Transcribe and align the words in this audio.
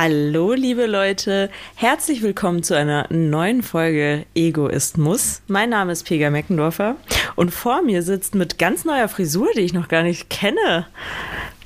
Hallo, 0.00 0.52
liebe 0.52 0.86
Leute. 0.86 1.50
Herzlich 1.74 2.22
willkommen 2.22 2.62
zu 2.62 2.76
einer 2.76 3.06
neuen 3.10 3.64
Folge 3.64 4.26
Ego 4.32 4.68
ist 4.68 4.96
Muss. 4.96 5.42
Mein 5.48 5.70
Name 5.70 5.90
ist 5.90 6.04
Pega 6.04 6.30
Meckendorfer 6.30 6.94
und 7.34 7.50
vor 7.50 7.82
mir 7.82 8.04
sitzt 8.04 8.36
mit 8.36 8.60
ganz 8.60 8.84
neuer 8.84 9.08
Frisur, 9.08 9.48
die 9.56 9.62
ich 9.62 9.72
noch 9.72 9.88
gar 9.88 10.04
nicht 10.04 10.30
kenne, 10.30 10.86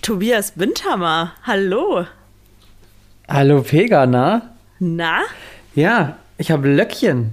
Tobias 0.01 0.55
Windhammer. 0.57 1.35
Hallo. 1.43 2.07
Hallo, 3.29 3.61
Pega, 3.61 4.07
na? 4.07 4.55
Na? 4.79 5.21
Ja, 5.75 6.17
ich 6.39 6.51
habe 6.51 6.71
Löckchen. 6.71 7.33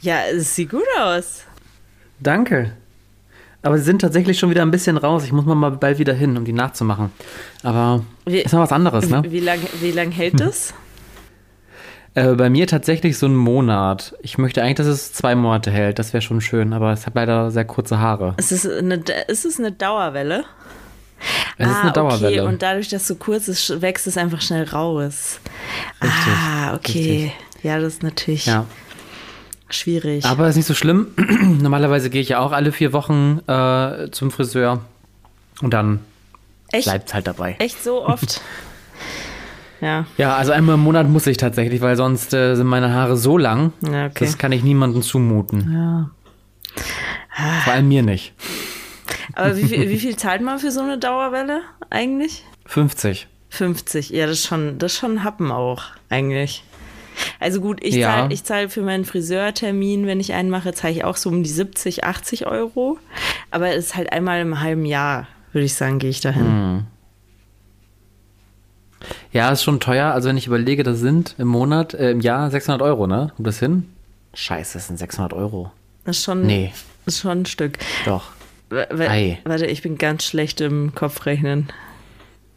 Ja, 0.00 0.20
es 0.32 0.54
sieht 0.54 0.70
gut 0.70 0.88
aus. 0.98 1.42
Danke. 2.20 2.72
Aber 3.62 3.76
sie 3.76 3.84
sind 3.84 4.00
tatsächlich 4.00 4.38
schon 4.38 4.50
wieder 4.50 4.62
ein 4.62 4.70
bisschen 4.70 4.96
raus. 4.96 5.24
Ich 5.24 5.32
muss 5.32 5.44
mal 5.44 5.70
bald 5.70 5.98
wieder 5.98 6.14
hin, 6.14 6.36
um 6.36 6.44
die 6.44 6.52
nachzumachen. 6.52 7.10
Aber 7.62 8.04
wie, 8.24 8.38
ist 8.38 8.52
mal 8.52 8.60
was 8.60 8.72
anderes, 8.72 9.08
ne? 9.08 9.22
Wie 9.28 9.40
lange 9.40 9.62
wie 9.80 9.90
lang 9.90 10.12
hält 10.12 10.40
das? 10.40 10.74
Äh, 12.14 12.34
bei 12.34 12.50
mir 12.50 12.66
tatsächlich 12.66 13.18
so 13.18 13.26
einen 13.26 13.36
Monat. 13.36 14.14
Ich 14.22 14.38
möchte 14.38 14.62
eigentlich, 14.62 14.76
dass 14.76 14.86
es 14.86 15.12
zwei 15.12 15.34
Monate 15.34 15.70
hält. 15.70 15.98
Das 15.98 16.12
wäre 16.12 16.22
schon 16.22 16.40
schön, 16.40 16.72
aber 16.72 16.92
es 16.92 17.06
hat 17.06 17.14
leider 17.14 17.50
sehr 17.50 17.64
kurze 17.64 17.98
Haare. 17.98 18.34
Ist 18.38 18.52
es 18.52 18.66
eine, 18.66 19.02
ist 19.26 19.44
es 19.44 19.58
eine 19.58 19.72
Dauerwelle? 19.72 20.44
Es 21.58 21.66
ah, 21.66 21.70
ist 21.70 21.78
eine 21.78 21.92
Dauerwelle. 21.92 22.42
Okay. 22.42 22.48
Und 22.48 22.62
dadurch, 22.62 22.88
dass 22.88 23.02
es 23.02 23.08
so 23.08 23.16
kurz 23.16 23.48
ist, 23.48 23.82
wächst 23.82 24.06
es 24.06 24.16
einfach 24.16 24.40
schnell 24.40 24.64
raus. 24.64 25.40
Richtig. 26.02 26.32
Ah, 26.32 26.74
okay. 26.74 26.98
Richtig. 26.98 27.32
Ja, 27.62 27.78
das 27.80 27.94
ist 27.94 28.02
natürlich. 28.02 28.46
Ja. 28.46 28.66
Schwierig. 29.70 30.24
Aber 30.24 30.48
ist 30.48 30.56
nicht 30.56 30.66
so 30.66 30.74
schlimm. 30.74 31.08
Normalerweise 31.60 32.10
gehe 32.10 32.22
ich 32.22 32.30
ja 32.30 32.40
auch 32.40 32.52
alle 32.52 32.72
vier 32.72 32.92
Wochen 32.92 33.40
äh, 33.46 34.10
zum 34.10 34.30
Friseur. 34.30 34.80
Und 35.60 35.74
dann 35.74 36.00
bleibt 36.70 37.08
es 37.08 37.14
halt 37.14 37.26
dabei. 37.26 37.56
Echt 37.58 37.82
so 37.82 38.04
oft? 38.04 38.40
ja. 39.80 40.06
Ja, 40.16 40.36
also 40.36 40.52
einmal 40.52 40.76
im 40.76 40.82
Monat 40.82 41.08
muss 41.08 41.26
ich 41.26 41.36
tatsächlich, 41.36 41.80
weil 41.80 41.96
sonst 41.96 42.32
äh, 42.32 42.54
sind 42.54 42.66
meine 42.66 42.92
Haare 42.92 43.16
so 43.16 43.36
lang. 43.36 43.72
Ja, 43.82 44.06
okay. 44.06 44.24
Das 44.24 44.38
kann 44.38 44.52
ich 44.52 44.62
niemandem 44.62 45.02
zumuten. 45.02 45.72
Ja. 45.72 46.10
Vor 47.64 47.72
allem 47.72 47.88
mir 47.88 48.02
nicht. 48.02 48.34
Aber 49.34 49.56
wie 49.56 49.64
viel, 49.64 49.88
wie 49.90 49.98
viel 49.98 50.16
zahlt 50.16 50.42
man 50.42 50.58
für 50.58 50.70
so 50.70 50.80
eine 50.80 50.98
Dauerwelle 50.98 51.62
eigentlich? 51.90 52.44
50. 52.66 53.28
50, 53.50 54.10
ja, 54.10 54.26
das 54.26 54.40
ist 54.40 54.46
schon, 54.46 54.78
das 54.78 54.92
ist 54.92 54.98
schon 54.98 55.12
ein 55.12 55.24
Happen 55.24 55.50
auch, 55.50 55.84
eigentlich. 56.10 56.64
Also 57.40 57.60
gut, 57.60 57.82
ich 57.82 57.94
ja. 57.94 58.28
zahle 58.28 58.42
zahl 58.42 58.68
für 58.68 58.82
meinen 58.82 59.04
Friseurtermin, 59.04 60.06
wenn 60.06 60.20
ich 60.20 60.32
einen 60.32 60.50
mache, 60.50 60.72
zahle 60.74 60.92
ich 60.92 61.04
auch 61.04 61.16
so 61.16 61.28
um 61.28 61.42
die 61.42 61.50
70, 61.50 62.04
80 62.04 62.46
Euro. 62.46 62.98
Aber 63.50 63.70
es 63.70 63.86
ist 63.86 63.96
halt 63.96 64.12
einmal 64.12 64.40
im 64.40 64.60
halben 64.60 64.84
Jahr, 64.84 65.28
würde 65.52 65.64
ich 65.64 65.74
sagen, 65.74 65.98
gehe 65.98 66.10
ich 66.10 66.20
dahin. 66.20 66.46
Hm. 66.46 66.86
Ja, 69.32 69.50
ist 69.50 69.62
schon 69.62 69.80
teuer. 69.80 70.12
Also 70.12 70.28
wenn 70.28 70.36
ich 70.36 70.46
überlege, 70.46 70.82
das 70.82 70.98
sind 70.98 71.34
im 71.38 71.48
Monat, 71.48 71.94
äh, 71.94 72.10
im 72.10 72.20
Jahr 72.20 72.50
600 72.50 72.82
Euro, 72.82 73.06
ne? 73.06 73.32
Kommt 73.36 73.46
das 73.46 73.58
hin? 73.58 73.88
Scheiße, 74.34 74.74
das 74.74 74.88
sind 74.88 74.98
600 74.98 75.32
Euro. 75.32 75.70
Das 76.04 76.18
ist 76.18 76.24
schon, 76.24 76.42
nee. 76.42 76.72
ist 77.06 77.20
schon 77.20 77.42
ein 77.42 77.46
Stück. 77.46 77.78
Doch. 78.04 78.32
W 78.70 79.36
warte, 79.44 79.66
ich 79.66 79.82
bin 79.82 79.96
ganz 79.96 80.24
schlecht 80.24 80.60
im 80.60 80.94
Kopfrechnen. 80.94 81.68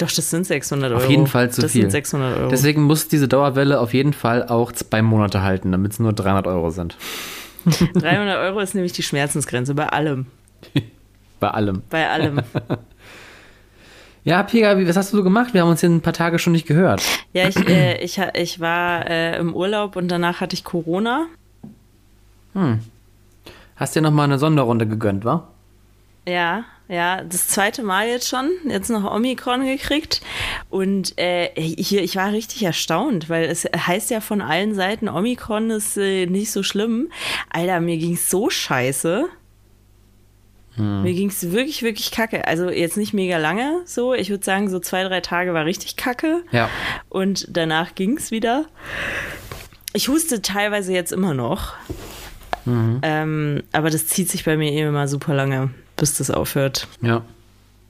Doch, 0.01 0.11
das 0.11 0.31
sind 0.31 0.47
600 0.47 0.91
Euro. 0.91 1.03
Auf 1.03 1.09
jeden 1.09 1.27
Fall 1.27 1.51
zu 1.51 1.61
das 1.61 1.73
viel. 1.73 1.83
Das 1.83 1.91
sind 1.91 2.05
600 2.05 2.37
Euro. 2.39 2.49
Deswegen 2.49 2.81
muss 2.81 3.07
diese 3.07 3.27
Dauerwelle 3.27 3.79
auf 3.79 3.93
jeden 3.93 4.13
Fall 4.13 4.47
auch 4.47 4.71
zwei 4.71 5.03
Monate 5.03 5.43
halten, 5.43 5.71
damit 5.71 5.91
es 5.91 5.99
nur 5.99 6.11
300 6.11 6.47
Euro 6.47 6.71
sind. 6.71 6.97
300 7.65 8.39
Euro 8.39 8.59
ist 8.61 8.73
nämlich 8.73 8.93
die 8.93 9.03
Schmerzensgrenze 9.03 9.75
bei 9.75 9.87
allem. 9.87 10.25
bei 11.39 11.51
allem. 11.51 11.83
Bei 11.89 12.09
allem. 12.09 12.41
Ja, 14.23 14.43
Pega, 14.43 14.77
was 14.87 14.95
hast 14.95 15.13
du 15.13 15.17
so 15.17 15.23
gemacht? 15.23 15.55
Wir 15.55 15.61
haben 15.61 15.69
uns 15.69 15.79
hier 15.79 15.89
ein 15.89 16.01
paar 16.01 16.13
Tage 16.13 16.37
schon 16.37 16.53
nicht 16.53 16.67
gehört. 16.67 17.01
Ja, 17.33 17.47
ich, 17.47 17.57
äh, 17.67 17.97
ich, 18.03 18.21
ich 18.35 18.59
war 18.59 19.09
äh, 19.09 19.39
im 19.39 19.55
Urlaub 19.55 19.95
und 19.95 20.09
danach 20.09 20.41
hatte 20.41 20.53
ich 20.53 20.63
Corona. 20.63 21.25
Hm. 22.53 22.81
Hast 23.75 23.95
dir 23.95 24.03
nochmal 24.03 24.25
eine 24.25 24.37
Sonderrunde 24.37 24.85
gegönnt, 24.85 25.25
wa? 25.25 25.47
Ja, 26.27 26.65
ja, 26.91 27.23
das 27.23 27.47
zweite 27.47 27.83
Mal 27.83 28.09
jetzt 28.09 28.27
schon, 28.27 28.51
jetzt 28.67 28.89
noch 28.89 29.09
Omikron 29.09 29.65
gekriegt. 29.65 30.19
Und 30.69 31.17
äh, 31.17 31.49
hier, 31.55 32.03
ich 32.03 32.17
war 32.17 32.33
richtig 32.33 32.63
erstaunt, 32.63 33.29
weil 33.29 33.45
es 33.45 33.63
heißt 33.63 34.11
ja 34.11 34.19
von 34.19 34.41
allen 34.41 34.75
Seiten, 34.75 35.07
Omikron 35.07 35.69
ist 35.69 35.95
äh, 35.95 36.25
nicht 36.25 36.51
so 36.51 36.63
schlimm. 36.63 37.09
Alter, 37.49 37.79
mir 37.79 37.97
ging's 37.97 38.29
so 38.29 38.49
scheiße. 38.49 39.29
Hm. 40.75 41.03
Mir 41.03 41.13
ging's 41.13 41.51
wirklich, 41.51 41.81
wirklich 41.81 42.11
kacke. 42.11 42.45
Also 42.45 42.69
jetzt 42.69 42.97
nicht 42.97 43.13
mega 43.13 43.37
lange 43.37 43.83
so. 43.85 44.13
Ich 44.13 44.29
würde 44.29 44.43
sagen, 44.43 44.69
so 44.69 44.79
zwei, 44.79 45.05
drei 45.05 45.21
Tage 45.21 45.53
war 45.53 45.63
richtig 45.63 45.95
kacke. 45.95 46.43
Ja. 46.51 46.69
Und 47.07 47.47
danach 47.49 47.95
ging's 47.95 48.31
wieder. 48.31 48.65
Ich 49.93 50.09
huste 50.09 50.41
teilweise 50.41 50.91
jetzt 50.91 51.13
immer 51.13 51.33
noch. 51.33 51.73
Mhm. 52.65 52.99
Ähm, 53.01 53.63
aber 53.71 53.89
das 53.89 54.07
zieht 54.07 54.29
sich 54.29 54.43
bei 54.43 54.57
mir 54.57 54.71
immer 54.89 55.07
super 55.07 55.33
lange 55.33 55.71
bis 55.97 56.15
das 56.15 56.31
aufhört. 56.31 56.87
Ja. 57.01 57.23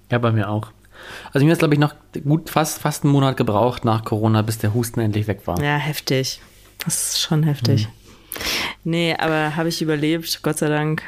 Ja, 0.09 0.17
bei 0.17 0.31
mir 0.31 0.49
auch. 0.49 0.71
Also 1.33 1.45
mir 1.45 1.51
hat 1.51 1.55
es, 1.55 1.59
glaube 1.59 1.73
ich, 1.73 1.79
noch 1.79 1.95
gut 2.23 2.49
fast, 2.49 2.79
fast 2.79 3.03
einen 3.03 3.13
Monat 3.13 3.37
gebraucht 3.37 3.85
nach 3.85 4.03
Corona, 4.03 4.41
bis 4.41 4.57
der 4.57 4.73
Husten 4.73 4.99
endlich 4.99 5.27
weg 5.27 5.41
war. 5.45 5.61
Ja, 5.61 5.77
heftig. 5.77 6.41
Das 6.83 7.13
ist 7.13 7.21
schon 7.21 7.43
heftig. 7.43 7.85
Hm. 7.85 7.91
Nee, 8.83 9.15
aber 9.17 9.55
habe 9.55 9.69
ich 9.69 9.81
überlebt, 9.81 10.41
Gott 10.43 10.57
sei 10.57 10.67
Dank. 10.69 11.03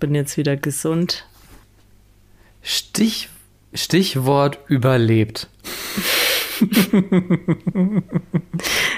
Bin 0.00 0.14
jetzt 0.14 0.36
wieder 0.36 0.56
gesund. 0.56 1.26
Stich, 2.62 3.28
Stichwort 3.74 4.58
überlebt. 4.68 5.48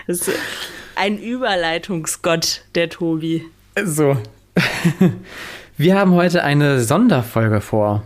das 0.06 0.28
ist 0.28 0.31
ein 0.97 1.19
Überleitungsgott, 1.19 2.65
der 2.75 2.88
Tobi. 2.91 3.44
So. 3.82 4.16
Wir 5.76 5.96
haben 5.98 6.12
heute 6.12 6.44
eine 6.44 6.80
Sonderfolge 6.80 7.60
vor. 7.60 8.04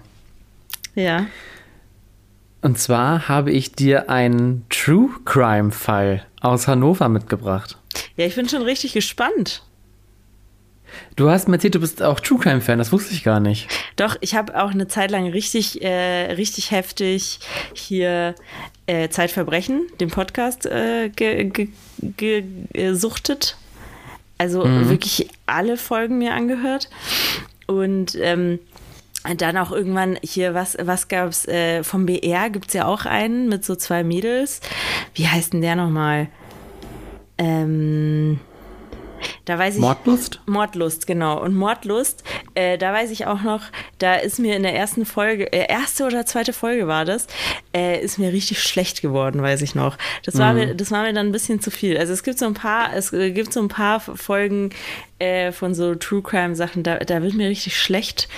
Ja. 0.95 1.27
Und 2.63 2.79
zwar 2.79 3.29
habe 3.29 3.53
ich 3.53 3.73
dir 3.73 4.09
einen 4.09 4.65
True 4.71 5.11
Crime 5.27 5.71
Fall 5.71 6.25
aus 6.41 6.67
Hannover 6.67 7.11
mitgebracht. 7.11 7.77
Ja, 8.17 8.25
ich 8.25 8.37
bin 8.37 8.49
schon 8.49 8.63
richtig 8.63 8.95
gespannt. 8.95 9.63
Du 11.15 11.29
hast 11.29 11.47
mir 11.49 11.57
erzählt, 11.57 11.75
du 11.75 11.81
bist 11.81 12.03
auch 12.03 12.21
True 12.21 12.39
Crime 12.39 12.63
Fan, 12.63 12.79
das 12.79 12.91
wusste 12.91 13.13
ich 13.13 13.23
gar 13.23 13.39
nicht. 13.39 13.69
Doch, 13.97 14.17
ich 14.23 14.35
habe 14.35 14.59
auch 14.63 14.71
eine 14.71 14.89
Zeit 14.89 15.11
lang 15.11 15.29
richtig, 15.29 15.83
äh, 15.83 16.33
richtig 16.33 16.71
heftig 16.71 17.41
hier 17.75 18.35
äh, 18.87 19.11
Zeitverbrechen, 19.11 19.83
den 20.01 20.09
Podcast, 20.09 20.65
äh, 20.65 21.11
gesuchtet. 22.17 23.59
Also 24.39 24.65
mhm. 24.65 24.89
wirklich 24.89 25.29
alle 25.47 25.77
Folgen 25.77 26.19
mir 26.19 26.33
angehört. 26.33 26.89
Und 27.69 28.17
ähm, 28.21 28.59
dann 29.37 29.57
auch 29.57 29.71
irgendwann 29.71 30.19
hier, 30.23 30.55
was, 30.55 30.77
was 30.81 31.09
gab 31.09 31.29
es? 31.29 31.47
Äh, 31.47 31.85
vom 31.85 32.07
BR 32.07 32.51
gibt 32.51 32.69
es 32.69 32.75
ja 32.75 32.87
auch 32.87 33.05
einen 33.05 33.49
mit 33.49 33.65
so 33.65 33.77
zwei 33.77 34.03
Mädels. 34.03 34.61
Wie 35.15 35.29
heißt 35.29 35.53
denn 35.53 35.61
der 35.61 35.77
nochmal? 35.77 36.29
Ähm, 37.37 38.41
da 39.45 39.59
weiß 39.59 39.77
ich, 39.77 39.81
Mordlust? 39.81 40.41
Mordlust, 40.47 41.07
genau. 41.07 41.41
Und 41.41 41.55
Mordlust, 41.55 42.25
äh, 42.55 42.79
da 42.79 42.93
weiß 42.93 43.11
ich 43.11 43.27
auch 43.27 43.43
noch, 43.43 43.63
da 43.99 44.17
ist 44.17 44.39
mir 44.39 44.57
in 44.57 44.63
der 44.63 44.75
ersten 44.75 45.05
Folge, 45.07 45.53
äh, 45.53 45.67
erste 45.69 46.05
oder 46.05 46.27
zweite 46.27 46.53
Folge 46.53 46.87
war 46.87 47.05
das, 47.05 47.27
äh, 47.75 48.01
ist 48.01 48.19
mir 48.19 48.33
richtig 48.33 48.63
schlecht 48.63 49.03
geworden, 49.03 49.43
weiß 49.43 49.63
ich 49.63 49.75
noch. 49.75 49.97
Das 50.25 50.39
war, 50.39 50.53
mhm. 50.53 50.59
mir, 50.59 50.75
das 50.75 50.91
war 50.91 51.03
mir 51.03 51.13
dann 51.13 51.27
ein 51.27 51.33
bisschen 51.33 51.61
zu 51.61 51.71
viel. 51.71 51.97
Also 51.99 52.13
es 52.13 52.23
gibt 52.23 52.39
so 52.39 52.47
ein 52.47 52.55
paar, 52.55 52.95
es 52.95 53.11
gibt 53.11 53.53
so 53.53 53.61
ein 53.61 53.69
paar 53.69 54.01
Folgen 54.01 54.71
äh, 55.19 55.53
von 55.53 55.75
so 55.75 55.95
True 55.95 56.23
Crime 56.23 56.55
Sachen, 56.55 56.83
da, 56.83 56.99
da 56.99 57.23
wird 57.23 57.35
mir 57.35 57.49
richtig 57.49 57.77
schlecht. 57.77 58.29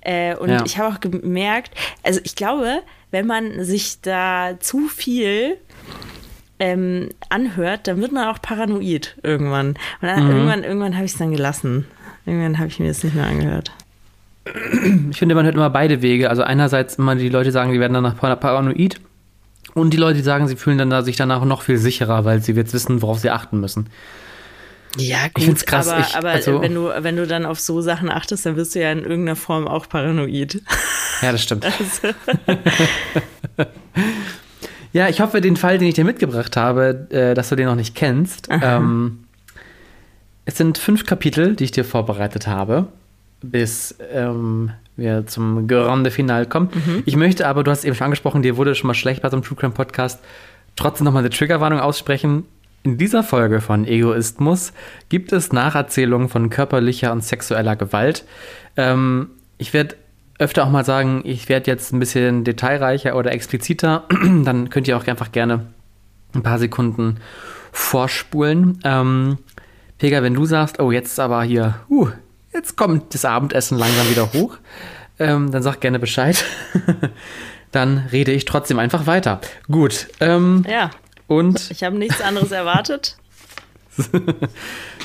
Äh, 0.00 0.36
und 0.36 0.50
ja. 0.50 0.64
ich 0.64 0.78
habe 0.78 0.94
auch 0.94 1.00
gemerkt, 1.00 1.72
also 2.02 2.20
ich 2.24 2.36
glaube, 2.36 2.82
wenn 3.10 3.26
man 3.26 3.64
sich 3.64 4.00
da 4.00 4.56
zu 4.60 4.88
viel 4.88 5.58
ähm, 6.58 7.10
anhört, 7.28 7.86
dann 7.86 8.00
wird 8.00 8.12
man 8.12 8.28
auch 8.28 8.40
paranoid 8.40 9.16
irgendwann. 9.22 9.68
Und 9.68 9.78
dann, 10.02 10.24
mhm. 10.24 10.30
irgendwann, 10.30 10.64
irgendwann 10.64 10.94
habe 10.94 11.04
ich 11.04 11.12
es 11.12 11.18
dann 11.18 11.32
gelassen. 11.32 11.86
Irgendwann 12.24 12.58
habe 12.58 12.68
ich 12.68 12.80
mir 12.80 12.88
das 12.88 13.04
nicht 13.04 13.14
mehr 13.14 13.26
angehört. 13.26 13.72
Ich 15.10 15.18
finde, 15.18 15.34
man 15.34 15.44
hört 15.44 15.54
immer 15.54 15.70
beide 15.70 16.02
Wege. 16.02 16.30
Also 16.30 16.42
einerseits 16.42 16.96
immer 16.96 17.14
die 17.16 17.28
Leute 17.28 17.52
sagen, 17.52 17.72
die 17.72 17.80
werden 17.80 17.94
danach 17.94 18.16
paranoid. 18.16 19.00
Und 19.74 19.90
die 19.92 19.98
Leute, 19.98 20.18
die 20.18 20.24
sagen, 20.24 20.48
sie 20.48 20.56
fühlen 20.56 20.78
dann 20.78 21.04
sich 21.04 21.16
danach 21.16 21.44
noch 21.44 21.62
viel 21.62 21.78
sicherer, 21.78 22.24
weil 22.24 22.40
sie 22.40 22.52
jetzt 22.52 22.72
wissen, 22.72 23.02
worauf 23.02 23.18
sie 23.18 23.30
achten 23.30 23.60
müssen. 23.60 23.88
Ja, 24.96 25.28
gut, 25.34 25.46
ich 25.46 25.66
krass. 25.66 25.88
aber, 25.88 26.00
ich, 26.00 26.16
aber 26.16 26.30
also, 26.30 26.62
wenn, 26.62 26.74
du, 26.74 26.90
wenn 26.98 27.16
du 27.16 27.26
dann 27.26 27.44
auf 27.44 27.60
so 27.60 27.82
Sachen 27.82 28.08
achtest, 28.08 28.46
dann 28.46 28.56
wirst 28.56 28.74
du 28.74 28.80
ja 28.80 28.90
in 28.90 29.00
irgendeiner 29.00 29.36
Form 29.36 29.68
auch 29.68 29.88
paranoid. 29.88 30.62
Ja, 31.20 31.32
das 31.32 31.42
stimmt. 31.42 31.66
Also. 31.78 32.14
Ja, 34.92 35.08
ich 35.08 35.20
hoffe, 35.20 35.40
den 35.40 35.56
Fall, 35.56 35.78
den 35.78 35.88
ich 35.88 35.94
dir 35.94 36.04
mitgebracht 36.04 36.56
habe, 36.56 37.06
äh, 37.10 37.34
dass 37.34 37.48
du 37.48 37.56
den 37.56 37.66
noch 37.66 37.74
nicht 37.74 37.94
kennst. 37.94 38.48
Ähm, 38.50 39.24
es 40.44 40.56
sind 40.56 40.78
fünf 40.78 41.04
Kapitel, 41.04 41.56
die 41.56 41.64
ich 41.64 41.72
dir 41.72 41.84
vorbereitet 41.84 42.46
habe, 42.46 42.86
bis 43.42 43.96
ähm, 44.12 44.70
wir 44.96 45.26
zum 45.26 45.68
Grande 45.68 46.10
Final 46.10 46.46
kommen. 46.46 46.70
Mhm. 46.72 47.02
Ich 47.04 47.16
möchte 47.16 47.46
aber, 47.46 47.64
du 47.64 47.70
hast 47.70 47.84
eben 47.84 47.94
schon 47.94 48.06
angesprochen, 48.06 48.42
dir 48.42 48.56
wurde 48.56 48.74
schon 48.74 48.86
mal 48.88 48.94
schlecht 48.94 49.22
bei 49.22 49.28
so 49.28 49.36
einem 49.36 49.44
True 49.44 49.58
Crime 49.58 49.74
Podcast. 49.74 50.20
trotzdem 50.76 51.04
nochmal 51.04 51.22
eine 51.22 51.30
Triggerwarnung 51.30 51.80
aussprechen. 51.80 52.44
In 52.82 52.98
dieser 52.98 53.24
Folge 53.24 53.60
von 53.60 53.86
Egoismus 53.86 54.72
gibt 55.08 55.32
es 55.32 55.52
Nacherzählungen 55.52 56.28
von 56.28 56.50
körperlicher 56.50 57.10
und 57.10 57.24
sexueller 57.24 57.74
Gewalt. 57.74 58.24
Ähm, 58.76 59.30
ich 59.58 59.72
werde 59.72 59.96
öfter 60.38 60.64
auch 60.64 60.70
mal 60.70 60.84
sagen, 60.84 61.22
ich 61.24 61.48
werde 61.48 61.70
jetzt 61.70 61.92
ein 61.92 61.98
bisschen 61.98 62.44
detailreicher 62.44 63.16
oder 63.16 63.32
expliziter. 63.32 64.04
Dann 64.44 64.70
könnt 64.70 64.88
ihr 64.88 64.96
auch 64.96 65.06
einfach 65.06 65.32
gerne 65.32 65.66
ein 66.34 66.42
paar 66.42 66.58
Sekunden 66.58 67.18
vorspulen. 67.72 68.80
Ähm, 68.84 69.38
Pega, 69.98 70.22
wenn 70.22 70.34
du 70.34 70.44
sagst, 70.44 70.78
oh, 70.78 70.92
jetzt 70.92 71.18
aber 71.18 71.42
hier, 71.42 71.80
uh, 71.88 72.08
jetzt 72.52 72.76
kommt 72.76 73.14
das 73.14 73.24
Abendessen 73.24 73.78
langsam 73.78 74.10
wieder 74.10 74.32
hoch, 74.34 74.58
ähm, 75.18 75.50
dann 75.50 75.62
sag 75.62 75.80
gerne 75.80 75.98
Bescheid. 75.98 76.44
dann 77.72 78.06
rede 78.12 78.32
ich 78.32 78.44
trotzdem 78.44 78.78
einfach 78.78 79.06
weiter. 79.06 79.40
Gut. 79.70 80.08
Ähm, 80.20 80.64
ja. 80.68 80.90
Und 81.26 81.70
ich 81.70 81.82
habe 81.82 81.96
nichts 81.96 82.20
anderes 82.20 82.52
erwartet. 82.52 83.16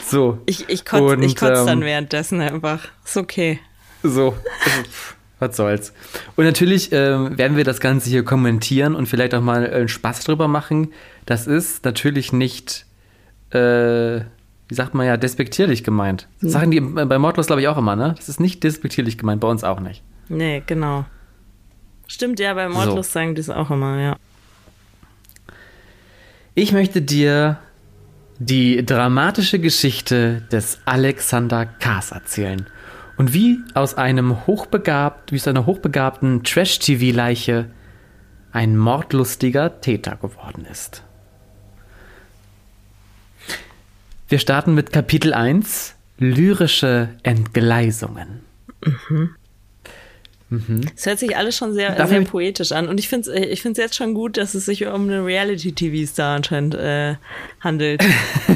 so. 0.09 0.39
Ich, 0.45 0.67
ich 0.69 0.85
kotze 0.85 1.23
ich 1.23 1.35
kotz 1.37 1.59
ähm, 1.59 1.65
dann 1.65 1.81
währenddessen 1.81 2.41
einfach. 2.41 2.89
Ist 3.05 3.17
okay. 3.17 3.59
So. 4.03 4.35
Was 5.41 5.57
soll's. 5.57 5.91
Und 6.35 6.45
natürlich 6.45 6.91
ähm, 6.91 7.35
werden 7.35 7.57
wir 7.57 7.63
das 7.63 7.79
Ganze 7.79 8.11
hier 8.11 8.23
kommentieren 8.23 8.93
und 8.93 9.07
vielleicht 9.07 9.33
auch 9.33 9.41
mal 9.41 9.67
einen 9.67 9.87
Spaß 9.87 10.23
drüber 10.23 10.47
machen. 10.47 10.89
Das 11.25 11.47
ist 11.47 11.83
natürlich 11.83 12.31
nicht, 12.31 12.85
äh, 13.49 14.19
wie 14.67 14.75
sagt 14.75 14.93
man 14.93 15.07
ja, 15.07 15.17
despektierlich 15.17 15.83
gemeint. 15.83 16.27
Das 16.41 16.43
hm. 16.43 16.49
sagen 16.51 16.71
die 16.71 16.79
bei 16.79 17.17
Mordlos, 17.17 17.47
glaube 17.47 17.59
ich, 17.59 17.67
auch 17.67 17.77
immer, 17.79 17.95
ne? 17.95 18.13
Das 18.15 18.29
ist 18.29 18.39
nicht 18.39 18.63
despektierlich 18.63 19.17
gemeint, 19.17 19.41
bei 19.41 19.47
uns 19.47 19.63
auch 19.63 19.79
nicht. 19.79 20.03
Nee, 20.29 20.61
genau. 20.67 21.05
Stimmt, 22.05 22.39
ja, 22.39 22.53
bei 22.53 22.69
Mordlos 22.69 23.07
so. 23.07 23.13
sagen 23.13 23.33
die 23.33 23.41
es 23.41 23.49
auch 23.49 23.71
immer, 23.71 23.99
ja. 23.99 24.17
Ich 26.53 26.71
möchte 26.71 27.01
dir 27.01 27.57
die 28.37 28.85
dramatische 28.85 29.57
Geschichte 29.57 30.43
des 30.51 30.77
Alexander 30.85 31.65
Kaas 31.65 32.11
erzählen 32.11 32.67
und 33.17 33.33
wie 33.33 33.59
aus 33.73 33.95
einem 33.95 34.47
hochbegabt, 34.47 35.31
wie 35.31 35.37
aus 35.37 35.47
einer 35.47 35.65
hochbegabten 35.65 36.43
Trash-TV-Leiche 36.43 37.67
ein 38.51 38.77
mordlustiger 38.77 39.81
Täter 39.81 40.15
geworden 40.15 40.65
ist. 40.69 41.03
Wir 44.27 44.39
starten 44.39 44.73
mit 44.73 44.91
Kapitel 44.91 45.33
1, 45.33 45.95
lyrische 46.17 47.09
Entgleisungen. 47.23 48.41
Mhm. 49.09 49.35
Mhm. 50.51 50.81
Es 50.95 51.05
hört 51.05 51.17
sich 51.17 51.37
alles 51.37 51.55
schon 51.55 51.73
sehr, 51.73 52.05
sehr 52.07 52.21
poetisch 52.21 52.73
an. 52.73 52.89
Und 52.89 52.99
ich 52.99 53.07
finde 53.07 53.31
es 53.31 53.35
äh, 53.35 53.45
ich 53.45 53.63
jetzt 53.63 53.95
schon 53.95 54.13
gut, 54.13 54.35
dass 54.35 54.53
es 54.53 54.65
sich 54.65 54.85
um 54.85 55.03
einen 55.03 55.23
Reality-TV-Star 55.23 56.35
anscheinend 56.35 56.75
äh, 56.75 57.15
handelt. 57.61 58.03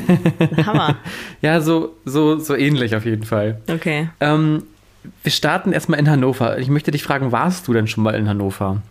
Hammer. 0.65 0.97
Ja, 1.41 1.61
so, 1.61 1.95
so, 2.03 2.37
so 2.37 2.53
ähnlich 2.53 2.97
auf 2.97 3.05
jeden 3.05 3.23
Fall. 3.23 3.61
Okay. 3.69 4.09
Ähm, 4.19 4.63
wir 5.23 5.31
starten 5.31 5.71
erstmal 5.71 5.99
in 5.99 6.09
Hannover. 6.09 6.57
Ich 6.57 6.67
möchte 6.67 6.91
dich 6.91 7.03
fragen, 7.03 7.31
warst 7.31 7.67
du 7.67 7.73
denn 7.73 7.87
schon 7.87 8.03
mal 8.03 8.13
in 8.15 8.27
Hannover? 8.27 8.81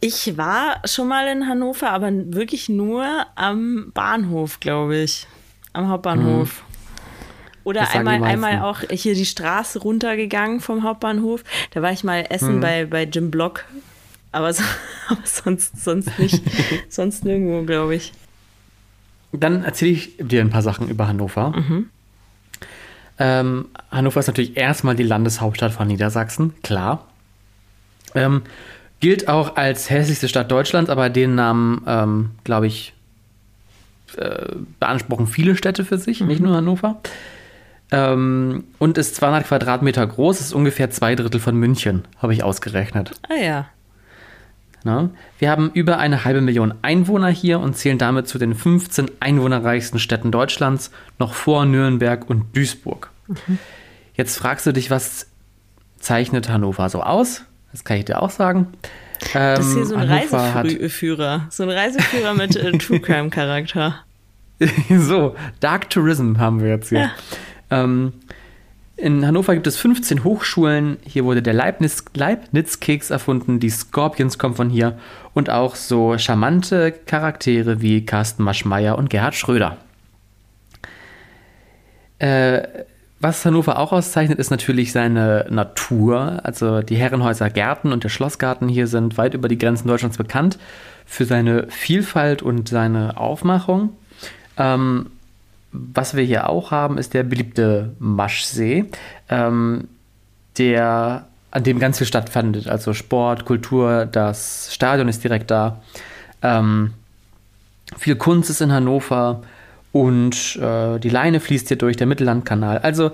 Ich 0.00 0.36
war 0.36 0.80
schon 0.84 1.08
mal 1.08 1.26
in 1.26 1.48
Hannover, 1.48 1.90
aber 1.90 2.10
wirklich 2.12 2.68
nur 2.68 3.04
am 3.34 3.90
Bahnhof, 3.94 4.60
glaube 4.60 4.98
ich. 4.98 5.26
Am 5.72 5.88
Hauptbahnhof. 5.88 6.62
Mhm. 6.68 6.73
Oder 7.64 7.90
einmal, 7.90 8.22
einmal 8.22 8.60
auch 8.60 8.80
hier 8.90 9.14
die 9.14 9.24
Straße 9.24 9.78
runtergegangen 9.78 10.60
vom 10.60 10.82
Hauptbahnhof. 10.82 11.42
Da 11.70 11.80
war 11.82 11.92
ich 11.92 12.04
mal 12.04 12.26
essen 12.28 12.54
hm. 12.54 12.60
bei, 12.60 12.84
bei 12.84 13.04
Jim 13.04 13.30
Block. 13.30 13.64
Aber, 14.32 14.52
so, 14.52 14.62
aber 15.08 15.20
sonst, 15.24 15.82
sonst 15.82 16.18
nicht. 16.18 16.42
sonst 16.88 17.24
nirgendwo, 17.24 17.64
glaube 17.64 17.94
ich. 17.94 18.12
Dann 19.32 19.64
erzähle 19.64 19.92
ich 19.92 20.16
dir 20.18 20.42
ein 20.42 20.50
paar 20.50 20.62
Sachen 20.62 20.88
über 20.88 21.08
Hannover. 21.08 21.50
Mhm. 21.50 21.88
Ähm, 23.18 23.66
Hannover 23.90 24.20
ist 24.20 24.26
natürlich 24.26 24.56
erstmal 24.56 24.96
die 24.96 25.02
Landeshauptstadt 25.02 25.72
von 25.72 25.88
Niedersachsen, 25.88 26.54
klar. 26.62 27.06
Ähm, 28.14 28.42
gilt 29.00 29.28
auch 29.28 29.56
als 29.56 29.90
hässlichste 29.90 30.28
Stadt 30.28 30.50
Deutschlands, 30.50 30.90
aber 30.90 31.10
den 31.10 31.34
Namen, 31.34 31.82
ähm, 31.86 32.30
glaube 32.44 32.66
ich, 32.66 32.92
äh, 34.16 34.54
beanspruchen 34.78 35.26
viele 35.26 35.56
Städte 35.56 35.84
für 35.84 35.98
sich, 35.98 36.20
mhm. 36.20 36.26
nicht 36.26 36.40
nur 36.40 36.56
Hannover. 36.56 37.00
Ähm, 37.90 38.64
und 38.78 38.98
ist 38.98 39.16
200 39.16 39.46
Quadratmeter 39.46 40.06
groß, 40.06 40.40
ist 40.40 40.52
ungefähr 40.52 40.90
zwei 40.90 41.14
Drittel 41.14 41.40
von 41.40 41.56
München, 41.56 42.04
habe 42.18 42.32
ich 42.32 42.42
ausgerechnet. 42.42 43.12
Ah 43.28 43.34
ja. 43.34 43.66
Na, 44.84 45.10
wir 45.38 45.50
haben 45.50 45.70
über 45.72 45.98
eine 45.98 46.24
halbe 46.24 46.42
Million 46.42 46.74
Einwohner 46.82 47.28
hier 47.28 47.58
und 47.58 47.74
zählen 47.74 47.96
damit 47.96 48.28
zu 48.28 48.38
den 48.38 48.54
15 48.54 49.10
einwohnerreichsten 49.18 49.98
Städten 49.98 50.30
Deutschlands, 50.30 50.90
noch 51.18 51.32
vor 51.32 51.64
Nürnberg 51.64 52.28
und 52.28 52.54
Duisburg. 52.54 53.10
Mhm. 53.26 53.58
Jetzt 54.14 54.36
fragst 54.36 54.66
du 54.66 54.72
dich, 54.72 54.90
was 54.90 55.26
zeichnet 55.98 56.50
Hannover 56.50 56.88
so 56.90 57.02
aus? 57.02 57.44
Das 57.72 57.84
kann 57.84 57.96
ich 57.96 58.04
dir 58.04 58.20
auch 58.22 58.30
sagen. 58.30 58.68
Ähm, 59.34 59.56
das 59.56 59.66
ist 59.66 59.74
hier 59.74 59.86
so 59.86 59.96
ein 59.96 60.08
Reiseführer, 60.08 61.46
so 61.48 61.62
ein 61.62 61.70
Reiseführer 61.70 62.34
mit 62.34 62.54
äh, 62.54 62.72
True 62.72 63.00
Crime 63.00 63.30
Charakter. 63.30 64.04
so, 64.90 65.34
Dark 65.60 65.88
Tourism 65.90 66.36
haben 66.38 66.60
wir 66.60 66.68
jetzt 66.68 66.90
hier. 66.90 67.00
Ja. 67.00 67.10
Ähm, 67.70 68.12
in 68.96 69.26
Hannover 69.26 69.54
gibt 69.54 69.66
es 69.66 69.76
15 69.76 70.22
Hochschulen. 70.22 70.98
Hier 71.04 71.24
wurde 71.24 71.42
der 71.42 71.52
Leibniz, 71.52 72.04
Leibniz-Keks 72.14 73.10
erfunden. 73.10 73.58
Die 73.58 73.70
Scorpions 73.70 74.38
kommen 74.38 74.54
von 74.54 74.70
hier. 74.70 74.98
Und 75.32 75.50
auch 75.50 75.74
so 75.74 76.16
charmante 76.16 76.92
Charaktere 76.92 77.80
wie 77.80 78.06
Carsten 78.06 78.44
Maschmeyer 78.44 78.96
und 78.96 79.10
Gerhard 79.10 79.34
Schröder. 79.34 79.78
Äh, 82.20 82.62
was 83.18 83.44
Hannover 83.44 83.78
auch 83.78 83.92
auszeichnet, 83.92 84.38
ist 84.38 84.50
natürlich 84.50 84.92
seine 84.92 85.46
Natur. 85.48 86.40
Also 86.44 86.82
die 86.82 86.96
Herrenhäuser 86.96 87.50
Gärten 87.50 87.90
und 87.90 88.04
der 88.04 88.10
Schlossgarten 88.10 88.68
hier 88.68 88.86
sind 88.86 89.18
weit 89.18 89.34
über 89.34 89.48
die 89.48 89.58
Grenzen 89.58 89.88
Deutschlands 89.88 90.18
bekannt 90.18 90.58
für 91.04 91.24
seine 91.24 91.66
Vielfalt 91.68 92.42
und 92.42 92.68
seine 92.68 93.16
Aufmachung. 93.16 93.96
Ähm, 94.56 95.06
was 95.74 96.16
wir 96.16 96.22
hier 96.22 96.48
auch 96.48 96.70
haben, 96.70 96.98
ist 96.98 97.14
der 97.14 97.24
beliebte 97.24 97.94
Maschsee, 97.98 98.84
ähm, 99.28 99.88
der, 100.56 101.26
an 101.50 101.64
dem 101.64 101.80
ganz 101.80 101.98
viel 101.98 102.06
stattfindet. 102.06 102.68
Also 102.68 102.94
Sport, 102.94 103.44
Kultur, 103.44 104.06
das 104.06 104.72
Stadion 104.72 105.08
ist 105.08 105.24
direkt 105.24 105.50
da. 105.50 105.82
Ähm, 106.42 106.94
viel 107.96 108.14
Kunst 108.14 108.50
ist 108.50 108.60
in 108.60 108.72
Hannover 108.72 109.42
und 109.90 110.56
äh, 110.56 110.98
die 111.00 111.08
Leine 111.08 111.40
fließt 111.40 111.68
hier 111.68 111.78
durch, 111.78 111.96
der 111.96 112.06
Mittellandkanal. 112.06 112.78
Also 112.78 113.10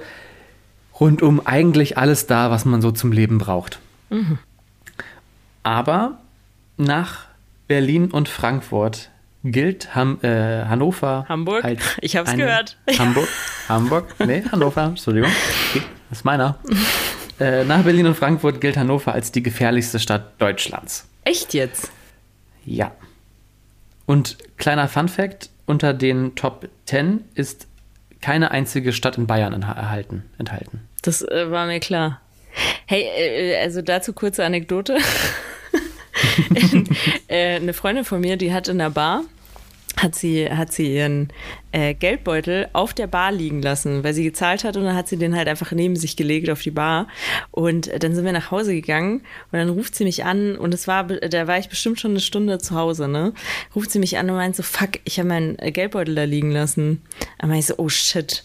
rundum 0.99 1.40
eigentlich 1.47 1.97
alles 1.97 2.26
da, 2.26 2.50
was 2.50 2.67
man 2.67 2.83
so 2.83 2.90
zum 2.90 3.11
Leben 3.11 3.38
braucht. 3.38 3.81
Mhm. 4.11 4.38
Aber 5.62 6.19
nach 6.76 7.26
Berlin 7.69 8.11
und 8.11 8.29
Frankfurt 8.29 9.11
gilt 9.44 9.94
Ham, 9.94 10.18
äh, 10.23 10.64
Hannover. 10.64 11.25
Hamburg? 11.28 11.64
Als 11.64 11.82
ich 12.00 12.16
hab's 12.16 12.35
gehört. 12.35 12.76
Hamburg? 12.99 13.28
Hamburg? 13.68 14.14
Nee, 14.25 14.42
Hannover, 14.50 14.85
Entschuldigung. 14.85 15.30
Das 16.09 16.18
ist 16.18 16.25
meiner. 16.25 16.59
Äh, 17.40 17.64
nach 17.64 17.82
Berlin 17.85 18.06
und 18.06 18.16
Frankfurt 18.16 18.61
gilt 18.61 18.76
Hannover 18.76 19.14
als 19.14 19.32
die 19.32 19.42
gefährlichste 19.42 19.99
Stadt 19.99 20.38
Deutschlands. 20.42 21.09
Echt 21.25 21.54
jetzt? 21.54 21.90
Ja. 22.66 22.92
Und 24.04 24.37
kleiner 24.59 24.88
Fun 24.88 25.09
Fact: 25.09 25.49
unter 25.64 25.94
den 25.94 26.35
Top 26.35 26.68
10 26.85 27.25
ist 27.35 27.66
keine 28.20 28.50
einzige 28.50 28.92
Stadt 28.92 29.16
in 29.16 29.26
Bayern 29.26 29.62
erhalten, 29.62 30.25
enthalten. 30.37 30.87
Das 31.00 31.23
äh, 31.23 31.50
war 31.50 31.64
mir 31.64 31.80
klar. 31.80 32.20
Hey, 32.85 33.04
äh, 33.04 33.56
also 33.62 33.80
dazu 33.80 34.12
kurze 34.12 34.44
Anekdote. 34.44 34.99
äh, 37.29 37.57
eine 37.57 37.73
Freundin 37.73 38.05
von 38.05 38.21
mir, 38.21 38.37
die 38.37 38.53
hat 38.53 38.69
in 38.69 38.79
der 38.79 38.91
Bar 38.91 39.25
hat 39.97 40.15
sie, 40.15 40.50
hat 40.50 40.73
sie 40.73 40.95
ihren 40.95 41.29
äh, 41.73 41.95
Geldbeutel 41.95 42.69
auf 42.73 42.95
der 42.95 43.07
Bar 43.07 43.33
liegen 43.33 43.61
lassen, 43.61 44.03
weil 44.03 44.15
sie 44.15 44.25
gezahlt 44.25 44.65
hat 44.65 44.77
und 44.77 44.85
dann 44.85 44.97
hat 44.97 45.09
sie 45.09 45.17
den 45.17 45.37
halt 45.37 45.49
einfach 45.49 45.73
neben 45.73 45.97
sich 45.97 46.17
gelegt 46.17 46.49
auf 46.50 46.62
die 46.62 46.71
Bar. 46.71 47.09
Und 47.50 47.91
dann 48.03 48.15
sind 48.15 48.25
wir 48.25 48.33
nach 48.33 48.50
Hause 48.50 48.73
gegangen 48.75 49.23
und 49.53 49.59
dann 49.59 49.69
ruft 49.69 49.95
sie 49.95 50.05
mich 50.05 50.25
an 50.25 50.57
und 50.57 50.75
es 50.75 50.89
war, 50.89 51.05
da 51.05 51.47
war 51.47 51.59
ich 51.59 51.69
bestimmt 51.69 52.00
schon 52.00 52.12
eine 52.12 52.21
Stunde 52.21 52.59
zu 52.59 52.75
Hause, 52.75 53.09
ne? 53.09 53.33
Ruft 53.75 53.91
sie 53.91 53.99
mich 53.99 54.17
an 54.19 54.31
und 54.31 54.37
meint 54.37 54.57
so, 54.57 54.62
fuck, 54.62 54.91
ich 55.05 55.19
habe 55.19 55.29
meinen 55.29 55.59
äh, 55.59 55.71
Geldbeutel 55.71 56.15
da 56.15 56.25
liegen 56.25 56.50
lassen. 56.50 57.03
Dann 57.39 57.50
meinte 57.50 57.61
ich 57.61 57.67
so, 57.67 57.75
oh 57.79 57.89
shit. 57.89 58.45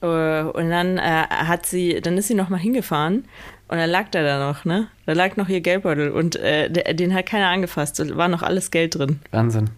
Äh, 0.00 0.06
und 0.06 0.70
dann 0.70 0.98
äh, 0.98 1.26
hat 1.28 1.66
sie, 1.66 2.00
dann 2.00 2.18
ist 2.18 2.28
sie 2.28 2.34
nochmal 2.34 2.60
hingefahren 2.60 3.24
und 3.68 3.78
dann 3.78 3.90
lag 3.90 4.08
der 4.10 4.22
da 4.22 4.46
noch, 4.46 4.64
ne? 4.64 4.88
Da 5.06 5.12
lag 5.12 5.36
noch 5.36 5.48
ihr 5.48 5.60
Geldbeutel 5.60 6.10
und 6.10 6.36
äh, 6.36 6.94
den 6.94 7.14
hat 7.14 7.26
keiner 7.26 7.48
angefasst. 7.48 7.98
Da 7.98 8.16
war 8.16 8.28
noch 8.28 8.42
alles 8.42 8.70
Geld 8.70 8.96
drin. 8.96 9.20
Wahnsinn. 9.32 9.70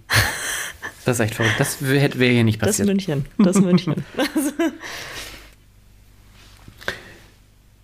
Das 1.05 1.19
ist 1.19 1.25
echt 1.25 1.35
verrückt. 1.37 1.55
Das 1.59 1.83
wäre 1.83 2.33
hier 2.33 2.45
nicht 2.45 2.61
passiert. 2.61 2.87
Das 2.87 2.95
München. 2.95 3.25
Das 3.39 3.61
München. 3.61 3.95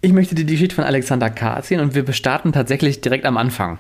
ich 0.03 0.13
möchte 0.13 0.35
dir 0.35 0.45
die 0.45 0.53
Geschichte 0.53 0.75
von 0.75 0.85
Alexander 0.85 1.31
K. 1.31 1.55
erzählen 1.55 1.81
und 1.81 1.95
wir 1.95 2.13
starten 2.13 2.53
tatsächlich 2.53 3.01
direkt 3.01 3.25
am 3.25 3.39
Anfang. 3.39 3.79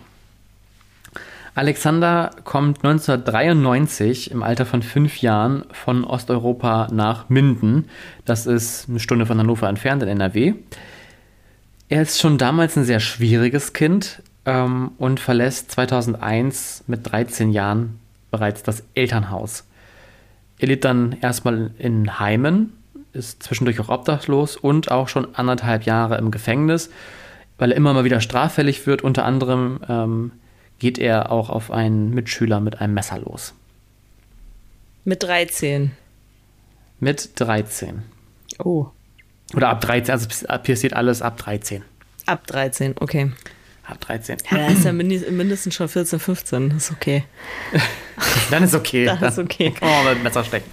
Alexander 1.54 2.30
kommt 2.42 2.78
1993 2.84 4.30
im 4.30 4.42
Alter 4.42 4.66
von 4.66 4.82
fünf 4.82 5.18
Jahren 5.18 5.64
von 5.72 6.04
Osteuropa 6.04 6.88
nach 6.90 7.28
Minden. 7.28 7.90
Das 8.24 8.46
ist 8.46 8.88
eine 8.88 8.98
Stunde 8.98 9.26
von 9.26 9.38
Hannover 9.38 9.68
entfernt 9.68 10.02
in 10.02 10.08
NRW. 10.08 10.54
Er 11.88 12.02
ist 12.02 12.20
schon 12.20 12.38
damals 12.38 12.76
ein 12.76 12.84
sehr 12.84 13.00
schwieriges 13.00 13.72
Kind 13.72 14.22
ähm, 14.46 14.92
und 14.98 15.20
verlässt 15.20 15.70
2001 15.70 16.84
mit 16.86 17.00
13 17.10 17.52
Jahren 17.52 18.00
bereits 18.30 18.62
das 18.62 18.82
Elternhaus. 18.94 19.64
Er 20.58 20.68
lebt 20.68 20.84
dann 20.84 21.16
erstmal 21.20 21.72
in 21.78 22.18
Heimen, 22.18 22.72
ist 23.12 23.42
zwischendurch 23.42 23.78
auch 23.80 23.88
obdachlos 23.88 24.56
und 24.56 24.90
auch 24.90 25.08
schon 25.08 25.34
anderthalb 25.34 25.84
Jahre 25.84 26.16
im 26.18 26.30
Gefängnis, 26.30 26.90
weil 27.58 27.70
er 27.70 27.76
immer 27.76 27.92
mal 27.92 28.04
wieder 28.04 28.20
straffällig 28.20 28.86
wird. 28.86 29.02
Unter 29.02 29.24
anderem 29.24 29.80
ähm, 29.88 30.32
geht 30.78 30.98
er 30.98 31.30
auch 31.30 31.50
auf 31.50 31.70
einen 31.70 32.10
Mitschüler 32.10 32.60
mit 32.60 32.80
einem 32.80 32.94
Messer 32.94 33.18
los. 33.18 33.54
Mit 35.04 35.22
13. 35.22 35.92
Mit 36.98 37.38
13. 37.38 38.02
Oh. 38.58 38.86
Oder 39.54 39.68
ab 39.68 39.80
13, 39.80 40.12
also 40.12 40.28
passiert 40.62 40.94
alles 40.94 41.22
ab 41.22 41.36
13. 41.38 41.82
Ab 42.26 42.46
13, 42.46 42.94
okay. 43.00 43.32
Ab 43.86 44.00
13. 44.00 44.38
Ja, 44.50 44.56
da 44.56 44.66
ist 44.68 44.84
ja 44.84 44.92
mindestens 44.92 45.74
schon 45.74 45.88
14, 45.88 46.18
15. 46.18 46.70
Das 46.70 46.84
ist 46.84 46.92
okay. 46.92 47.24
Dann 48.50 48.62
ist 48.64 48.74
okay. 48.74 49.04
Dann 49.04 49.22
ist 49.22 49.38
okay. 49.38 49.72
Kann 49.72 49.88
man 49.88 50.14
mit 50.14 50.22
Messer 50.22 50.42
stecken. 50.42 50.70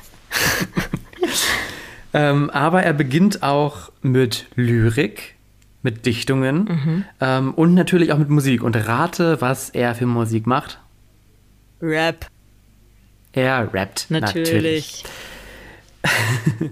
ähm, 2.13 2.49
aber 2.51 2.83
er 2.83 2.93
beginnt 2.93 3.43
auch 3.43 3.91
mit 4.01 4.47
Lyrik, 4.55 5.35
mit 5.83 6.05
Dichtungen 6.05 6.63
mhm. 6.63 7.05
ähm, 7.19 7.53
und 7.53 7.73
natürlich 7.73 8.13
auch 8.13 8.17
mit 8.17 8.29
Musik. 8.29 8.63
Und 8.63 8.75
rate, 8.77 9.41
was 9.41 9.69
er 9.69 9.93
für 9.93 10.05
Musik 10.05 10.47
macht. 10.47 10.79
Rap. 11.81 12.27
Er 13.33 13.73
rappt. 13.73 14.05
Natürlich. 14.09 15.03
natürlich. 16.03 16.71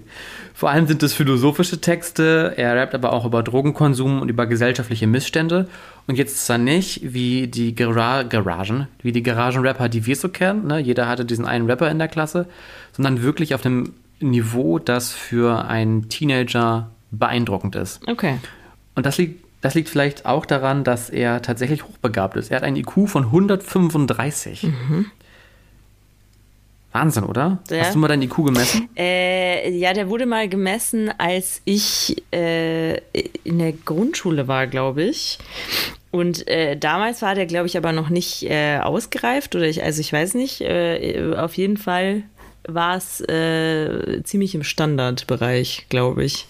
Vor 0.60 0.68
allem 0.68 0.86
sind 0.86 1.02
es 1.02 1.14
philosophische 1.14 1.80
Texte. 1.80 2.52
Er 2.58 2.76
rappt 2.76 2.94
aber 2.94 3.14
auch 3.14 3.24
über 3.24 3.42
Drogenkonsum 3.42 4.20
und 4.20 4.28
über 4.28 4.44
gesellschaftliche 4.44 5.06
Missstände. 5.06 5.70
Und 6.06 6.16
jetzt 6.16 6.44
zwar 6.44 6.58
nicht 6.58 7.14
wie 7.14 7.46
die 7.46 7.74
Gara 7.74 8.24
Garagen, 8.24 8.86
wie 9.00 9.12
die 9.12 9.22
Garagenrapper, 9.22 9.88
die 9.88 10.04
wir 10.04 10.16
so 10.16 10.28
kennen. 10.28 10.66
Ne? 10.66 10.78
Jeder 10.78 11.08
hatte 11.08 11.24
diesen 11.24 11.46
einen 11.46 11.64
Rapper 11.64 11.90
in 11.90 11.98
der 11.98 12.08
Klasse, 12.08 12.46
sondern 12.92 13.22
wirklich 13.22 13.54
auf 13.54 13.64
einem 13.64 13.94
Niveau, 14.20 14.78
das 14.78 15.14
für 15.14 15.64
einen 15.64 16.10
Teenager 16.10 16.90
beeindruckend 17.10 17.74
ist. 17.74 18.06
Okay. 18.06 18.36
Und 18.94 19.06
das 19.06 19.16
liegt, 19.16 19.42
das 19.62 19.74
liegt 19.74 19.88
vielleicht 19.88 20.26
auch 20.26 20.44
daran, 20.44 20.84
dass 20.84 21.08
er 21.08 21.40
tatsächlich 21.40 21.84
hochbegabt 21.84 22.36
ist. 22.36 22.50
Er 22.50 22.58
hat 22.58 22.64
einen 22.64 22.76
IQ 22.76 23.08
von 23.08 23.24
135. 23.24 24.64
Mhm. 24.64 25.06
Wahnsinn, 26.92 27.24
oder? 27.24 27.58
Ja. 27.70 27.80
Hast 27.80 27.94
du 27.94 27.98
mal 27.98 28.08
deinen 28.08 28.22
IQ 28.22 28.44
gemessen? 28.44 28.88
Äh, 28.96 29.70
ja, 29.76 29.92
der 29.92 30.08
wurde 30.08 30.26
mal 30.26 30.48
gemessen, 30.48 31.10
als 31.18 31.62
ich 31.64 32.22
äh, 32.32 32.96
in 33.44 33.58
der 33.58 33.72
Grundschule 33.72 34.48
war, 34.48 34.66
glaube 34.66 35.04
ich. 35.04 35.38
Und 36.10 36.48
äh, 36.48 36.76
damals 36.76 37.22
war 37.22 37.36
der, 37.36 37.46
glaube 37.46 37.68
ich, 37.68 37.76
aber 37.76 37.92
noch 37.92 38.08
nicht 38.08 38.42
äh, 38.42 38.78
ausgereift 38.78 39.54
oder 39.54 39.66
ich, 39.66 39.84
also 39.84 40.00
ich 40.00 40.12
weiß 40.12 40.34
nicht. 40.34 40.60
Äh, 40.62 41.32
auf 41.36 41.56
jeden 41.56 41.76
Fall 41.76 42.24
war 42.66 42.96
es 42.96 43.20
äh, 43.20 44.22
ziemlich 44.24 44.54
im 44.56 44.64
Standardbereich, 44.64 45.86
glaube 45.88 46.24
ich. 46.24 46.46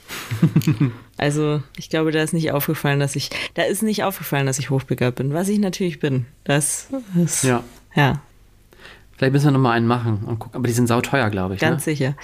also 1.18 1.62
ich 1.76 1.90
glaube, 1.90 2.12
da 2.12 2.22
ist 2.22 2.32
nicht 2.32 2.52
aufgefallen, 2.52 3.00
dass 3.00 3.16
ich, 3.16 3.30
da 3.54 3.62
ist 3.62 3.82
nicht 3.82 4.04
aufgefallen, 4.04 4.46
dass 4.46 4.58
ich 4.58 4.70
hochbegabt 4.70 5.16
bin, 5.16 5.34
was 5.34 5.48
ich 5.48 5.58
natürlich 5.58 6.00
bin. 6.00 6.24
Das 6.44 6.88
ist, 7.22 7.44
ja. 7.44 7.62
ja. 7.94 8.22
Vielleicht 9.20 9.34
müssen 9.34 9.48
wir 9.48 9.50
nochmal 9.50 9.76
einen 9.76 9.86
machen 9.86 10.22
und 10.26 10.38
gucken. 10.38 10.56
Aber 10.56 10.66
die 10.66 10.72
sind 10.72 10.86
sauteuer, 10.86 11.28
glaube 11.28 11.52
ich. 11.52 11.60
Ganz 11.60 11.84
ne? 11.84 11.92
sicher. 11.92 12.16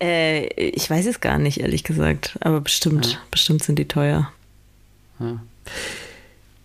Äh, 0.00 0.44
ich 0.70 0.88
weiß 0.88 1.04
es 1.06 1.18
gar 1.18 1.40
nicht, 1.40 1.58
ehrlich 1.58 1.82
gesagt. 1.82 2.38
Aber 2.42 2.60
bestimmt, 2.60 3.14
ja. 3.14 3.18
bestimmt 3.32 3.64
sind 3.64 3.76
die 3.76 3.88
teuer. 3.88 4.30
Ja. 5.18 5.42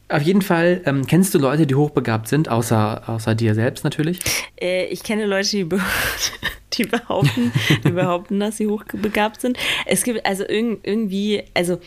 Auf 0.10 0.22
jeden 0.22 0.44
Fall, 0.44 0.84
ähm, 0.86 1.08
kennst 1.08 1.34
du 1.34 1.40
Leute, 1.40 1.66
die 1.66 1.74
hochbegabt 1.74 2.28
sind, 2.28 2.50
außer, 2.50 3.10
außer 3.10 3.34
dir 3.34 3.56
selbst 3.56 3.84
natürlich? 3.84 4.20
Äh, 4.62 4.86
ich 4.90 5.02
kenne 5.02 5.26
Leute, 5.26 5.50
die, 5.50 5.64
be 5.64 5.80
die, 6.74 6.84
behaupten, 6.84 7.52
die 7.84 7.92
behaupten, 7.92 8.40
dass 8.40 8.58
sie 8.58 8.68
hochbegabt 8.68 9.42
sind. 9.42 9.58
Es 9.88 10.04
gibt 10.04 10.24
also 10.24 10.44
irg 10.48 10.82
irgendwie, 10.84 11.46
also 11.56 11.80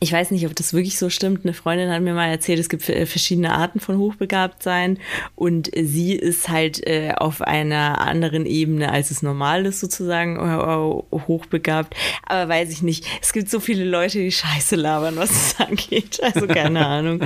ich 0.00 0.12
weiß 0.12 0.30
nicht, 0.30 0.46
ob 0.46 0.54
das 0.54 0.72
wirklich 0.72 0.98
so 0.98 1.10
stimmt. 1.10 1.44
Eine 1.44 1.54
Freundin 1.54 1.90
hat 1.90 2.02
mir 2.02 2.14
mal 2.14 2.28
erzählt, 2.28 2.58
es 2.58 2.68
gibt 2.68 2.82
verschiedene 2.82 3.52
Arten 3.52 3.80
von 3.80 3.98
Hochbegabtsein 3.98 4.98
und 5.34 5.70
sie 5.74 6.14
ist 6.14 6.48
halt 6.48 6.86
äh, 6.86 7.12
auf 7.16 7.42
einer 7.42 8.00
anderen 8.00 8.46
Ebene, 8.46 8.92
als 8.92 9.10
es 9.10 9.22
normal 9.22 9.66
ist, 9.66 9.80
sozusagen 9.80 10.36
äh, 10.36 11.18
hochbegabt. 11.26 11.94
Aber 12.26 12.48
weiß 12.48 12.70
ich 12.72 12.82
nicht. 12.82 13.06
Es 13.22 13.32
gibt 13.32 13.50
so 13.50 13.60
viele 13.60 13.84
Leute, 13.84 14.18
die 14.18 14.32
Scheiße 14.32 14.76
labern, 14.76 15.16
was 15.16 15.30
es 15.30 15.60
angeht. 15.66 16.20
Also 16.22 16.46
keine 16.46 16.86
Ahnung. 16.86 17.20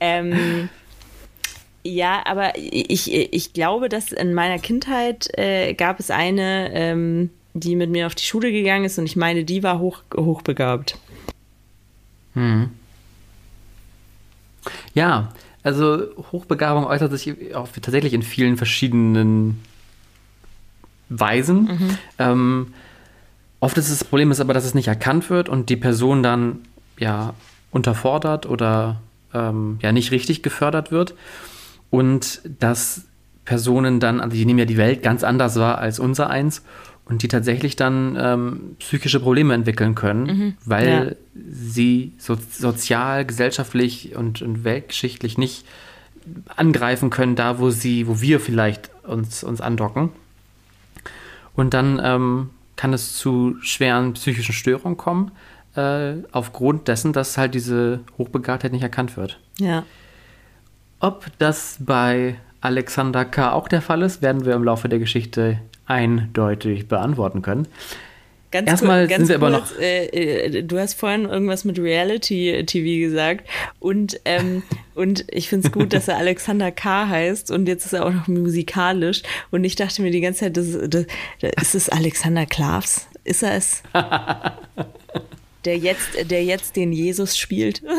Ähm, 0.00 0.68
ja, 1.82 2.22
aber 2.24 2.52
ich, 2.56 3.12
ich 3.12 3.52
glaube, 3.52 3.88
dass 3.88 4.10
in 4.12 4.32
meiner 4.32 4.58
Kindheit 4.58 5.28
äh, 5.36 5.74
gab 5.74 6.00
es 6.00 6.10
eine, 6.10 6.70
ähm, 6.72 7.30
die 7.52 7.76
mit 7.76 7.90
mir 7.90 8.06
auf 8.06 8.14
die 8.14 8.24
Schule 8.24 8.50
gegangen 8.52 8.84
ist 8.84 8.98
und 8.98 9.04
ich 9.04 9.16
meine, 9.16 9.44
die 9.44 9.62
war 9.62 9.78
hoch, 9.78 10.02
hochbegabt. 10.16 10.98
Hm. 12.34 12.70
Ja, 14.94 15.32
also 15.62 16.02
Hochbegabung 16.32 16.84
äußert 16.84 17.10
sich 17.12 17.54
auch 17.54 17.68
tatsächlich 17.68 18.12
in 18.12 18.22
vielen 18.22 18.56
verschiedenen 18.56 19.60
Weisen. 21.08 21.64
Mhm. 21.64 21.98
Ähm, 22.18 22.74
oft 23.60 23.76
ist 23.78 23.90
das 23.90 24.04
Problem 24.04 24.30
ist 24.30 24.40
aber, 24.40 24.54
dass 24.54 24.64
es 24.64 24.74
nicht 24.74 24.88
erkannt 24.88 25.30
wird 25.30 25.48
und 25.48 25.70
die 25.70 25.76
Person 25.76 26.22
dann 26.22 26.60
ja 26.98 27.34
unterfordert 27.70 28.46
oder 28.46 29.00
ähm, 29.32 29.78
ja 29.82 29.92
nicht 29.92 30.10
richtig 30.10 30.42
gefördert 30.42 30.92
wird 30.92 31.14
und 31.90 32.40
dass 32.60 33.06
Personen 33.44 34.00
dann, 34.00 34.20
also 34.20 34.36
die 34.36 34.46
nehmen 34.46 34.58
ja 34.58 34.64
die 34.64 34.76
Welt 34.76 35.02
ganz 35.02 35.24
anders 35.24 35.56
wahr 35.56 35.78
als 35.78 35.98
unser 35.98 36.30
eins 36.30 36.62
und 37.06 37.22
die 37.22 37.28
tatsächlich 37.28 37.76
dann 37.76 38.16
ähm, 38.18 38.76
psychische 38.78 39.20
Probleme 39.20 39.54
entwickeln 39.54 39.94
können, 39.94 40.24
mhm, 40.24 40.54
weil 40.64 41.16
ja. 41.34 41.42
sie 41.50 42.12
so, 42.18 42.36
sozial, 42.50 43.26
gesellschaftlich 43.26 44.16
und, 44.16 44.40
und 44.40 44.64
weltgeschichtlich 44.64 45.36
nicht 45.36 45.66
angreifen 46.56 47.10
können, 47.10 47.36
da 47.36 47.58
wo 47.58 47.70
sie, 47.70 48.06
wo 48.06 48.20
wir 48.20 48.40
vielleicht 48.40 48.90
uns, 49.04 49.44
uns 49.44 49.60
andocken. 49.60 50.10
Und 51.54 51.74
dann 51.74 52.00
ähm, 52.02 52.50
kann 52.76 52.92
es 52.92 53.16
zu 53.16 53.56
schweren 53.60 54.14
psychischen 54.14 54.54
Störungen 54.54 54.96
kommen, 54.96 55.30
äh, 55.76 56.14
aufgrund 56.32 56.88
dessen, 56.88 57.12
dass 57.12 57.36
halt 57.36 57.54
diese 57.54 58.00
Hochbegabtheit 58.16 58.72
nicht 58.72 58.82
erkannt 58.82 59.16
wird. 59.16 59.38
Ja. 59.58 59.84
Ob 61.00 61.26
das 61.38 61.76
bei 61.80 62.36
Alexander 62.62 63.26
K. 63.26 63.52
auch 63.52 63.68
der 63.68 63.82
Fall 63.82 64.02
ist, 64.02 64.22
werden 64.22 64.46
wir 64.46 64.54
im 64.54 64.64
Laufe 64.64 64.88
der 64.88 64.98
Geschichte 64.98 65.58
eindeutig 65.86 66.88
beantworten 66.88 67.42
können. 67.42 67.68
Ganz 68.54 68.70
Erstmal 68.70 69.02
cool, 69.02 69.08
sind 69.08 69.28
wir 69.28 69.38
kurz, 69.40 69.52
aber 69.52 69.58
noch. 69.58 69.78
Äh, 69.80 70.06
äh, 70.06 70.62
du 70.62 70.78
hast 70.78 70.94
vorhin 70.94 71.24
irgendwas 71.24 71.64
mit 71.64 71.76
Reality-TV 71.76 73.04
gesagt 73.04 73.48
und, 73.80 74.20
ähm, 74.24 74.62
und 74.94 75.24
ich 75.28 75.48
finde 75.48 75.66
es 75.66 75.72
gut, 75.72 75.92
dass 75.92 76.06
er 76.06 76.18
Alexander 76.18 76.70
K. 76.70 77.08
heißt 77.08 77.50
und 77.50 77.66
jetzt 77.66 77.84
ist 77.84 77.94
er 77.94 78.06
auch 78.06 78.12
noch 78.12 78.28
musikalisch 78.28 79.22
und 79.50 79.64
ich 79.64 79.74
dachte 79.74 80.02
mir 80.02 80.12
die 80.12 80.20
ganze 80.20 80.40
Zeit, 80.40 80.56
das, 80.56 80.68
das, 80.88 81.06
das 81.40 81.52
ist 81.62 81.74
es 81.74 81.88
Alexander 81.88 82.46
Klavs? 82.46 83.08
Ist 83.24 83.42
er 83.42 83.56
es? 83.56 83.82
der 85.64 85.78
jetzt, 85.78 86.30
der 86.30 86.44
jetzt 86.44 86.76
den 86.76 86.92
Jesus 86.92 87.36
spielt. 87.36 87.82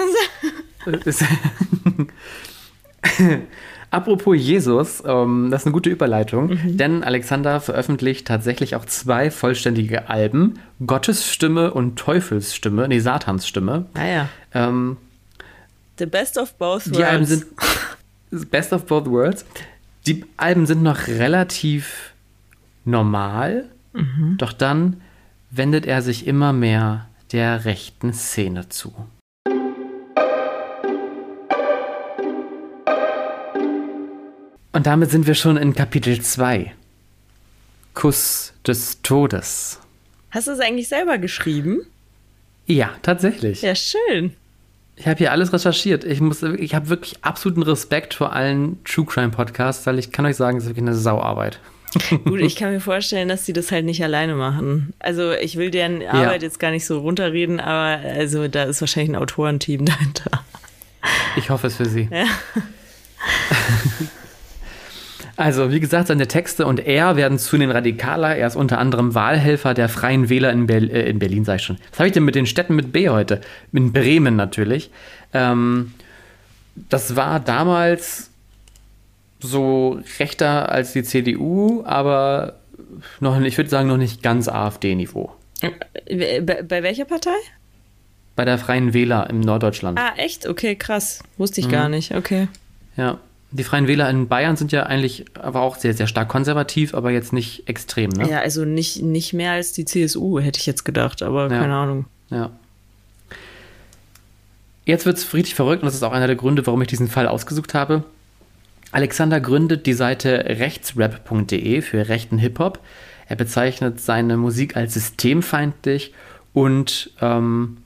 Apropos 3.91 4.35
Jesus, 4.35 5.03
ähm, 5.05 5.49
das 5.51 5.61
ist 5.61 5.67
eine 5.67 5.73
gute 5.73 5.89
Überleitung, 5.89 6.49
mhm. 6.49 6.77
denn 6.77 7.03
Alexander 7.03 7.61
veröffentlicht 7.61 8.27
tatsächlich 8.27 8.75
auch 8.75 8.85
zwei 8.85 9.31
vollständige 9.31 10.09
Alben, 10.09 10.59
Gottes 10.85 11.31
Stimme 11.31 11.73
und 11.73 11.97
Teufels 11.97 12.55
Stimme, 12.55 12.87
nee, 12.87 12.99
Satans 12.99 13.47
Stimme. 13.47 13.85
Ah 13.93 14.05
ja. 14.05 14.29
Ähm, 14.53 14.97
The 15.97 16.05
best 16.05 16.37
of 16.37 16.53
both 16.55 16.85
worlds. 16.85 16.91
Die 16.91 17.03
Alben 17.03 17.25
sind 17.25 17.45
Best 18.51 18.73
of 18.73 18.85
both 18.85 19.05
worlds. 19.05 19.45
Die 20.07 20.25
Alben 20.37 20.65
sind 20.65 20.83
noch 20.83 21.07
relativ 21.07 22.13
normal, 22.83 23.69
mhm. 23.93 24.35
doch 24.37 24.53
dann 24.53 25.01
wendet 25.51 25.85
er 25.85 26.01
sich 26.01 26.27
immer 26.27 26.53
mehr 26.53 27.07
der 27.31 27.65
rechten 27.65 28.13
Szene 28.13 28.69
zu. 28.69 28.93
Und 34.75 34.87
damit 34.87 35.09
sind 35.09 35.25
wir 35.25 35.35
schon 35.35 35.55
in 35.55 35.73
Kapitel 35.73 36.21
2. 36.21 36.73
Kuss 37.93 38.51
des 38.67 39.01
Todes. 39.03 39.79
Hast 40.31 40.47
du 40.47 40.51
es 40.51 40.59
eigentlich 40.59 40.89
selber 40.89 41.17
geschrieben? 41.17 41.87
Ja, 42.65 42.89
tatsächlich. 43.01 43.61
Ja, 43.61 43.73
schön. 43.73 44.33
Ich 44.97 45.07
habe 45.07 45.19
hier 45.19 45.31
alles 45.31 45.53
recherchiert. 45.53 46.03
Ich, 46.03 46.19
muss, 46.19 46.43
ich 46.43 46.75
habe 46.75 46.89
wirklich 46.89 47.23
absoluten 47.23 47.63
Respekt 47.63 48.15
vor 48.15 48.33
allen 48.33 48.83
True 48.83 49.05
Crime 49.05 49.29
Podcasts, 49.29 49.85
weil 49.85 49.97
ich 49.97 50.11
kann 50.11 50.25
euch 50.25 50.35
sagen, 50.35 50.57
es 50.57 50.65
ist 50.65 50.69
wirklich 50.71 50.83
eine 50.83 50.93
Sauarbeit. 50.93 51.61
Gut, 52.25 52.41
ich 52.41 52.57
kann 52.57 52.73
mir 52.73 52.81
vorstellen, 52.81 53.29
dass 53.29 53.45
sie 53.45 53.53
das 53.53 53.71
halt 53.71 53.85
nicht 53.85 54.03
alleine 54.03 54.35
machen. 54.35 54.93
Also 54.99 55.31
ich 55.31 55.55
will 55.55 55.71
deren 55.71 56.05
Arbeit 56.05 56.41
ja. 56.41 56.47
jetzt 56.47 56.59
gar 56.59 56.71
nicht 56.71 56.85
so 56.85 56.99
runterreden, 56.99 57.61
aber 57.61 58.05
also 58.05 58.49
da 58.49 58.63
ist 58.63 58.81
wahrscheinlich 58.81 59.15
ein 59.15 59.21
Autorenteam 59.21 59.85
dahinter. 59.85 60.43
Ich 61.37 61.49
hoffe 61.49 61.67
es 61.67 61.77
für 61.77 61.85
sie. 61.85 62.09
Ja. 62.11 62.25
Also, 65.37 65.71
wie 65.71 65.79
gesagt, 65.79 66.07
seine 66.07 66.27
Texte 66.27 66.65
und 66.65 66.79
er 66.79 67.17
werden 67.17 67.37
zunehmend 67.37 67.75
radikaler. 67.75 68.37
Er 68.37 68.47
ist 68.47 68.55
unter 68.55 68.77
anderem 68.77 69.15
Wahlhelfer 69.15 69.73
der 69.73 69.89
Freien 69.89 70.29
Wähler 70.29 70.51
in, 70.51 70.67
Ber 70.67 70.75
äh, 70.75 71.09
in 71.09 71.19
Berlin, 71.19 71.43
sag 71.43 71.57
ich 71.57 71.63
schon. 71.63 71.77
Was 71.91 71.99
habe 71.99 72.07
ich 72.07 72.13
denn 72.13 72.23
mit 72.23 72.35
den 72.35 72.45
Städten 72.45 72.75
mit 72.75 72.93
B 72.93 73.09
heute? 73.09 73.41
In 73.73 73.91
Bremen 73.91 74.35
natürlich. 74.35 74.91
Ähm, 75.33 75.93
das 76.89 77.15
war 77.15 77.39
damals 77.39 78.29
so 79.39 79.99
rechter 80.19 80.69
als 80.71 80.93
die 80.93 81.03
CDU, 81.03 81.83
aber 81.85 82.55
noch, 83.19 83.39
ich 83.41 83.57
würde 83.57 83.69
sagen, 83.69 83.87
noch 83.87 83.97
nicht 83.97 84.23
ganz 84.23 84.47
AfD-Niveau. 84.47 85.31
Bei, 85.61 86.41
bei, 86.41 86.83
welcher 86.83 87.05
Partei? 87.05 87.35
Bei 88.35 88.45
der 88.45 88.57
Freien 88.57 88.93
Wähler 88.93 89.29
im 89.29 89.39
Norddeutschland. 89.39 89.99
Ah, 89.99 90.13
echt? 90.17 90.47
Okay, 90.47 90.75
krass. 90.75 91.23
Wusste 91.37 91.61
ich 91.61 91.67
mhm. 91.67 91.71
gar 91.71 91.89
nicht. 91.89 92.13
Okay. 92.13 92.47
Ja. 92.97 93.19
Die 93.51 93.63
Freien 93.63 93.87
Wähler 93.87 94.09
in 94.09 94.27
Bayern 94.27 94.57
sind 94.57 94.71
ja 94.71 94.83
eigentlich 94.83 95.25
aber 95.39 95.61
auch 95.61 95.77
sehr, 95.77 95.93
sehr 95.93 96.07
stark 96.07 96.27
konservativ, 96.27 96.93
aber 96.93 97.11
jetzt 97.11 97.31
nicht 97.31 97.69
extrem, 97.69 98.09
ne? 98.09 98.29
Ja, 98.29 98.39
also 98.39 98.65
nicht, 98.65 99.01
nicht 99.01 99.33
mehr 99.33 99.51
als 99.51 99.71
die 99.71 99.85
CSU, 99.85 100.39
hätte 100.39 100.59
ich 100.59 100.65
jetzt 100.65 100.83
gedacht, 100.83 101.21
aber 101.21 101.43
ja. 101.43 101.59
keine 101.59 101.75
Ahnung. 101.75 102.05
Ja. 102.29 102.51
Jetzt 104.85 105.05
wird 105.05 105.17
es 105.17 105.33
richtig 105.33 105.55
verrückt 105.55 105.83
und 105.83 105.87
das 105.87 105.95
ist 105.95 106.03
auch 106.03 106.11
einer 106.11 106.27
der 106.27 106.35
Gründe, 106.35 106.65
warum 106.67 106.81
ich 106.81 106.87
diesen 106.87 107.07
Fall 107.07 107.27
ausgesucht 107.27 107.73
habe. 107.73 108.03
Alexander 108.91 109.41
gründet 109.41 109.85
die 109.87 109.93
Seite 109.93 110.45
rechtsrap.de 110.47 111.81
für 111.81 112.07
rechten 112.07 112.37
Hip-Hop. 112.37 112.79
Er 113.27 113.35
bezeichnet 113.35 113.99
seine 113.99 114.37
Musik 114.37 114.77
als 114.77 114.93
systemfeindlich 114.93 116.13
und 116.53 117.11
ähm, 117.21 117.77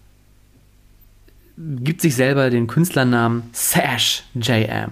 gibt 1.60 2.02
sich 2.02 2.16
selber 2.16 2.50
den 2.50 2.68
Künstlernamen 2.68 3.44
Sash 3.52 4.24
JM. 4.34 4.92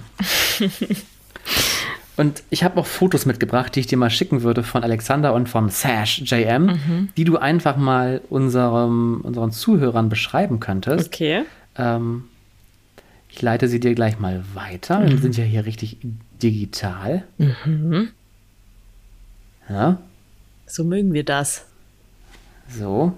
und 2.17 2.43
ich 2.49 2.63
habe 2.63 2.79
auch 2.79 2.85
Fotos 2.85 3.25
mitgebracht, 3.25 3.75
die 3.75 3.79
ich 3.79 3.87
dir 3.87 3.97
mal 3.97 4.09
schicken 4.09 4.43
würde 4.43 4.63
von 4.63 4.83
Alexander 4.83 5.33
und 5.33 5.47
von 5.47 5.69
Sash 5.69 6.21
JM, 6.25 6.65
mhm. 6.65 7.09
die 7.15 7.23
du 7.23 7.37
einfach 7.37 7.77
mal 7.77 8.21
unserem, 8.29 9.21
unseren 9.21 9.51
Zuhörern 9.51 10.09
beschreiben 10.09 10.59
könntest. 10.59 11.07
Okay. 11.07 11.43
Ähm, 11.77 12.25
ich 13.29 13.41
leite 13.41 13.67
sie 13.67 13.79
dir 13.79 13.95
gleich 13.95 14.19
mal 14.19 14.43
weiter. 14.53 14.99
Mhm. 14.99 15.09
Wir 15.09 15.17
sind 15.19 15.37
ja 15.37 15.45
hier 15.45 15.65
richtig 15.65 15.97
digital. 16.41 17.23
Mhm. 17.37 18.09
Ja. 19.69 19.99
So 20.65 20.83
mögen 20.83 21.13
wir 21.13 21.23
das. 21.23 21.65
So. 22.69 23.13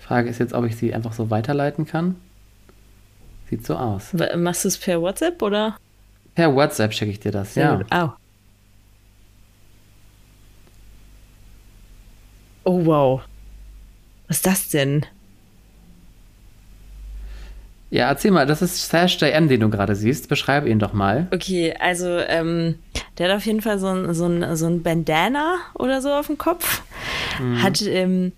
Frage 0.00 0.28
ist 0.28 0.40
jetzt, 0.40 0.54
ob 0.54 0.64
ich 0.64 0.76
sie 0.76 0.92
einfach 0.92 1.12
so 1.12 1.30
weiterleiten 1.30 1.86
kann. 1.86 2.16
Sieht 3.48 3.66
so 3.66 3.76
aus. 3.76 4.14
Machst 4.36 4.64
du 4.64 4.68
es 4.68 4.76
per 4.76 5.00
WhatsApp 5.00 5.40
oder? 5.40 5.76
Per 6.34 6.54
WhatsApp 6.54 6.92
schicke 6.92 7.10
ich 7.10 7.20
dir 7.20 7.32
das, 7.32 7.54
ja. 7.54 7.76
Gut. 7.76 7.86
Oh. 7.92 8.10
oh 12.64 12.86
wow. 12.86 13.22
Was 14.28 14.36
ist 14.36 14.46
das 14.46 14.68
denn? 14.68 15.06
Ja, 17.90 18.08
erzähl 18.08 18.32
mal, 18.32 18.44
das 18.44 18.60
ist 18.60 18.90
Sash 18.90 19.18
JM, 19.18 19.48
den 19.48 19.60
du 19.60 19.70
gerade 19.70 19.96
siehst. 19.96 20.28
Beschreib 20.28 20.66
ihn 20.66 20.78
doch 20.78 20.92
mal. 20.92 21.26
Okay, 21.30 21.74
also 21.80 22.18
ähm, 22.18 22.74
der 23.16 23.30
hat 23.30 23.36
auf 23.36 23.46
jeden 23.46 23.62
Fall 23.62 23.78
so 23.78 23.86
ein, 23.86 24.12
so 24.12 24.26
ein, 24.26 24.56
so 24.56 24.66
ein 24.66 24.82
Bandana 24.82 25.56
oder 25.74 26.02
so 26.02 26.12
auf 26.12 26.26
dem 26.26 26.36
Kopf. 26.36 26.82
Mhm. 27.40 27.62
Hat, 27.62 27.80
ähm, 27.80 28.32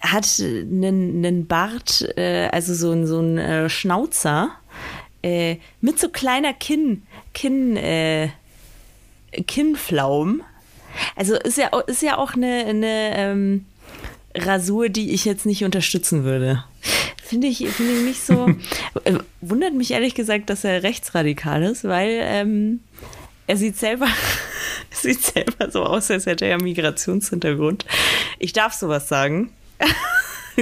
hat 0.00 0.40
einen, 0.40 1.24
einen 1.24 1.46
Bart, 1.46 2.08
äh, 2.16 2.48
also 2.48 2.74
so, 2.74 2.92
ein, 2.92 3.06
so 3.06 3.20
ein 3.20 3.38
äh, 3.38 3.68
Schnauzer 3.68 4.50
äh, 5.22 5.56
mit 5.80 5.98
so 5.98 6.08
kleiner 6.08 6.52
Kinn, 6.52 7.02
Kinn, 7.34 7.76
äh, 7.76 8.28
Kinnflaum. 9.46 10.42
Also 11.16 11.34
ist 11.34 11.58
ja, 11.58 11.68
ist 11.86 12.02
ja 12.02 12.18
auch 12.18 12.34
eine, 12.34 12.64
eine 12.66 13.16
ähm, 13.16 13.66
Rasur, 14.34 14.88
die 14.88 15.12
ich 15.12 15.24
jetzt 15.24 15.46
nicht 15.46 15.64
unterstützen 15.64 16.24
würde. 16.24 16.64
Finde 17.22 17.46
ich, 17.46 17.58
find 17.68 17.90
ich 17.90 18.04
nicht 18.04 18.22
so. 18.22 18.48
Äh, 19.04 19.18
wundert 19.40 19.74
mich 19.74 19.92
ehrlich 19.92 20.14
gesagt, 20.14 20.50
dass 20.50 20.64
er 20.64 20.82
rechtsradikal 20.82 21.62
ist, 21.62 21.84
weil 21.84 22.20
ähm, 22.22 22.80
er 23.48 23.56
sieht 23.56 23.76
selber, 23.76 24.06
sieht 24.90 25.22
selber 25.22 25.70
so 25.70 25.82
aus, 25.82 26.10
als 26.10 26.26
hätte 26.26 26.44
er 26.44 26.62
Migrationshintergrund. 26.62 27.84
Ich 28.38 28.52
darf 28.52 28.74
sowas 28.74 29.08
sagen. 29.08 29.50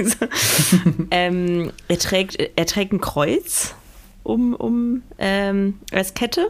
ähm, 1.11 1.71
er, 1.87 1.99
trägt, 1.99 2.37
er 2.55 2.65
trägt 2.65 2.93
ein 2.93 3.01
Kreuz 3.01 3.75
um, 4.23 4.55
um 4.55 5.03
ähm, 5.17 5.79
als 5.91 6.13
Kette. 6.13 6.49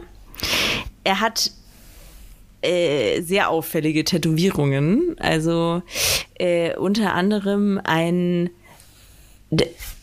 Er 1.04 1.20
hat 1.20 1.50
äh, 2.62 3.20
sehr 3.22 3.50
auffällige 3.50 4.04
Tätowierungen. 4.04 5.16
Also 5.18 5.82
äh, 6.34 6.76
unter 6.76 7.14
anderem 7.14 7.80
ein 7.82 8.50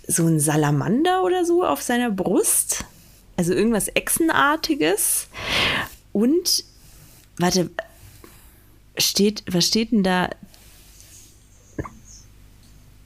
so 0.08 0.26
ein 0.26 0.40
Salamander 0.40 1.24
oder 1.24 1.46
so 1.46 1.64
auf 1.64 1.82
seiner 1.82 2.12
Brust. 2.12 2.86
Also 3.38 3.54
irgendwas 3.54 3.90
Echsenartiges. 3.90 5.28
Und, 6.16 6.64
warte, 7.40 7.70
steht, 8.98 9.44
was 9.52 9.68
steht 9.68 9.92
denn 9.92 10.02
da? 10.02 10.30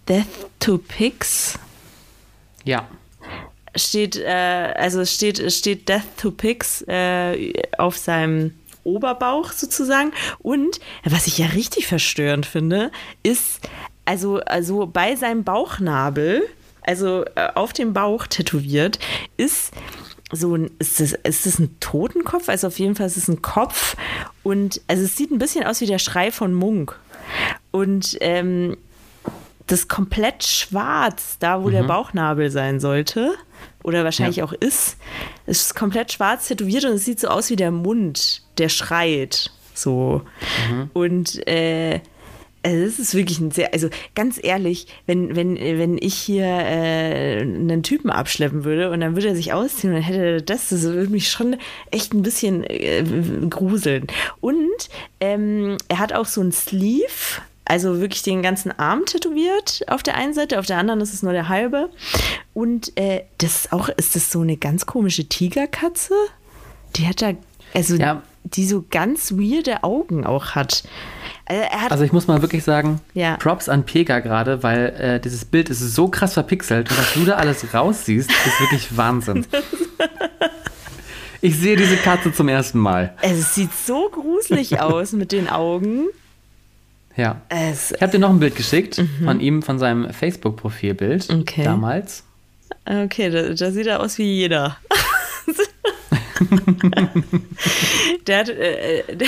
Death 0.08 0.28
to 0.60 0.78
Pigs? 0.78 1.58
Ja. 2.65 2.88
Steht, 3.76 4.15
äh, 4.15 4.74
also 4.78 5.04
steht, 5.06 5.52
steht 5.52 5.89
Death 5.89 6.04
to 6.17 6.30
Pigs 6.30 6.84
äh, 6.88 7.54
auf 7.80 7.98
seinem 7.98 8.54
Oberbauch 8.84 9.54
sozusagen. 9.54 10.12
Und 10.38 10.80
was 11.04 11.26
ich 11.26 11.39
ja 11.39 11.48
richtig 11.48 11.88
verstörend 11.88 12.45
finde, 12.45 12.91
ist, 13.24 13.67
also, 14.06 14.39
also 14.41 14.86
bei 14.86 15.15
seinem 15.15 15.43
Bauchnabel 15.43 16.48
also 16.84 17.24
äh, 17.36 17.50
auf 17.54 17.74
dem 17.74 17.93
Bauch 17.93 18.26
tätowiert, 18.26 19.00
ist 19.38 19.72
so 20.32 20.56
ein, 20.56 20.72
ist 20.80 21.00
das, 21.00 21.13
ist 21.13 21.46
das 21.46 21.60
ein 21.60 21.80
Totenkopf? 21.80 22.50
Also 22.50 22.68
auf 22.68 22.80
jeden 22.80 22.96
Fall 22.96 23.08
ist 23.08 23.18
es 23.18 23.28
ein 23.28 23.42
Kopf 23.42 23.96
und 24.44 24.82
also 24.88 25.04
es 25.04 25.15
sieht 25.15 25.32
ein 25.32 25.39
bisschen 25.39 25.65
aus 25.65 25.82
wie 25.82 25.88
der 25.88 26.00
Schrei 26.00 26.32
von 26.32 26.54
Munk. 26.54 27.00
Und 27.72 28.18
ähm, 28.22 28.78
das 29.68 29.88
komplett 29.88 30.44
schwarz, 30.44 31.38
da 31.39 31.63
wo 31.63 31.68
mhm. 31.68 31.74
der 31.74 31.84
Bauchnabel 31.84 32.50
sein 32.50 32.80
sollte, 32.80 33.34
oder 33.84 34.04
wahrscheinlich 34.04 34.38
ja. 34.38 34.46
auch 34.46 34.54
ist, 34.54 34.98
ist 35.46 35.76
komplett 35.76 36.12
schwarz 36.12 36.48
tätowiert 36.48 36.86
und 36.86 36.94
es 36.94 37.06
sieht 37.06 37.20
so 37.20 37.28
aus 37.28 37.50
wie 37.50 37.56
der 37.56 37.72
Mund, 37.72 38.44
der 38.58 38.70
schreit. 38.70 39.52
So. 39.74 40.24
Mhm. 40.70 40.89
Und 40.94 41.48
äh, 41.48 42.02
also 42.62 42.86
das 42.86 43.00
ist 43.00 43.15
wirklich 43.15 43.39
ein 43.39 43.52
sehr, 43.52 43.74
also 43.74 43.89
ganz 44.15 44.39
ehrlich, 44.41 44.88
wenn, 45.06 45.36
wenn, 45.36 45.56
wenn 45.56 45.98
ich 45.98 46.15
hier 46.15 46.45
äh, 46.45 47.41
einen 47.41 47.84
Typen 47.84 48.10
abschleppen 48.10 48.65
würde 48.65 48.91
und 48.91 49.00
dann 49.00 49.15
würde 49.15 49.30
er 49.30 49.36
sich 49.36 49.54
ausziehen 49.54 49.93
und 49.93 50.00
dann 50.00 50.04
hätte 50.04 50.26
er 50.26 50.41
das, 50.41 50.69
das 50.69 50.84
würde 50.84 51.10
mich 51.10 51.30
schon 51.30 51.56
echt 51.91 52.13
ein 52.13 52.22
bisschen 52.22 52.63
äh, 52.65 53.04
gruseln. 53.50 54.08
Und 54.41 54.89
ähm, 55.22 55.78
er 55.88 56.00
hat 56.00 56.12
auch 56.12 56.26
so 56.26 56.41
ein 56.41 56.52
Sleeve, 56.52 57.41
also 57.63 58.02
wirklich 58.02 58.24
den 58.24 58.41
ganzen 58.41 58.78
Arm 58.78 59.06
tätowiert 59.06 59.86
auf 59.88 60.04
der 60.04 60.15
einen 60.15 60.34
Seite, 60.34 60.60
auf 60.60 60.65
der 60.65 60.78
anderen 60.78 61.00
ist 61.00 61.13
es 61.13 61.24
nur 61.24 61.34
der 61.34 61.48
halbe. 61.48 61.89
Und 62.54 62.98
äh, 62.98 63.24
das 63.38 63.56
ist 63.56 63.74
auch, 63.74 63.88
ist 63.89 64.15
das 64.15 64.32
so 64.32 64.41
eine 64.41 64.58
ganz 64.58 64.86
komische 64.86 65.30
Tigerkatze? 65.30 66.13
Die 66.95 67.08
hat 67.08 67.22
da, 67.22 67.34
also 67.74 67.95
ja. 67.95 68.22
Die 68.43 68.65
so 68.65 68.86
ganz 68.89 69.34
weirde 69.34 69.84
Augen 69.84 70.25
auch 70.25 70.56
hat. 70.56 70.84
Also, 71.45 71.63
also, 71.89 72.04
ich 72.04 72.12
muss 72.12 72.28
mal 72.28 72.41
wirklich 72.41 72.63
sagen, 72.63 73.02
ja. 73.15 73.36
Props 73.38 73.69
an 73.69 73.84
Pega 73.84 74.19
gerade, 74.19 74.62
weil 74.62 74.88
äh, 74.99 75.19
dieses 75.19 75.45
Bild 75.45 75.69
ist 75.69 75.80
so 75.80 76.08
krass 76.08 76.34
verpixelt 76.34 76.91
und 76.91 76.97
was 76.97 77.13
du 77.13 77.25
da 77.25 77.36
alles 77.36 77.73
raussiehst, 77.73 78.30
ist 78.30 78.60
wirklich 78.60 78.95
Wahnsinn. 78.95 79.45
Ich 81.41 81.58
sehe 81.58 81.78
diese 81.78 81.95
Katze 81.95 82.34
zum 82.34 82.49
ersten 82.49 82.80
Mal. 82.80 83.15
Es 83.21 83.56
sieht 83.56 83.73
so 83.73 84.10
gruselig 84.10 84.82
aus 84.82 85.13
mit 85.13 85.32
den 85.32 85.47
Augen. 85.47 86.08
Ja. 87.15 87.41
Es, 87.49 87.91
ich 87.91 88.02
habe 88.02 88.12
dir 88.12 88.19
noch 88.19 88.30
ein 88.30 88.39
Bild 88.39 88.56
geschickt 88.56 88.97
mhm. 88.97 89.25
von 89.25 89.39
ihm, 89.39 89.62
von 89.62 89.80
seinem 89.80 90.12
Facebook-Profilbild 90.13 91.30
okay. 91.30 91.63
damals. 91.63 92.23
Okay, 92.86 93.30
da, 93.30 93.54
da 93.54 93.71
sieht 93.71 93.88
er 93.88 94.02
aus 94.02 94.17
wie 94.17 94.36
jeder. 94.36 94.78
der 98.28 98.39
hat, 98.39 98.49
äh, 98.49 99.04
der, 99.15 99.28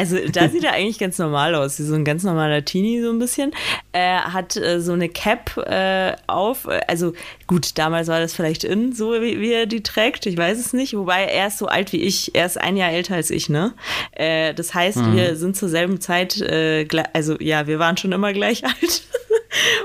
Also 0.00 0.16
da 0.32 0.48
sieht 0.48 0.64
er 0.64 0.72
eigentlich 0.72 0.98
ganz 0.98 1.18
normal 1.18 1.54
aus, 1.54 1.78
wie 1.78 1.82
so 1.82 1.94
ein 1.94 2.06
ganz 2.06 2.22
normaler 2.22 2.64
Teenie 2.64 3.02
so 3.02 3.10
ein 3.10 3.18
bisschen. 3.18 3.52
Er 3.92 4.32
hat 4.32 4.56
äh, 4.56 4.80
so 4.80 4.94
eine 4.94 5.10
Cap 5.10 5.58
äh, 5.58 6.16
auf, 6.26 6.66
also 6.88 7.12
gut, 7.46 7.76
damals 7.76 8.08
war 8.08 8.18
das 8.18 8.32
vielleicht 8.32 8.64
in, 8.64 8.94
so 8.94 9.12
wie, 9.12 9.38
wie, 9.42 9.52
er 9.52 9.66
die 9.66 9.82
trägt, 9.82 10.24
ich 10.24 10.38
weiß 10.38 10.58
es 10.58 10.72
nicht, 10.72 10.96
wobei 10.96 11.24
er 11.24 11.48
ist 11.48 11.58
so 11.58 11.66
alt 11.66 11.92
wie 11.92 12.00
ich, 12.00 12.34
er 12.34 12.46
ist 12.46 12.58
ein 12.58 12.78
Jahr 12.78 12.90
älter 12.90 13.16
als 13.16 13.30
ich, 13.30 13.50
ne? 13.50 13.74
Äh, 14.12 14.54
das 14.54 14.72
heißt, 14.72 14.96
mhm. 14.96 15.16
wir 15.16 15.36
sind 15.36 15.54
zur 15.54 15.68
selben 15.68 16.00
Zeit, 16.00 16.40
äh, 16.40 16.88
also 17.12 17.36
ja, 17.38 17.66
wir 17.66 17.78
waren 17.78 17.98
schon 17.98 18.12
immer 18.12 18.32
gleich 18.32 18.64
alt. 18.64 19.02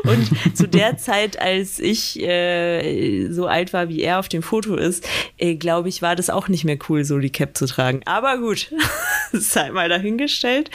Und 0.04 0.56
zu 0.56 0.68
der 0.68 0.98
Zeit, 0.98 1.40
als 1.42 1.80
ich 1.80 2.22
äh, 2.22 3.30
so 3.32 3.48
alt 3.48 3.74
war, 3.74 3.90
wie 3.90 4.02
er 4.02 4.20
auf 4.20 4.30
dem 4.30 4.44
Foto 4.44 4.76
ist, 4.76 5.08
äh, 5.38 5.56
glaube 5.56 5.90
ich, 5.90 6.02
war 6.02 6.16
das 6.16 6.30
auch 6.30 6.48
nicht 6.48 6.66
mehr 6.66 6.78
cool, 6.88 7.04
so 7.04 7.18
die 7.18 7.32
Cap 7.32 7.58
zu 7.58 7.66
tragen. 7.66 8.02
Aber 8.06 8.38
gut, 8.38 8.72
das 9.32 9.42
ist 9.42 9.56
halt 9.56 9.74
mal 9.74 9.90
dahingestellt. 10.06 10.70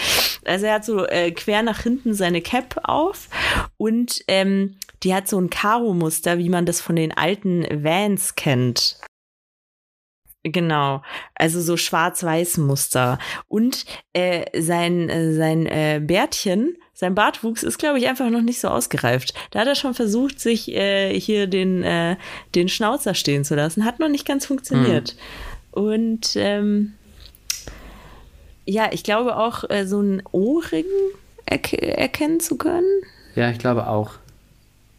Also 0.45 0.67
er 0.67 0.75
hat 0.75 0.85
so 0.85 1.07
äh, 1.07 1.31
quer 1.31 1.63
nach 1.63 1.83
hinten 1.83 2.15
seine 2.15 2.43
Cap 2.43 2.81
auf 2.85 3.29
und 3.77 4.23
ähm, 4.29 4.77
die 5.03 5.15
hat 5.15 5.29
so 5.29 5.41
ein 5.41 5.51
Karo-Muster, 5.51 6.39
wie 6.39 6.51
man 6.51 6.67
das 6.67 6.81
von 6.81 6.97
den 6.97 7.17
alten 7.17 7.65
Vans 7.85 8.35
kennt. 8.35 8.99
Genau, 10.43 11.03
also 11.35 11.61
so 11.61 11.77
schwarz-weiß 11.77 12.59
Muster. 12.59 13.19
Und 13.47 13.85
äh, 14.15 14.45
sein, 14.59 15.11
äh, 15.11 15.35
sein 15.35 15.67
äh, 15.67 16.01
Bärtchen, 16.03 16.77
sein 16.95 17.15
Bartwuchs 17.15 17.63
ist, 17.63 17.79
glaube 17.79 17.99
ich, 17.99 18.09
einfach 18.09 18.31
noch 18.31 18.41
nicht 18.41 18.59
so 18.61 18.69
ausgereift. 18.69 19.35
Da 19.51 19.61
hat 19.61 19.69
er 19.69 19.75
schon 19.75 19.93
versucht, 19.93 20.41
sich 20.41 20.71
äh, 20.73 21.19
hier 21.19 21.47
den, 21.47 21.83
äh, 21.83 22.17
den 22.55 22.71
Schnauzer 22.71 23.15
stehen 23.15 23.45
zu 23.45 23.55
lassen. 23.55 23.85
Hat 23.85 23.99
noch 23.99 24.09
nicht 24.09 24.27
ganz 24.27 24.47
funktioniert. 24.47 25.15
Mhm. 25.15 25.83
Und 25.83 26.33
ähm, 26.37 26.95
ja, 28.71 28.89
ich 28.93 29.03
glaube 29.03 29.37
auch, 29.37 29.69
äh, 29.69 29.87
so 29.87 30.01
ein 30.01 30.23
Ohrring 30.33 30.85
erk 31.47 31.73
erkennen 31.73 32.41
zu 32.41 32.57
können. 32.57 32.87
Ja, 33.35 33.51
ich 33.51 33.59
glaube 33.59 33.87
auch 33.87 34.13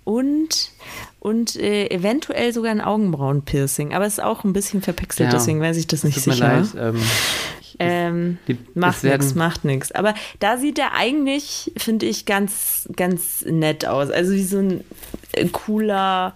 und, 0.03 0.71
und 1.19 1.55
äh, 1.55 1.87
eventuell 1.89 2.53
sogar 2.53 2.71
ein 2.71 2.81
Augenbrauenpiercing. 2.81 3.93
Aber 3.93 4.05
es 4.05 4.13
ist 4.13 4.23
auch 4.23 4.43
ein 4.43 4.53
bisschen 4.53 4.81
verpixelt, 4.81 5.31
ja, 5.31 5.37
deswegen 5.37 5.61
weiß 5.61 5.77
ich 5.77 5.87
das 5.87 6.03
nicht 6.03 6.15
tut 6.15 6.33
sicher. 6.33 6.47
Mir 6.47 6.61
leid. 6.61 6.69
Ähm, 6.77 7.01
ähm, 7.79 8.37
die, 8.47 8.57
macht 8.75 9.03
nichts, 9.03 9.35
macht 9.35 9.65
nichts. 9.65 9.91
Aber 9.91 10.13
da 10.39 10.57
sieht 10.57 10.77
er 10.77 10.93
eigentlich, 10.93 11.71
finde 11.77 12.05
ich, 12.05 12.25
ganz, 12.25 12.87
ganz 12.95 13.43
nett 13.45 13.85
aus. 13.87 14.11
Also 14.11 14.33
wie 14.33 14.43
so 14.43 14.59
ein 14.59 14.83
äh, 15.33 15.47
cooler 15.47 16.35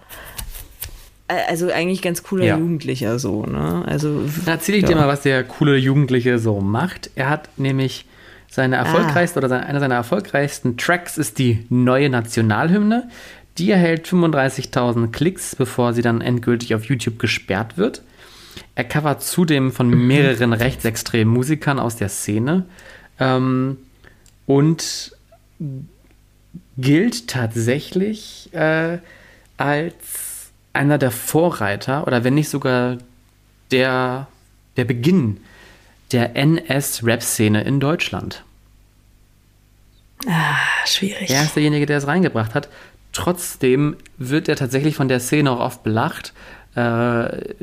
also 1.28 1.70
eigentlich 1.70 2.02
ganz 2.02 2.22
cooler 2.22 2.44
ja. 2.44 2.58
Jugendlicher 2.58 3.18
so, 3.18 3.44
ne? 3.46 3.84
Also 3.86 4.22
erzähle 4.46 4.78
ich 4.78 4.82
ja. 4.84 4.90
dir 4.90 4.96
mal, 4.96 5.08
was 5.08 5.22
der 5.22 5.42
coole 5.44 5.76
Jugendliche 5.76 6.38
so 6.38 6.60
macht. 6.60 7.10
Er 7.16 7.28
hat 7.28 7.48
nämlich 7.56 8.06
seine 8.48 8.76
erfolgreichste 8.76 9.38
ah. 9.38 9.40
oder 9.40 9.48
seine, 9.48 9.66
einer 9.66 9.80
seiner 9.80 9.96
erfolgreichsten 9.96 10.76
Tracks 10.76 11.18
ist 11.18 11.38
die 11.38 11.66
neue 11.68 12.08
Nationalhymne. 12.08 13.08
Die 13.58 13.70
erhält 13.70 14.06
35.000 14.06 15.10
Klicks, 15.10 15.56
bevor 15.56 15.94
sie 15.94 16.02
dann 16.02 16.20
endgültig 16.20 16.74
auf 16.74 16.84
YouTube 16.84 17.18
gesperrt 17.18 17.76
wird. 17.76 18.02
Er 18.74 18.84
covert 18.84 19.22
zudem 19.22 19.72
von 19.72 19.88
mehreren 20.06 20.52
rechtsextremen 20.52 21.32
Musikern 21.32 21.78
aus 21.78 21.96
der 21.96 22.08
Szene 22.08 22.66
ähm, 23.18 23.78
und 24.46 25.12
gilt 26.78 27.28
tatsächlich 27.28 28.50
äh, 28.52 28.98
als 29.56 30.25
einer 30.76 30.98
der 30.98 31.10
Vorreiter 31.10 32.06
oder 32.06 32.24
wenn 32.24 32.34
nicht 32.34 32.48
sogar 32.48 32.98
der, 33.70 34.26
der 34.76 34.84
Beginn 34.84 35.40
der 36.12 36.36
NS-Rap-Szene 36.36 37.62
in 37.62 37.80
Deutschland. 37.80 38.44
Ah, 40.28 40.56
schwierig. 40.86 41.30
Er 41.30 41.42
ist 41.42 41.56
derjenige, 41.56 41.86
der 41.86 41.98
es 41.98 42.06
reingebracht 42.06 42.54
hat. 42.54 42.68
Trotzdem 43.12 43.96
wird 44.18 44.48
er 44.48 44.56
tatsächlich 44.56 44.96
von 44.96 45.08
der 45.08 45.20
Szene 45.20 45.50
auch 45.50 45.60
oft 45.60 45.82
belacht. 45.82 46.32
Äh, 46.74 47.54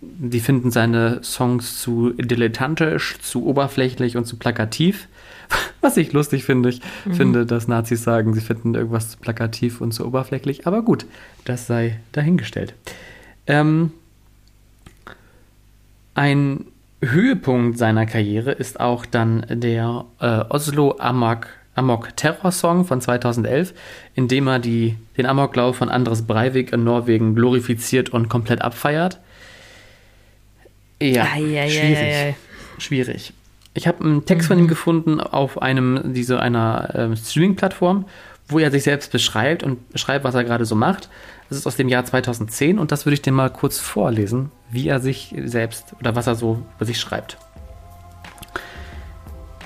die 0.00 0.40
finden 0.40 0.70
seine 0.70 1.22
Songs 1.22 1.80
zu 1.80 2.12
dilettantisch, 2.12 3.18
zu 3.20 3.46
oberflächlich 3.46 4.16
und 4.16 4.26
zu 4.26 4.36
plakativ. 4.36 5.08
Was 5.80 5.96
ich 5.96 6.12
lustig 6.12 6.44
finde. 6.44 6.70
Ich 6.70 6.80
mhm. 7.04 7.14
finde, 7.14 7.46
dass 7.46 7.68
Nazis 7.68 8.02
sagen, 8.02 8.34
sie 8.34 8.40
finden 8.40 8.74
irgendwas 8.74 9.10
zu 9.10 9.18
plakativ 9.18 9.80
und 9.80 9.92
zu 9.92 10.06
oberflächlich. 10.06 10.66
Aber 10.66 10.82
gut, 10.82 11.06
das 11.44 11.66
sei 11.66 12.00
dahingestellt. 12.12 12.74
Ähm, 13.46 13.92
ein 16.14 16.64
Höhepunkt 17.02 17.78
seiner 17.78 18.06
Karriere 18.06 18.52
ist 18.52 18.80
auch 18.80 19.06
dann 19.06 19.46
der 19.48 20.04
äh, 20.20 20.44
Oslo 20.48 20.96
Amok 20.98 21.48
Amok 21.76 22.16
Terror 22.16 22.52
Song 22.52 22.86
von 22.86 23.02
2011, 23.02 23.74
in 24.14 24.28
dem 24.28 24.48
er 24.48 24.58
die, 24.58 24.96
den 25.18 25.26
Amoklauf 25.26 25.76
von 25.76 25.90
Andres 25.90 26.22
Breivik 26.22 26.72
in 26.72 26.84
Norwegen 26.84 27.34
glorifiziert 27.34 28.08
und 28.08 28.30
komplett 28.30 28.62
abfeiert. 28.62 29.20
Ja, 31.00 31.24
ai, 31.24 31.60
ai, 31.60 31.68
schwierig. 31.68 31.98
Ai, 31.98 32.36
schwierig. 32.78 33.32
Ich 33.76 33.86
habe 33.86 34.02
einen 34.02 34.24
Text 34.24 34.48
mhm. 34.48 34.48
von 34.48 34.58
ihm 34.58 34.64
mhm. 34.64 34.68
gefunden 34.68 35.20
auf 35.20 35.60
einem, 35.60 36.14
diese, 36.14 36.40
einer 36.40 36.94
äh, 36.94 37.16
Streaming-Plattform, 37.16 38.06
wo 38.48 38.58
er 38.58 38.70
sich 38.70 38.84
selbst 38.84 39.12
beschreibt 39.12 39.62
und 39.62 39.90
beschreibt, 39.90 40.24
was 40.24 40.34
er 40.34 40.44
gerade 40.44 40.64
so 40.64 40.74
macht. 40.74 41.10
Das 41.48 41.58
ist 41.58 41.66
aus 41.66 41.76
dem 41.76 41.88
Jahr 41.88 42.04
2010 42.04 42.78
und 42.78 42.90
das 42.90 43.04
würde 43.04 43.14
ich 43.14 43.22
dir 43.22 43.32
mal 43.32 43.50
kurz 43.50 43.78
vorlesen, 43.78 44.50
wie 44.70 44.88
er 44.88 45.00
sich 45.00 45.34
selbst 45.44 45.94
oder 46.00 46.16
was 46.16 46.26
er 46.26 46.34
so 46.34 46.62
über 46.76 46.86
sich 46.86 46.98
schreibt. 46.98 47.36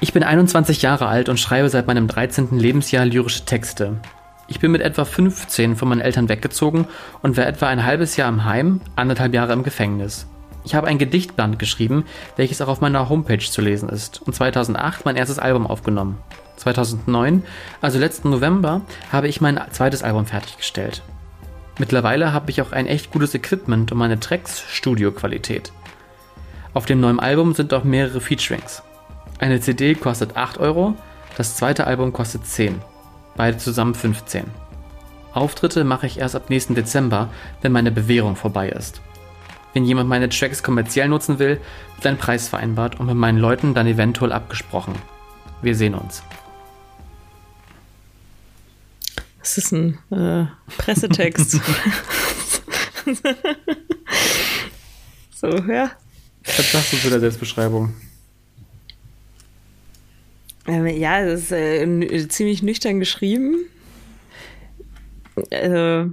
Ich 0.01 0.13
bin 0.13 0.25
21 0.25 0.83
Jahre 0.83 1.07
alt 1.07 1.29
und 1.29 1.39
schreibe 1.39 1.69
seit 1.69 1.87
meinem 1.87 2.09
13. 2.09 2.59
Lebensjahr 2.59 3.05
lyrische 3.05 3.45
Texte. 3.45 4.01
Ich 4.49 4.59
bin 4.59 4.73
mit 4.73 4.81
etwa 4.81 5.05
15 5.05 5.77
von 5.77 5.89
meinen 5.89 6.01
Eltern 6.01 6.29
weggezogen 6.29 6.89
und 7.23 7.37
war 7.37 7.47
etwa 7.47 7.69
ein 7.69 7.85
halbes 7.85 8.17
Jahr 8.17 8.29
im 8.29 8.45
Heim, 8.45 8.81
anderthalb 8.97 9.35
Jahre 9.35 9.53
im 9.53 9.63
Gefängnis. 9.63 10.27
Ich 10.65 10.75
habe 10.75 10.87
ein 10.87 10.99
Gedichtband 10.99 11.59
geschrieben, 11.59 12.05
welches 12.37 12.61
auch 12.61 12.69
auf 12.69 12.81
meiner 12.81 13.09
Homepage 13.09 13.39
zu 13.39 13.61
lesen 13.61 13.89
ist 13.89 14.23
und 14.23 14.35
2008 14.35 15.05
mein 15.05 15.17
erstes 15.17 15.39
Album 15.39 15.67
aufgenommen. 15.67 16.19
2009, 16.57 17.43
also 17.81 17.99
letzten 17.99 18.31
November, 18.31 18.83
habe 19.11 19.29
ich 19.29 19.41
mein 19.41 19.61
zweites 19.71 20.03
Album 20.03 20.27
fertiggestellt. 20.27 21.03
Mittlerweile 21.79 22.35
habe 22.35 22.51
ich 22.51 22.61
auch 22.61 22.73
ein 22.73 22.87
echt 22.87 23.11
gutes 23.11 23.35
Equipment 23.35 23.91
und 23.91 23.99
meine 23.99 24.21
Tracks 24.21 24.61
Studioqualität. 24.69 25.73
Auf 26.75 26.85
dem 26.85 27.01
neuen 27.01 27.19
Album 27.19 27.55
sind 27.55 27.73
auch 27.73 27.85
mehrere 27.85 28.21
Featurings. 28.21 28.83
Eine 29.39 29.61
CD 29.61 29.95
kostet 29.95 30.37
8 30.37 30.59
Euro, 30.59 30.95
das 31.39 31.57
zweite 31.57 31.87
Album 31.87 32.13
kostet 32.13 32.47
10. 32.47 32.83
Beide 33.37 33.57
zusammen 33.57 33.95
15. 33.95 34.45
Auftritte 35.33 35.85
mache 35.85 36.07
ich 36.07 36.19
erst 36.19 36.37
ab 36.37 36.51
nächsten 36.51 36.75
Dezember, 36.75 37.31
wenn 37.63 37.73
meine 37.73 37.91
Bewährung 37.91 38.37
vorbei 38.37 38.69
ist. 38.69 39.01
Wenn 39.73 39.85
jemand 39.85 40.09
meine 40.09 40.29
Tracks 40.29 40.63
kommerziell 40.63 41.09
nutzen 41.09 41.39
will, 41.39 41.61
wird 41.97 42.07
ein 42.07 42.19
Preis 42.19 42.49
vereinbart 42.49 42.99
und 42.99 43.07
mit 43.07 43.17
meinen 43.17 43.39
Leuten 43.39 43.75
dann 43.75 43.87
eventuell 43.87 44.33
abgesprochen. 44.33 44.95
Wir 45.63 45.77
sehen 45.77 45.95
uns. 45.95 46.23
Das 49.39 49.59
ist 49.59 49.73
ein 49.73 49.99
äh, 50.11 50.47
Pressetext. 50.77 51.53
so, 55.35 55.49
ja. 55.49 55.93
Was 56.45 56.73
sagst 56.73 56.93
du 56.93 56.97
zu 56.99 57.11
der 57.11 57.21
Selbstbeschreibung? 57.21 57.95
Ähm, 60.67 60.87
ja, 60.87 61.21
es 61.21 61.45
ist 61.45 61.53
äh, 61.53 62.29
ziemlich 62.29 62.63
nüchtern 62.63 63.01
geschrieben. 63.01 63.57
Also, 65.51 66.13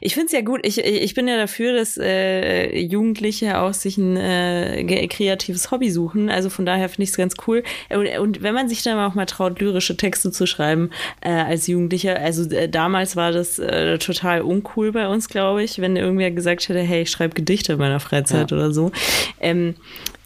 ich 0.00 0.14
finde 0.14 0.26
es 0.26 0.32
ja 0.32 0.40
gut. 0.40 0.60
Ich, 0.64 0.78
ich 0.78 1.14
bin 1.14 1.28
ja 1.28 1.36
dafür, 1.36 1.74
dass 1.74 1.96
äh, 1.98 2.78
Jugendliche 2.78 3.58
auch 3.58 3.74
sich 3.74 3.98
ein 3.98 4.16
äh, 4.16 5.06
kreatives 5.08 5.70
Hobby 5.70 5.90
suchen. 5.90 6.30
Also 6.30 6.50
von 6.50 6.66
daher 6.66 6.88
finde 6.88 7.04
ich 7.04 7.10
es 7.10 7.16
ganz 7.16 7.34
cool. 7.46 7.62
Und, 7.90 8.06
und, 8.18 8.42
wenn 8.42 8.54
man 8.54 8.68
sich 8.68 8.82
dann 8.82 8.98
auch 8.98 9.14
mal 9.14 9.26
traut, 9.26 9.60
lyrische 9.60 9.96
Texte 9.96 10.30
zu 10.30 10.46
schreiben 10.46 10.90
äh, 11.20 11.30
als 11.30 11.66
Jugendlicher, 11.66 12.18
also 12.18 12.48
äh, 12.50 12.68
damals 12.68 13.16
war 13.16 13.32
das 13.32 13.58
äh, 13.58 13.98
total 13.98 14.42
uncool 14.42 14.92
bei 14.92 15.08
uns, 15.08 15.28
glaube 15.28 15.62
ich, 15.62 15.80
wenn 15.80 15.96
irgendwer 15.96 16.30
gesagt 16.30 16.68
hätte, 16.68 16.80
hey, 16.80 17.02
ich 17.02 17.10
schreibe 17.10 17.34
Gedichte 17.34 17.74
in 17.74 17.78
meiner 17.78 18.00
Freizeit 18.00 18.50
ja. 18.50 18.56
oder 18.56 18.72
so. 18.72 18.92
Ähm, 19.40 19.74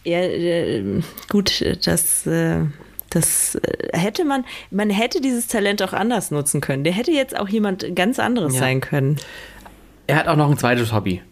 ja, 0.04 0.20
äh, 0.20 1.00
gut, 1.28 1.64
das, 1.84 2.26
äh, 2.26 2.62
das 3.12 3.56
äh, 3.56 3.96
hätte 3.96 4.24
man, 4.24 4.44
man 4.70 4.90
hätte 4.90 5.20
dieses 5.20 5.46
Talent 5.46 5.82
auch 5.82 5.92
anders 5.92 6.30
nutzen 6.30 6.60
können. 6.60 6.84
Der 6.84 6.92
hätte 6.92 7.12
jetzt 7.12 7.36
auch 7.38 7.48
jemand 7.48 7.94
ganz 7.94 8.18
anderes 8.18 8.54
ja. 8.54 8.60
sein 8.60 8.80
können. 8.80 9.18
Er 10.06 10.16
hat 10.16 10.28
auch 10.28 10.36
noch 10.36 10.50
ein 10.50 10.58
zweites 10.58 10.92
Hobby. 10.92 11.22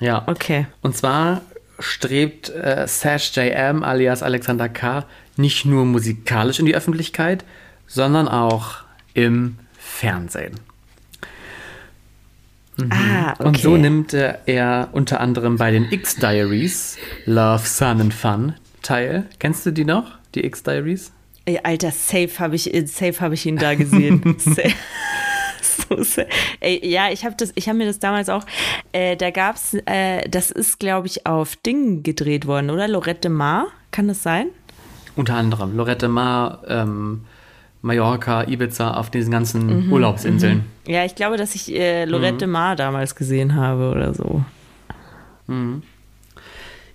Ja. 0.00 0.24
Okay. 0.26 0.66
Und 0.82 0.96
zwar 0.96 1.42
strebt 1.78 2.48
äh, 2.50 2.86
Sash 2.86 3.34
JM 3.36 3.82
alias 3.82 4.22
Alexander 4.22 4.68
K. 4.68 5.04
nicht 5.36 5.64
nur 5.64 5.84
musikalisch 5.84 6.60
in 6.60 6.66
die 6.66 6.74
Öffentlichkeit, 6.74 7.44
sondern 7.86 8.28
auch 8.28 8.76
im 9.14 9.56
Fernsehen. 9.76 10.60
Mhm. 12.76 12.90
Ah, 12.92 13.32
okay. 13.32 13.44
Und 13.44 13.58
so 13.58 13.76
nimmt 13.76 14.12
er 14.12 14.88
unter 14.92 15.20
anderem 15.20 15.56
bei 15.56 15.70
den 15.70 15.90
X-Diaries 15.90 16.96
Love, 17.26 17.66
Sun 17.66 18.00
and 18.00 18.14
Fun 18.14 18.54
teil. 18.84 19.26
Kennst 19.38 19.66
du 19.66 19.70
die 19.72 19.84
noch, 19.84 20.18
die 20.34 20.44
X-Diaries? 20.44 21.12
Alter, 21.62 21.90
safe 21.90 22.38
habe 22.38 22.56
ich, 22.56 22.70
safe 22.86 23.20
hab 23.20 23.32
ich 23.32 23.44
ihn 23.46 23.56
da 23.56 23.74
gesehen. 23.74 24.36
so 25.88 26.22
Ey, 26.60 26.80
ja, 26.86 27.10
ich 27.10 27.24
habe 27.24 27.36
hab 27.36 27.76
mir 27.76 27.86
das 27.86 27.98
damals 27.98 28.28
auch, 28.28 28.44
äh, 28.92 29.16
da 29.16 29.30
gab's, 29.30 29.74
äh, 29.86 30.28
das 30.28 30.50
ist, 30.50 30.78
glaube 30.78 31.06
ich, 31.06 31.26
auf 31.26 31.56
Dingen 31.56 32.02
gedreht 32.02 32.46
worden, 32.46 32.70
oder? 32.70 32.88
Lorette 32.88 33.28
Mar, 33.28 33.66
kann 33.90 34.08
das 34.08 34.22
sein? 34.22 34.48
Unter 35.16 35.34
anderem. 35.34 35.76
Lorette 35.76 36.08
Mar, 36.08 36.62
ähm, 36.66 37.24
Mallorca, 37.82 38.44
Ibiza, 38.44 38.94
auf 38.94 39.10
diesen 39.10 39.30
ganzen 39.30 39.86
mhm, 39.86 39.92
Urlaubsinseln. 39.92 40.64
Mhm. 40.86 40.92
Ja, 40.92 41.04
ich 41.04 41.14
glaube, 41.14 41.36
dass 41.36 41.54
ich 41.54 41.72
äh, 41.74 42.04
Lorette 42.04 42.46
mhm. 42.46 42.52
Mar 42.52 42.76
damals 42.76 43.14
gesehen 43.14 43.54
habe 43.54 43.90
oder 43.90 44.14
so. 44.14 44.44
Mhm. 45.46 45.82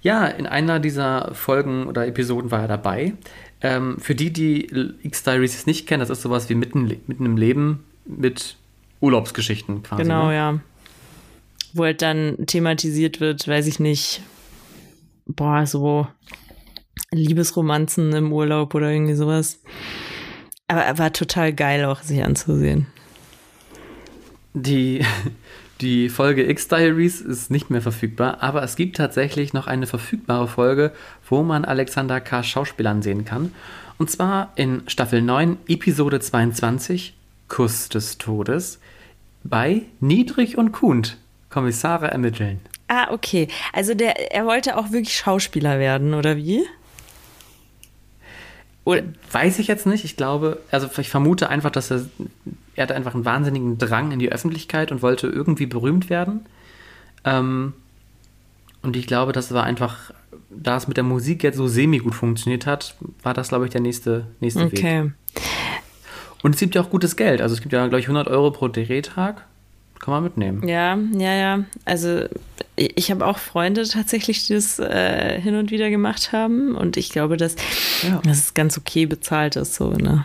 Ja, 0.02 0.26
in 0.26 0.46
einer 0.48 0.80
dieser 0.80 1.34
Folgen 1.34 1.88
oder 1.88 2.08
Episoden 2.08 2.52
war 2.52 2.62
er 2.62 2.68
dabei. 2.68 3.14
Ähm, 3.62 3.98
für 4.00 4.16
die, 4.16 4.32
die 4.32 4.70
X-Diaries 5.04 5.66
nicht 5.66 5.88
kennen, 5.88 6.00
das 6.00 6.10
ist 6.10 6.22
sowas 6.22 6.50
wie 6.50 6.56
mitten, 6.56 6.84
mitten 7.08 7.26
im 7.26 7.36
Leben 7.36 7.84
mit 8.06 8.56
Urlaubsgeschichten 9.02 9.84
quasi. 9.84 10.04
Genau, 10.04 10.28
ne? 10.28 10.36
ja. 10.36 10.60
Wo 11.74 11.84
halt 11.84 12.02
dann 12.02 12.38
thematisiert 12.48 13.20
wird, 13.20 13.48
weiß 13.48 13.68
ich 13.68 13.80
nicht, 13.80 14.22
boah, 15.26 15.66
so 15.66 16.08
Liebesromanzen 17.12 18.14
im 18.14 18.32
Urlaub 18.32 18.74
oder 18.76 18.92
irgendwie 18.92 19.16
sowas. 19.16 19.60
Aber 20.68 20.82
er 20.82 20.98
war 20.98 21.14
total 21.14 21.54
geil 21.54 21.86
auch, 21.86 22.02
sich 22.02 22.24
anzusehen. 22.24 22.88
Die, 24.54 25.06
die 25.82 26.10
Folge 26.10 26.50
X-Diaries 26.50 27.22
ist 27.22 27.52
nicht 27.52 27.70
mehr 27.70 27.82
verfügbar, 27.82 28.42
aber 28.42 28.64
es 28.64 28.76
gibt 28.76 28.98
tatsächlich 28.98 29.54
noch 29.54 29.68
eine 29.68 29.88
verfügbare 29.88 30.48
Folge, 30.48 30.92
wo 31.30 31.44
man 31.44 31.64
Alexander 31.64 32.20
K. 32.20 32.44
Schauspielern 32.44 33.02
sehen 33.02 33.26
kann. 33.26 33.54
Und 33.98 34.10
zwar 34.10 34.52
in 34.56 34.84
Staffel 34.88 35.22
9, 35.22 35.58
Episode 35.68 36.20
22, 36.20 37.14
Kuss 37.48 37.90
des 37.90 38.18
Todes, 38.18 38.80
bei 39.44 39.84
Niedrig 40.00 40.58
und 40.58 40.72
Kuhnt. 40.72 41.18
Kommissare 41.50 42.12
ermitteln. 42.12 42.60
Ah, 42.88 43.12
okay. 43.12 43.48
Also 43.74 43.94
der, 43.94 44.34
er 44.34 44.46
wollte 44.46 44.78
auch 44.78 44.92
wirklich 44.92 45.16
Schauspieler 45.16 45.80
werden, 45.80 46.14
oder 46.14 46.38
wie? 46.38 46.64
Oder 48.84 49.04
weiß 49.32 49.60
ich 49.60 49.68
jetzt 49.68 49.86
nicht. 49.86 50.06
Ich 50.06 50.16
glaube, 50.16 50.62
also 50.72 50.90
ich 50.98 51.10
vermute 51.10 51.50
einfach, 51.50 51.72
dass 51.72 51.92
er, 51.92 52.06
er 52.80 52.84
hatte 52.84 52.96
einfach 52.96 53.14
einen 53.14 53.26
wahnsinnigen 53.26 53.78
Drang 53.78 54.12
in 54.12 54.20
die 54.20 54.32
Öffentlichkeit 54.32 54.94
und 54.94 55.02
wollte 55.02 55.28
irgendwie 55.28 55.66
berühmt 55.66 56.10
werden. 56.10 56.46
Ähm, 57.26 57.74
und 58.82 58.96
ich 58.96 59.06
glaube, 59.06 59.34
das 59.34 59.54
war 59.54 59.66
einfach, 59.66 60.12
da 60.50 60.78
es 60.78 60.88
mit 60.88 60.96
der 60.96 61.04
Musik 61.04 61.44
jetzt 61.44 61.58
so 61.58 61.68
semi 61.68 61.98
gut 61.98 62.16
funktioniert 62.16 62.66
hat, 62.66 62.96
war 63.22 63.34
das, 63.34 63.50
glaube 63.50 63.66
ich, 63.66 63.72
der 63.72 63.82
nächste, 63.82 64.28
nächste 64.40 64.64
okay. 64.64 64.72
Weg. 64.72 64.80
Okay. 64.80 65.12
Und 66.42 66.56
es 66.56 66.62
gibt 66.62 66.74
ja 66.74 66.82
auch 66.82 66.90
gutes 66.90 67.18
Geld. 67.18 67.42
Also 67.42 67.54
es 67.54 67.60
gibt 67.60 67.74
ja, 67.74 67.86
glaube 67.88 68.00
ich, 68.00 68.06
100 68.06 68.30
Euro 68.30 68.50
pro 68.52 68.70
Drehtag. 68.70 69.46
Kann 70.00 70.14
man 70.14 70.24
mitnehmen. 70.24 70.66
Ja, 70.66 70.98
ja, 71.18 71.34
ja. 71.34 71.64
Also 71.84 72.24
ich 72.78 73.12
habe 73.12 73.28
auch 73.28 73.40
Freunde 73.40 73.84
tatsächlich, 73.86 74.48
die 74.48 74.54
das 74.54 74.80
äh, 74.80 75.42
hin 75.42 75.56
und 75.56 75.70
wieder 75.70 75.90
gemacht 75.90 76.32
haben. 76.32 76.76
Und 76.76 76.96
ich 76.96 77.10
glaube, 77.10 77.36
dass, 77.36 77.58
ja. 78.04 78.22
dass 78.24 78.38
es 78.38 78.54
ganz 78.54 78.78
okay 78.78 79.06
bezahlt 79.06 79.58
ist. 79.58 79.76
So, 79.76 79.92
ne? 79.92 80.24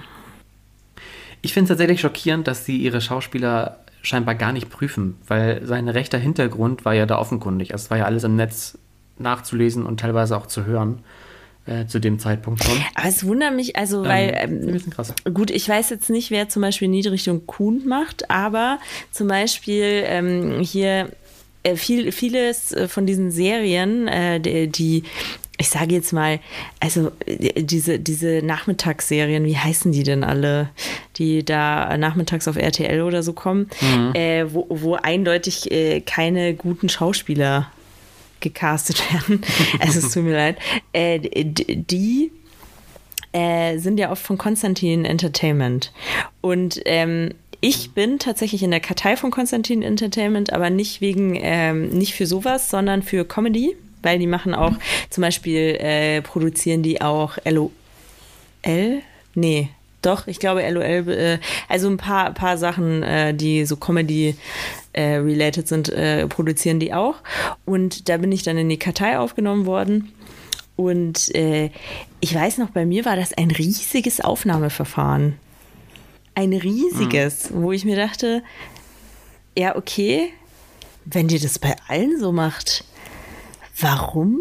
Ich 1.45 1.53
finde 1.53 1.65
es 1.65 1.69
tatsächlich 1.69 2.01
schockierend, 2.01 2.49
dass 2.49 2.65
sie 2.65 2.79
ihre 2.79 3.03
Schauspieler 3.03 3.81
scheinbar 4.01 4.35
gar 4.35 4.53
nicht 4.53 4.71
prüfen, 4.71 5.17
weil 5.27 5.65
sein 5.67 5.91
rechter 5.91 6.17
Hintergrund 6.17 6.87
war 6.87 6.95
ja 6.95 7.05
da 7.05 7.19
offenkundig. 7.19 7.73
Also 7.73 7.85
es 7.85 7.91
war 7.91 7.99
ja 7.99 8.07
alles 8.07 8.25
im 8.25 8.35
Netz 8.35 8.79
nachzulesen 9.19 9.85
und 9.85 10.01
teilweise 10.01 10.39
auch 10.39 10.47
zu 10.47 10.65
hören 10.65 11.01
äh, 11.67 11.85
zu 11.87 11.99
dem 11.99 12.19
Zeitpunkt 12.19 12.65
schon. 12.65 12.79
Aber 12.95 13.09
es 13.09 13.27
wundert 13.27 13.55
mich, 13.55 13.77
also, 13.77 14.05
ähm, 14.05 14.09
weil, 14.09 14.35
ähm, 14.39 15.35
gut, 15.35 15.51
ich 15.51 15.69
weiß 15.69 15.91
jetzt 15.91 16.09
nicht, 16.09 16.31
wer 16.31 16.49
zum 16.49 16.63
Beispiel 16.63 16.89
Niedrichtung 16.89 17.47
Kuhn 17.47 17.87
macht, 17.87 18.31
aber 18.31 18.79
zum 19.11 19.29
Beispiel 19.29 20.05
ähm, 20.07 20.61
hier 20.61 21.11
äh, 21.63 21.77
viel, 21.77 22.11
vieles 22.11 22.73
äh, 22.73 22.89
von 22.89 23.05
diesen 23.05 23.31
Serien, 23.31 24.09
äh, 24.09 24.69
die 24.69 25.05
ich 25.59 25.69
sage 25.69 25.95
jetzt 25.95 26.13
mal, 26.13 26.41
also 26.81 27.13
äh, 27.27 27.63
diese, 27.63 27.99
diese 27.99 28.43
Nachmittagsserien, 28.43 29.45
wie 29.45 29.57
heißen 29.57 29.93
die 29.93 30.03
denn 30.03 30.25
alle, 30.25 30.71
die 31.17 31.45
da 31.45 31.97
nachmittags 31.97 32.49
auf 32.49 32.57
RTL 32.57 33.03
oder 33.03 33.23
so 33.23 33.33
kommen, 33.33 33.71
mhm. 33.81 34.15
äh, 34.15 34.53
wo, 34.53 34.67
wo 34.69 34.95
eindeutig 34.95 35.71
äh, 35.71 36.01
keine 36.01 36.55
guten 36.55 36.89
Schauspieler 36.89 37.71
gecastet 38.41 39.03
werden. 39.13 39.43
also 39.81 40.01
es 40.01 40.13
tut 40.13 40.25
mir 40.25 40.37
leid. 40.37 40.59
Äh, 40.93 41.21
die 41.21 42.33
äh, 43.33 43.79
sind 43.79 43.99
ja 43.99 44.11
oft 44.11 44.23
von 44.23 44.39
Konstantin 44.39 45.05
Entertainment. 45.05 45.93
Und 46.41 46.81
ähm, 46.85 47.31
ich 47.61 47.93
bin 47.93 48.19
tatsächlich 48.19 48.63
in 48.63 48.71
der 48.71 48.81
Kartei 48.81 49.17
von 49.17 49.31
Konstantin 49.31 49.83
Entertainment, 49.83 50.53
aber 50.53 50.69
nicht 50.69 51.01
wegen, 51.01 51.39
ähm, 51.41 51.89
nicht 51.89 52.15
für 52.15 52.27
sowas, 52.27 52.69
sondern 52.71 53.03
für 53.03 53.25
Comedy, 53.25 53.75
weil 54.05 54.19
die 54.19 54.27
machen 54.27 54.55
auch 54.55 54.75
zum 55.11 55.23
Beispiel, 55.23 55.77
äh, 55.81 56.23
produzieren 56.23 56.83
die 56.83 57.01
auch 57.01 57.39
LOL? 57.45 57.71
Nee, 59.35 59.71
doch, 60.03 60.27
ich 60.27 60.39
glaube 60.39 60.69
LOL, 60.69 61.09
äh, 61.09 61.39
also 61.69 61.89
ein 61.89 61.97
paar, 61.97 62.33
paar 62.33 62.59
Sachen, 62.59 63.03
äh, 63.03 63.35
die 63.35 63.65
so 63.65 63.77
Comedy 63.77 64.37
äh, 64.93 65.17
related 65.17 65.67
sind, 65.67 65.89
äh, 65.89 66.27
produzieren 66.29 66.79
die 66.79 66.93
auch. 66.93 67.17
Und 67.65 68.09
da 68.09 68.19
bin 68.19 68.31
ich 68.31 68.43
dann 68.43 68.59
in 68.59 68.69
die 68.69 68.79
Kartei 68.79 69.19
aufgenommen 69.19 69.67
worden. 69.67 70.13
Und 70.77 71.35
äh, 71.35 71.71
ich 72.21 72.35
weiß 72.35 72.59
noch, 72.59 72.71
bei 72.71 72.85
mir 72.85 73.05
war 73.05 73.17
das 73.17 73.33
ein 73.33 73.51
riesiges 73.51 74.21
Aufnahmeverfahren. 74.21 75.39
Ein 76.35 76.53
riesiges, 76.53 77.51
mhm. 77.51 77.63
wo 77.63 77.73
ich 77.73 77.85
mir 77.85 77.97
dachte, 77.97 78.43
ja, 79.57 79.77
okay, 79.77 80.33
wenn 81.05 81.29
dir 81.29 81.41
das 81.41 81.59
bei 81.59 81.77
allen 81.89 82.19
so 82.19 82.33
macht, 82.33 82.85
warum? 83.81 84.41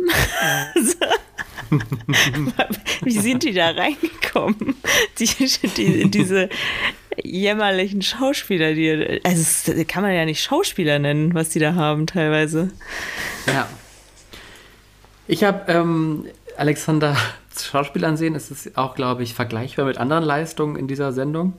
Wie 3.04 3.12
sind 3.12 3.44
die 3.44 3.54
da 3.54 3.72
reingekommen? 3.72 4.76
Die, 5.20 5.30
die, 5.78 6.12
diese 6.12 6.50
jämmerlichen 7.24 8.02
Schauspieler, 8.02 8.74
die. 8.74 9.22
Also, 9.24 9.74
das 9.74 9.88
kann 9.88 10.04
man 10.04 10.14
ja 10.14 10.26
nicht 10.26 10.42
Schauspieler 10.42 11.00
nennen, 11.00 11.34
was 11.34 11.50
die 11.50 11.60
da 11.60 11.76
haben, 11.76 12.08
teilweise. 12.08 12.72
Ja. 13.48 13.68
Ich 15.28 15.44
habe 15.44 15.72
ähm, 15.72 16.26
Alexander 16.58 17.16
Schauspiel 17.58 18.06
ansehen. 18.06 18.36
Es 18.36 18.52
ist 18.52 18.78
auch, 18.78 18.96
glaube 18.96 19.24
ich, 19.24 19.34
vergleichbar 19.34 19.86
mit 19.86 19.98
anderen 19.98 20.24
Leistungen 20.24 20.76
in 20.76 20.88
dieser 20.88 21.14
Sendung. 21.14 21.54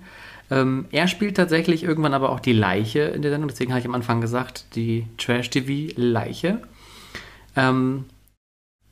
Ähm, 0.50 0.86
er 0.90 1.08
spielt 1.08 1.36
tatsächlich 1.36 1.82
irgendwann 1.84 2.12
aber 2.12 2.30
auch 2.30 2.40
die 2.40 2.52
Leiche 2.52 3.00
in 3.00 3.22
der 3.22 3.30
Sendung. 3.30 3.48
Deswegen 3.48 3.72
habe 3.72 3.80
ich 3.80 3.86
am 3.86 3.94
Anfang 3.94 4.20
gesagt, 4.20 4.66
die 4.74 5.06
Trash-TV-Leiche. 5.16 6.60
Ähm, 7.56 8.04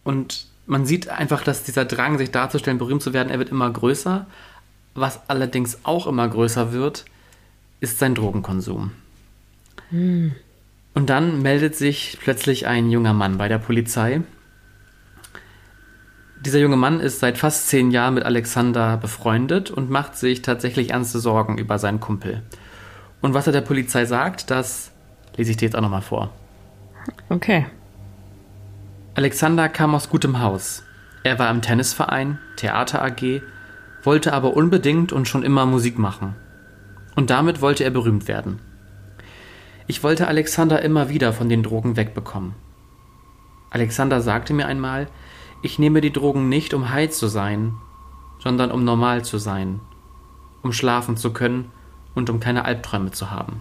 und 0.05 0.47
man 0.67 0.87
sieht 0.87 1.09
einfach, 1.09 1.43
dass 1.43 1.65
dieser 1.65 1.85
Drang, 1.85 2.19
sich 2.19 2.31
darzustellen, 2.31 2.79
berühmt 2.79 3.03
zu 3.03 3.13
werden, 3.13 3.31
er 3.31 3.39
wird 3.39 3.51
immer 3.51 3.71
größer. 3.71 4.27
Was 4.95 5.29
allerdings 5.29 5.79
auch 5.85 6.07
immer 6.07 6.29
größer 6.29 6.73
wird, 6.73 7.05
ist 7.81 7.99
sein 7.99 8.15
Drogenkonsum. 8.15 8.93
Hm. 9.91 10.33
Und 10.95 11.11
dann 11.11 11.41
meldet 11.43 11.75
sich 11.75 12.19
plötzlich 12.21 12.67
ein 12.67 12.91
junger 12.91 13.15
Mann 13.15 13.39
bei 13.39 13.49
der 13.49 13.59
Polizei. 13.59 14.21
Dieser 16.45 16.59
junge 16.59 16.77
Mann 16.77 17.01
ist 17.01 17.21
seit 17.21 17.39
fast 17.39 17.69
zehn 17.69 17.91
Jahren 17.91 18.15
mit 18.15 18.25
Alexander 18.25 18.97
befreundet 18.97 19.71
und 19.71 19.91
macht 19.91 20.17
sich 20.17 20.43
tatsächlich 20.43 20.91
ernste 20.91 21.21
Sorgen 21.21 21.57
über 21.57 21.79
seinen 21.79 22.01
Kumpel. 22.01 22.43
Und 23.21 23.33
was 23.33 23.47
er 23.47 23.53
der 23.53 23.61
Polizei 23.61 24.05
sagt, 24.05 24.51
das 24.51 24.91
lese 25.37 25.53
ich 25.53 25.57
dir 25.57 25.67
jetzt 25.67 25.77
auch 25.77 25.81
nochmal 25.81 26.03
vor. 26.03 26.31
Okay. 27.29 27.67
Alexander 29.15 29.69
kam 29.69 29.95
aus 29.95 30.09
gutem 30.09 30.41
Haus. 30.41 30.85
Er 31.23 31.39
war 31.39 31.51
im 31.51 31.61
Tennisverein, 31.61 32.39
Theater 32.57 33.03
AG 33.03 33.43
wollte 34.05 34.33
aber 34.33 34.57
unbedingt 34.57 35.13
und 35.13 35.29
schon 35.29 35.43
immer 35.43 35.67
Musik 35.67 35.99
machen. 35.99 36.35
Und 37.15 37.31
damit 37.31 37.61
wollte 37.61 37.85
er 37.85 37.91
berühmt 37.91 38.27
werden. 38.27 38.59
Ich 39.87 40.03
wollte 40.03 40.29
Alexander 40.29 40.83
immer 40.83 41.09
wieder 41.09 41.33
von 41.33 41.49
den 41.49 41.63
Drogen 41.63 41.97
wegbekommen. 41.97 42.55
Alexander 43.71 44.21
sagte 44.21 44.55
mir 44.55 44.67
einmal, 44.67 45.09
ich 45.63 45.79
nehme 45.79 46.01
die 46.01 46.13
Drogen 46.13 46.49
nicht, 46.49 46.75
um 46.75 46.91
heil 46.91 47.11
zu 47.11 47.27
sein, 47.29 47.75
sondern 48.39 48.71
um 48.71 48.83
normal 48.83 49.25
zu 49.25 49.39
sein, 49.39 49.81
um 50.63 50.73
schlafen 50.73 51.17
zu 51.17 51.33
können 51.33 51.71
und 52.15 52.31
um 52.31 52.41
keine 52.41 52.65
Albträume 52.65 53.13
zu 53.13 53.31
haben. 53.31 53.61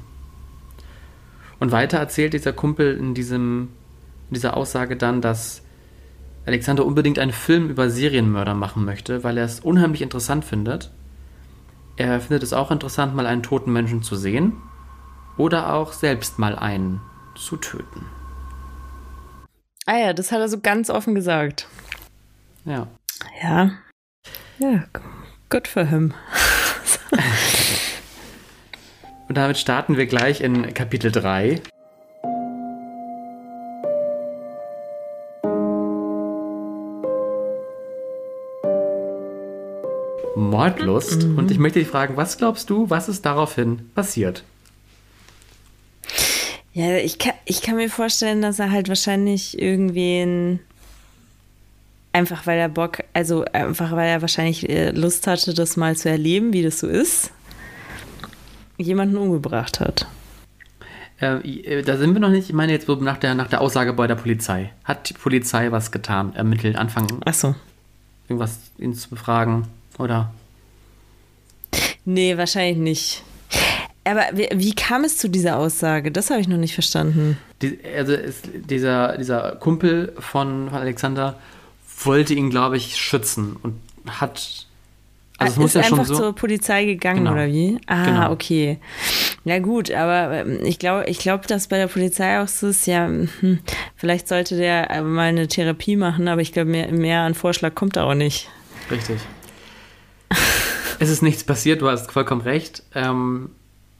Und 1.60 1.72
weiter 1.72 1.98
erzählt 1.98 2.34
dieser 2.34 2.54
Kumpel 2.54 2.98
in, 2.98 3.14
diesem, 3.14 3.70
in 4.32 4.36
dieser 4.36 4.56
Aussage 4.56 4.96
dann, 4.96 5.20
dass 5.20 5.62
Alexander 6.46 6.86
unbedingt 6.86 7.20
einen 7.20 7.34
Film 7.34 7.70
über 7.70 7.90
Serienmörder 7.90 8.54
machen 8.54 8.86
möchte, 8.86 9.26
weil 9.26 9.38
er 9.38 9.44
es 9.44 9.60
unheimlich 9.60 10.02
interessant 10.02 10.46
findet. 10.46 10.90
Er 11.98 12.22
findet 12.22 12.42
es 12.42 12.54
auch 12.54 12.72
interessant, 12.72 13.14
mal 13.14 13.28
einen 13.28 13.44
toten 13.44 13.74
Menschen 13.74 14.04
zu 14.04 14.16
sehen 14.16 14.54
oder 15.36 15.74
auch 15.74 15.92
selbst 15.92 16.40
mal 16.40 16.56
einen 16.56 17.02
zu 17.36 17.58
töten. 17.58 18.06
Ah 19.86 19.98
ja, 19.98 20.14
das 20.14 20.32
hat 20.32 20.40
er 20.40 20.48
so 20.48 20.62
ganz 20.62 20.90
offen 20.90 21.14
gesagt. 21.14 21.68
Ja. 22.64 22.88
Ja. 23.44 23.72
Ja, 24.60 24.86
good 25.50 25.68
for 25.68 25.84
him. 25.84 26.14
Und 29.28 29.36
damit 29.36 29.58
starten 29.58 29.98
wir 29.98 30.06
gleich 30.06 30.40
in 30.40 30.74
Kapitel 30.74 31.12
3. 31.12 31.62
Mordlust. 40.36 41.24
Mhm. 41.24 41.38
Und 41.38 41.52
ich 41.52 41.60
möchte 41.60 41.80
dich 41.80 41.88
fragen, 41.88 42.18
was 42.18 42.38
glaubst 42.38 42.70
du, 42.70 42.90
was 42.90 43.10
ist 43.10 43.26
daraufhin 43.26 43.90
passiert? 43.96 44.44
Ja, 46.74 46.98
ich 46.98 47.20
kann, 47.20 47.34
ich 47.46 47.62
kann 47.62 47.76
mir 47.76 47.90
vorstellen, 47.90 48.42
dass 48.42 48.60
er 48.60 48.72
halt 48.72 48.88
wahrscheinlich 48.88 49.62
irgendwen 49.62 50.60
einfach 52.14 52.46
weil 52.46 52.60
er 52.60 52.70
Bock, 52.70 53.00
also 53.14 53.46
einfach 53.54 53.92
weil 53.92 54.10
er 54.10 54.22
wahrscheinlich 54.22 54.70
äh, 54.70 54.92
Lust 54.92 55.28
hatte, 55.28 55.54
das 55.54 55.78
mal 55.78 55.96
zu 55.96 56.10
erleben, 56.10 56.54
wie 56.54 56.64
das 56.64 56.80
so 56.80 56.88
ist, 56.88 57.32
jemanden 58.78 59.18
umgebracht 59.18 59.80
hat. 59.80 60.08
Äh, 61.22 61.36
äh, 61.38 61.82
da 61.84 61.98
sind 61.98 62.14
wir 62.14 62.20
noch 62.20 62.30
nicht, 62.30 62.50
ich 62.50 62.56
meine 62.56 62.72
jetzt 62.72 62.88
nach 62.88 63.18
der, 63.18 63.36
nach 63.36 63.48
der 63.48 63.62
Aussage 63.62 63.94
bei 63.94 64.08
der 64.08 64.16
Polizei. 64.16 64.72
Hat 64.84 65.10
die 65.10 65.14
Polizei 65.14 65.72
was 65.72 65.92
getan, 65.92 66.34
ermittelt, 66.36 66.76
anfangen? 66.76 67.22
Ach 67.26 67.34
so. 67.34 67.56
Irgendwas 68.28 68.60
ihn 68.78 68.94
zu 68.94 69.10
befragen, 69.10 69.68
oder? 69.98 70.32
Nee, 72.06 72.38
wahrscheinlich 72.38 72.78
nicht. 72.78 73.24
Aber 74.04 74.26
wie, 74.34 74.50
wie, 74.54 74.74
kam 74.74 75.04
es 75.04 75.18
zu 75.18 75.30
dieser 75.30 75.58
Aussage? 75.58 76.12
Das 76.12 76.32
habe 76.32 76.42
ich 76.42 76.48
noch 76.48 76.58
nicht 76.58 76.74
verstanden. 76.74 77.38
Die, 77.62 77.78
also 77.96 78.16
dieser, 78.56 79.18
dieser 79.18 79.56
Kumpel 79.58 80.14
von, 80.18 80.70
von 80.70 80.80
Alexander 80.80 81.38
wollte 82.04 82.34
ihn, 82.34 82.50
glaube 82.50 82.78
ich, 82.78 82.98
schützen 82.98 83.56
und 83.62 83.76
hat. 84.08 84.66
Also 85.38 85.54
es 85.54 85.58
muss 85.58 85.74
ja 85.74 85.82
einfach 85.82 85.98
schon 85.98 86.06
so 86.06 86.16
zur 86.16 86.36
Polizei 86.36 86.86
gegangen 86.86 87.20
genau. 87.20 87.34
oder 87.34 87.48
wie? 87.48 87.80
Ah, 87.88 88.06
genau. 88.06 88.32
okay. 88.32 88.80
Ja 89.44 89.60
gut, 89.60 89.92
aber 89.92 90.42
ähm, 90.42 90.60
ich 90.64 90.78
glaube, 90.78 91.06
ich 91.08 91.18
glaube, 91.18 91.48
dass 91.48 91.68
bei 91.68 91.78
der 91.78 91.88
Polizei 91.88 92.40
auch 92.42 92.48
so 92.48 92.68
ist, 92.68 92.86
ja, 92.86 93.08
hm, 93.08 93.60
vielleicht 93.96 94.28
sollte 94.28 94.56
der 94.58 95.02
mal 95.02 95.30
eine 95.30 95.48
Therapie 95.48 95.96
machen, 95.96 96.28
aber 96.28 96.42
ich 96.42 96.54
glaube, 96.54 96.70
mehr, 96.70 96.92
mehr 96.92 97.22
an 97.22 97.34
Vorschlag 97.34 97.74
kommt 97.74 97.96
da 97.96 98.04
auch 98.04 98.14
nicht. 98.14 98.50
Richtig. 98.92 99.18
Es 101.02 101.10
ist 101.10 101.24
nichts 101.24 101.44
passiert, 101.44 101.82
du 101.82 101.90
hast 101.90 102.12
vollkommen 102.12 102.42
recht. 102.42 102.84
Ähm, 102.94 103.50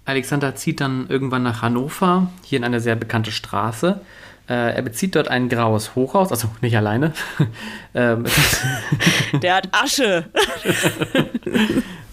Alexander 0.06 0.54
zieht 0.54 0.82
dann 0.82 1.08
irgendwann 1.10 1.42
nach 1.42 1.64
Hannover, 1.64 2.28
hier 2.44 2.58
in 2.58 2.64
eine 2.64 2.80
sehr 2.80 2.96
bekannte 2.96 3.32
Straße. 3.32 4.00
Äh, 4.48 4.76
er 4.76 4.82
bezieht 4.84 5.16
dort 5.16 5.28
ein 5.28 5.50
graues 5.50 5.96
Hochhaus, 5.96 6.30
also 6.30 6.48
nicht 6.62 6.78
alleine. 6.78 7.14
ähm, 7.96 8.26
Der 9.42 9.56
hat 9.56 9.70
Asche. 9.72 10.26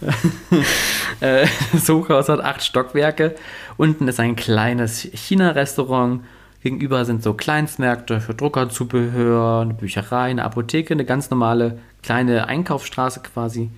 äh, 1.21 1.47
das 1.71 1.89
Hochhaus 1.91 2.31
hat 2.31 2.41
acht 2.41 2.65
Stockwerke. 2.65 3.35
Unten 3.77 4.09
ist 4.09 4.21
ein 4.21 4.37
kleines 4.37 5.03
China-Restaurant. 5.03 6.23
Gegenüber 6.63 7.05
sind 7.05 7.23
so 7.23 7.35
Kleinstmärkte 7.35 8.23
für 8.23 8.35
Druckerzubehör, 8.35 9.61
eine 9.61 9.75
Bücherei, 9.75 10.31
eine 10.31 10.45
Apotheke, 10.45 10.95
eine 10.95 11.05
ganz 11.05 11.29
normale 11.29 11.79
kleine 12.03 12.47
Einkaufsstraße 12.47 13.21
quasi. 13.21 13.71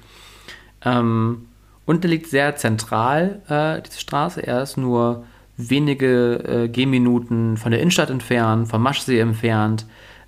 Ähm, 0.85 1.47
und 1.87 2.05
er 2.05 2.11
liegt 2.11 2.29
sehr 2.29 2.57
zentral, 2.57 3.43
äh, 3.49 3.83
diese 3.83 3.99
Straße. 3.99 4.47
Er 4.47 4.62
ist 4.62 4.77
nur 4.77 5.25
wenige 5.57 6.64
äh, 6.64 6.69
Gehminuten 6.69 7.57
von 7.57 7.71
der 7.71 7.81
Innenstadt 7.81 8.11
entfernt, 8.11 8.69
vom 8.69 8.83
Maschsee 8.83 9.19
entfernt. 9.19 9.87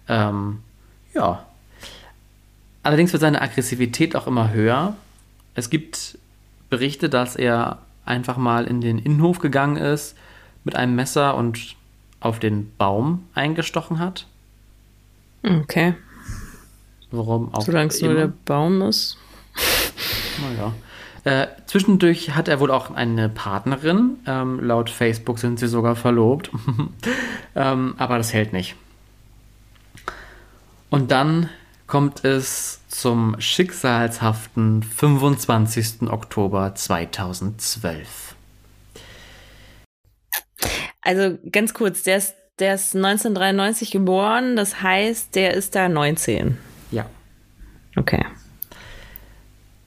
Ähm, 0.09 0.59
ja. 1.15 1.47
Allerdings 2.83 3.13
wird 3.13 3.21
seine 3.21 3.41
Aggressivität 3.41 4.17
auch 4.17 4.27
immer 4.27 4.53
höher. 4.53 4.97
Es 5.55 5.71
gibt 5.71 6.19
Berichte, 6.69 7.09
dass 7.09 7.37
er 7.37 7.79
einfach 8.05 8.37
mal 8.37 8.65
in 8.65 8.81
den 8.81 8.99
Innenhof 8.99 9.39
gegangen 9.39 9.77
ist 9.77 10.17
mit 10.65 10.75
einem 10.77 10.95
Messer 10.95 11.37
und 11.37 11.77
auf 12.21 12.39
den 12.39 12.73
Baum 12.77 13.25
eingestochen 13.35 13.99
hat. 13.99 14.27
Okay. 15.43 15.95
Warum 17.11 17.53
auch 17.55 17.63
Solange 17.63 17.89
es 17.89 18.01
nur 18.01 18.15
der 18.15 18.33
Baum 18.45 18.81
ist. 18.83 19.19
Naja. 20.41 20.75
Äh, 21.25 21.47
zwischendurch 21.67 22.35
hat 22.35 22.49
er 22.49 22.59
wohl 22.59 22.71
auch 22.71 22.91
eine 22.91 23.29
Partnerin. 23.29 24.19
Ähm, 24.27 24.61
laut 24.61 24.91
Facebook 24.91 25.39
sind 25.39 25.59
sie 25.59 25.69
sogar 25.69 25.95
verlobt. 25.95 26.51
ähm, 27.55 27.95
aber 27.97 28.19
das 28.19 28.33
hält 28.33 28.53
nicht. 28.53 28.75
Und 30.91 31.11
dann 31.11 31.49
kommt 31.87 32.25
es 32.25 32.81
zum 32.89 33.37
schicksalshaften 33.39 34.83
25. 34.83 36.11
Oktober 36.11 36.75
2012. 36.75 38.35
Also 41.03 41.39
ganz 41.51 41.75
kurz, 41.75 42.03
der 42.03 42.19
ist, 42.19 42.35
der 42.59 42.75
ist 42.75 42.95
1993 42.95 43.91
geboren, 43.91 44.57
das 44.57 44.83
heißt, 44.83 45.35
der 45.35 45.55
ist 45.55 45.75
da 45.75 45.89
19. 45.89 46.57
Ja. 46.91 47.07
Okay. 47.97 48.25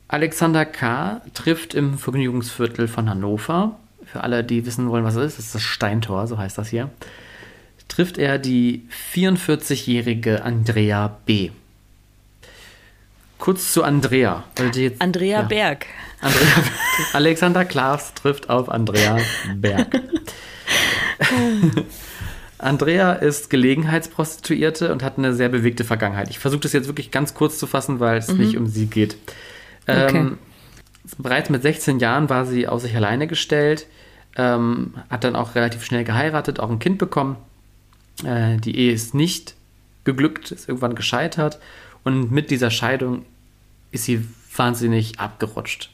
Alexander 0.07 0.65
K. 0.65 1.21
trifft 1.33 1.73
im 1.73 1.97
Vergnügungsviertel 1.97 2.87
von 2.87 3.09
Hannover. 3.09 3.79
Für 4.05 4.21
alle, 4.21 4.43
die 4.43 4.65
wissen 4.65 4.89
wollen, 4.89 5.03
was 5.03 5.15
es 5.15 5.25
ist, 5.25 5.37
das 5.39 5.45
ist 5.47 5.55
das 5.55 5.63
Steintor, 5.63 6.27
so 6.27 6.37
heißt 6.37 6.57
das 6.57 6.69
hier. 6.69 6.89
Trifft 7.87 8.17
er 8.17 8.37
die 8.37 8.87
44-jährige 9.13 10.43
Andrea 10.43 11.17
B. 11.25 11.51
Kurz 13.37 13.73
zu 13.73 13.83
Andrea. 13.83 14.43
Jetzt, 14.73 15.01
Andrea 15.01 15.41
ja. 15.41 15.47
Berg. 15.47 15.85
Andrea, 16.21 16.63
Alexander 17.13 17.65
Klaas 17.65 18.13
trifft 18.13 18.49
auf 18.49 18.69
Andrea 18.69 19.17
Berg. 19.55 20.01
Andrea 22.57 23.13
ist 23.13 23.49
Gelegenheitsprostituierte 23.49 24.91
und 24.91 25.03
hat 25.03 25.17
eine 25.17 25.33
sehr 25.33 25.49
bewegte 25.49 25.83
Vergangenheit. 25.83 26.29
Ich 26.29 26.39
versuche 26.39 26.61
das 26.61 26.73
jetzt 26.73 26.87
wirklich 26.87 27.11
ganz 27.11 27.33
kurz 27.33 27.59
zu 27.59 27.67
fassen, 27.67 27.99
weil 27.99 28.17
es 28.17 28.29
mhm. 28.29 28.37
nicht 28.37 28.57
um 28.57 28.67
sie 28.67 28.87
geht. 28.87 29.17
Okay. 29.87 30.17
Ähm, 30.17 30.37
bereits 31.17 31.49
mit 31.49 31.61
16 31.61 31.99
Jahren 31.99 32.29
war 32.29 32.45
sie 32.45 32.67
auf 32.67 32.81
sich 32.81 32.95
alleine 32.95 33.27
gestellt, 33.27 33.87
ähm, 34.35 34.95
hat 35.09 35.23
dann 35.23 35.35
auch 35.35 35.55
relativ 35.55 35.83
schnell 35.83 36.03
geheiratet, 36.03 36.59
auch 36.59 36.69
ein 36.69 36.79
Kind 36.79 36.97
bekommen. 36.97 37.37
Äh, 38.23 38.57
die 38.57 38.77
Ehe 38.77 38.91
ist 38.91 39.13
nicht 39.13 39.55
geglückt, 40.03 40.51
ist 40.51 40.67
irgendwann 40.67 40.95
gescheitert 40.95 41.59
und 42.03 42.31
mit 42.31 42.51
dieser 42.51 42.71
Scheidung 42.71 43.25
ist 43.91 44.05
sie 44.05 44.25
wahnsinnig 44.55 45.19
abgerutscht. 45.19 45.91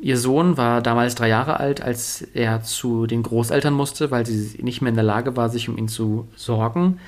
Ihr 0.00 0.16
Sohn 0.16 0.56
war 0.56 0.80
damals 0.80 1.14
drei 1.14 1.28
Jahre 1.28 1.60
alt, 1.60 1.82
als 1.82 2.22
er 2.22 2.62
zu 2.62 3.06
den 3.06 3.22
Großeltern 3.22 3.74
musste, 3.74 4.10
weil 4.10 4.24
sie 4.24 4.62
nicht 4.62 4.80
mehr 4.80 4.88
in 4.88 4.94
der 4.94 5.04
Lage 5.04 5.36
war, 5.36 5.50
sich 5.50 5.68
um 5.68 5.76
ihn 5.76 5.88
zu 5.88 6.26
sorgen. 6.36 6.98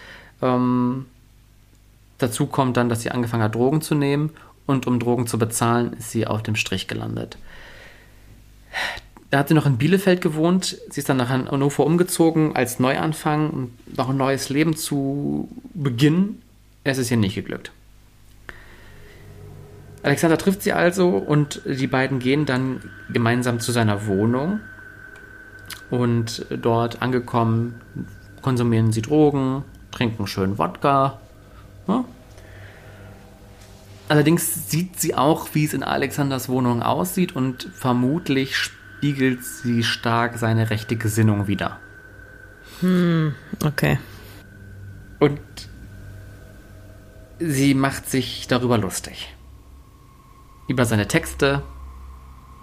Ähm, 0.43 1.07
dazu 2.19 2.47
kommt 2.47 2.77
dann, 2.77 2.91
dass 2.91 3.01
sie 3.01 3.11
angefangen 3.11 3.43
hat, 3.43 3.55
Drogen 3.55 3.81
zu 3.81 3.95
nehmen 3.95 4.31
und 4.67 4.87
um 4.87 4.99
Drogen 4.99 5.27
zu 5.27 5.39
bezahlen, 5.39 5.95
ist 5.95 6.11
sie 6.11 6.27
auf 6.27 6.43
dem 6.43 6.57
Strich 6.57 6.89
gelandet. 6.89 7.37
Da 9.31 9.39
hat 9.39 9.49
sie 9.49 9.55
noch 9.55 9.65
in 9.67 9.79
Bielefeld 9.79 10.21
gewohnt. 10.21 10.77
Sie 10.91 11.01
ist 11.01 11.09
dann 11.09 11.17
nach 11.17 11.31
Hannover 11.31 11.87
umgezogen 11.87 12.55
als 12.55 12.79
Neuanfang 12.79 13.51
und 13.51 13.97
noch 13.97 14.11
ein 14.11 14.17
neues 14.17 14.51
Leben 14.51 14.77
zu 14.77 15.49
beginnen. 15.73 16.43
Es 16.85 16.99
ist 16.99 17.11
ihr 17.11 17.17
nicht 17.17 17.35
geglückt. 17.35 17.73
Alexander 20.03 20.37
trifft 20.37 20.63
sie 20.63 20.73
also 20.73 21.09
und 21.09 21.63
die 21.65 21.87
beiden 21.87 22.19
gehen 22.19 22.45
dann 22.45 22.83
gemeinsam 23.11 23.61
zu 23.61 23.73
seiner 23.73 24.07
Wohnung. 24.07 24.61
Und 25.91 26.45
dort 26.51 27.01
angekommen 27.01 27.81
konsumieren 28.43 28.93
sie 28.93 29.03
Drogen, 29.03 29.65
trinken 29.93 30.27
schön 30.27 30.59
Wodka. 30.59 31.21
Ja, 31.87 32.05
Allerdings 34.09 34.71
sieht 34.71 35.01
sie 35.01 35.15
auch, 35.15 35.49
wie 35.55 35.65
es 35.65 35.75
in 35.75 35.83
Alexanders 35.83 36.49
Wohnung 36.49 36.83
aussieht 36.83 37.35
und 37.35 37.69
vermutlich 37.75 38.57
spiegelt 38.57 39.45
sie 39.45 39.83
stark 39.83 40.39
seine 40.39 40.71
rechte 40.71 40.97
Gesinnung 40.97 41.47
wider. 41.47 41.79
Hm, 42.81 43.35
okay. 43.65 43.99
Und 45.19 45.41
sie 47.39 47.75
macht 47.75 48.09
sich 48.09 48.47
darüber 48.49 48.79
lustig. 48.79 49.35
Über 50.69 50.85
seine 50.85 51.09
Texte, 51.09 51.63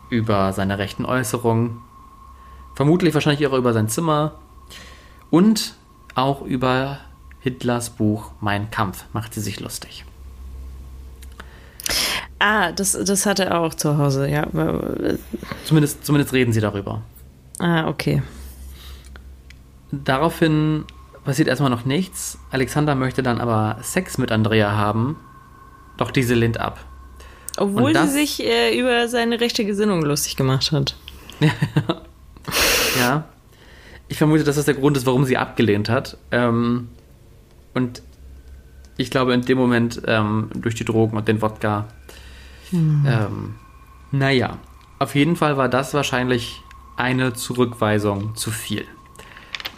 über 0.09 0.53
seine 0.53 0.77
rechten 0.77 1.05
Äußerungen, 1.05 1.81
vermutlich 2.75 3.13
wahrscheinlich 3.13 3.47
auch 3.47 3.57
über 3.57 3.73
sein 3.73 3.89
Zimmer 3.89 4.39
und 5.29 5.75
auch 6.15 6.41
über 6.41 6.99
Hitlers 7.39 7.91
Buch 7.91 8.31
Mein 8.41 8.71
Kampf 8.71 9.05
macht 9.13 9.33
sie 9.33 9.41
sich 9.41 9.59
lustig. 9.59 10.05
Ah, 12.39 12.71
das, 12.71 12.93
das 12.93 13.25
hat 13.25 13.39
er 13.39 13.59
auch 13.59 13.73
zu 13.73 13.97
Hause, 13.97 14.29
ja. 14.29 14.47
Zumindest, 15.65 16.05
zumindest 16.05 16.33
reden 16.33 16.53
sie 16.53 16.61
darüber. 16.61 17.01
Ah, 17.59 17.87
okay. 17.87 18.21
daraufhin 19.91 20.85
passiert 21.25 21.49
erstmal 21.49 21.69
noch 21.69 21.85
nichts. 21.85 22.39
Alexander 22.51 22.95
möchte 22.95 23.21
dann 23.21 23.41
aber 23.41 23.77
Sex 23.81 24.17
mit 24.17 24.31
Andrea 24.31 24.71
haben, 24.71 25.17
doch 25.97 26.11
diese 26.11 26.33
lehnt 26.33 26.59
ab. 26.59 26.79
Obwohl 27.57 27.91
das, 27.91 28.13
sie 28.13 28.19
sich 28.19 28.45
äh, 28.45 28.79
über 28.79 29.07
seine 29.09 29.41
rechte 29.41 29.65
Gesinnung 29.65 30.01
lustig 30.01 30.37
gemacht 30.37 30.71
hat. 30.71 30.95
ja. 32.99 33.25
Ich 34.07 34.17
vermute, 34.17 34.43
dass 34.43 34.55
das 34.55 34.65
der 34.65 34.73
Grund 34.75 34.95
ist, 34.97 35.05
warum 35.05 35.25
sie 35.25 35.37
abgelehnt 35.37 35.89
hat. 35.89 36.17
Ähm, 36.31 36.87
und 37.73 38.01
ich 38.97 39.11
glaube, 39.11 39.33
in 39.33 39.41
dem 39.41 39.57
Moment 39.57 40.01
ähm, 40.05 40.49
durch 40.55 40.75
die 40.75 40.85
Drogen 40.85 41.17
und 41.17 41.27
den 41.27 41.41
Wodka. 41.41 41.87
Hm. 42.71 43.05
Ähm, 43.07 43.55
naja, 44.11 44.57
auf 44.99 45.15
jeden 45.15 45.35
Fall 45.35 45.57
war 45.57 45.69
das 45.69 45.93
wahrscheinlich 45.93 46.61
eine 46.97 47.33
Zurückweisung 47.33 48.35
zu 48.35 48.51
viel. 48.51 48.85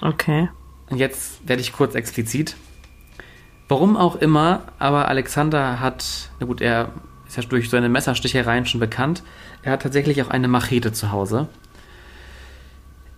Okay. 0.02 0.50
Und 0.90 0.98
jetzt 0.98 1.48
werde 1.48 1.62
ich 1.62 1.74
kurz 1.74 1.96
explizit. 1.96 2.56
Warum 3.70 3.96
auch 3.96 4.16
immer, 4.16 4.64
aber 4.80 5.08
Alexander 5.08 5.80
hat, 5.80 6.30
na 6.40 6.46
gut, 6.46 6.60
er 6.60 6.90
ist 7.28 7.38
ja 7.38 7.44
durch 7.44 7.70
seine 7.70 7.88
Messerstichereien 7.88 8.66
schon 8.66 8.82
bekannt. 8.82 9.24
Er 9.62 9.74
hat 9.74 9.84
tatsächlich 9.84 10.22
auch 10.22 10.30
eine 10.30 10.48
Machete 10.50 10.92
zu 10.92 11.12
Hause. 11.12 11.48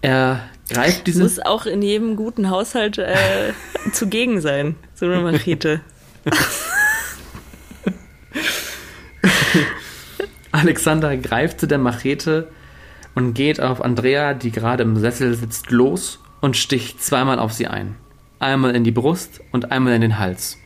Er 0.01 0.41
greift 0.69 1.07
diese. 1.07 1.24
Muss 1.24 1.39
auch 1.39 1.65
in 1.65 1.82
jedem 1.82 2.15
guten 2.15 2.49
Haushalt 2.49 2.99
äh, 2.99 3.53
zugegen 3.93 4.41
sein, 4.41 4.76
so 4.93 5.05
eine 5.05 5.21
Machete. 5.21 5.82
Alexander 10.51 11.17
greift 11.17 11.59
zu 11.59 11.67
der 11.67 11.78
Machete 11.78 12.49
und 13.15 13.34
geht 13.34 13.61
auf 13.61 13.82
Andrea, 13.82 14.34
die 14.34 14.51
gerade 14.51 14.84
im 14.84 14.97
Sessel 14.97 15.34
sitzt, 15.36 15.71
los 15.71 16.19
und 16.41 16.57
sticht 16.57 17.03
zweimal 17.03 17.39
auf 17.39 17.53
sie 17.53 17.67
ein. 17.67 17.95
Einmal 18.39 18.76
in 18.76 18.84
die 18.84 18.91
Brust 18.91 19.41
und 19.51 19.71
einmal 19.71 19.93
in 19.93 20.01
den 20.01 20.19
Hals. 20.19 20.57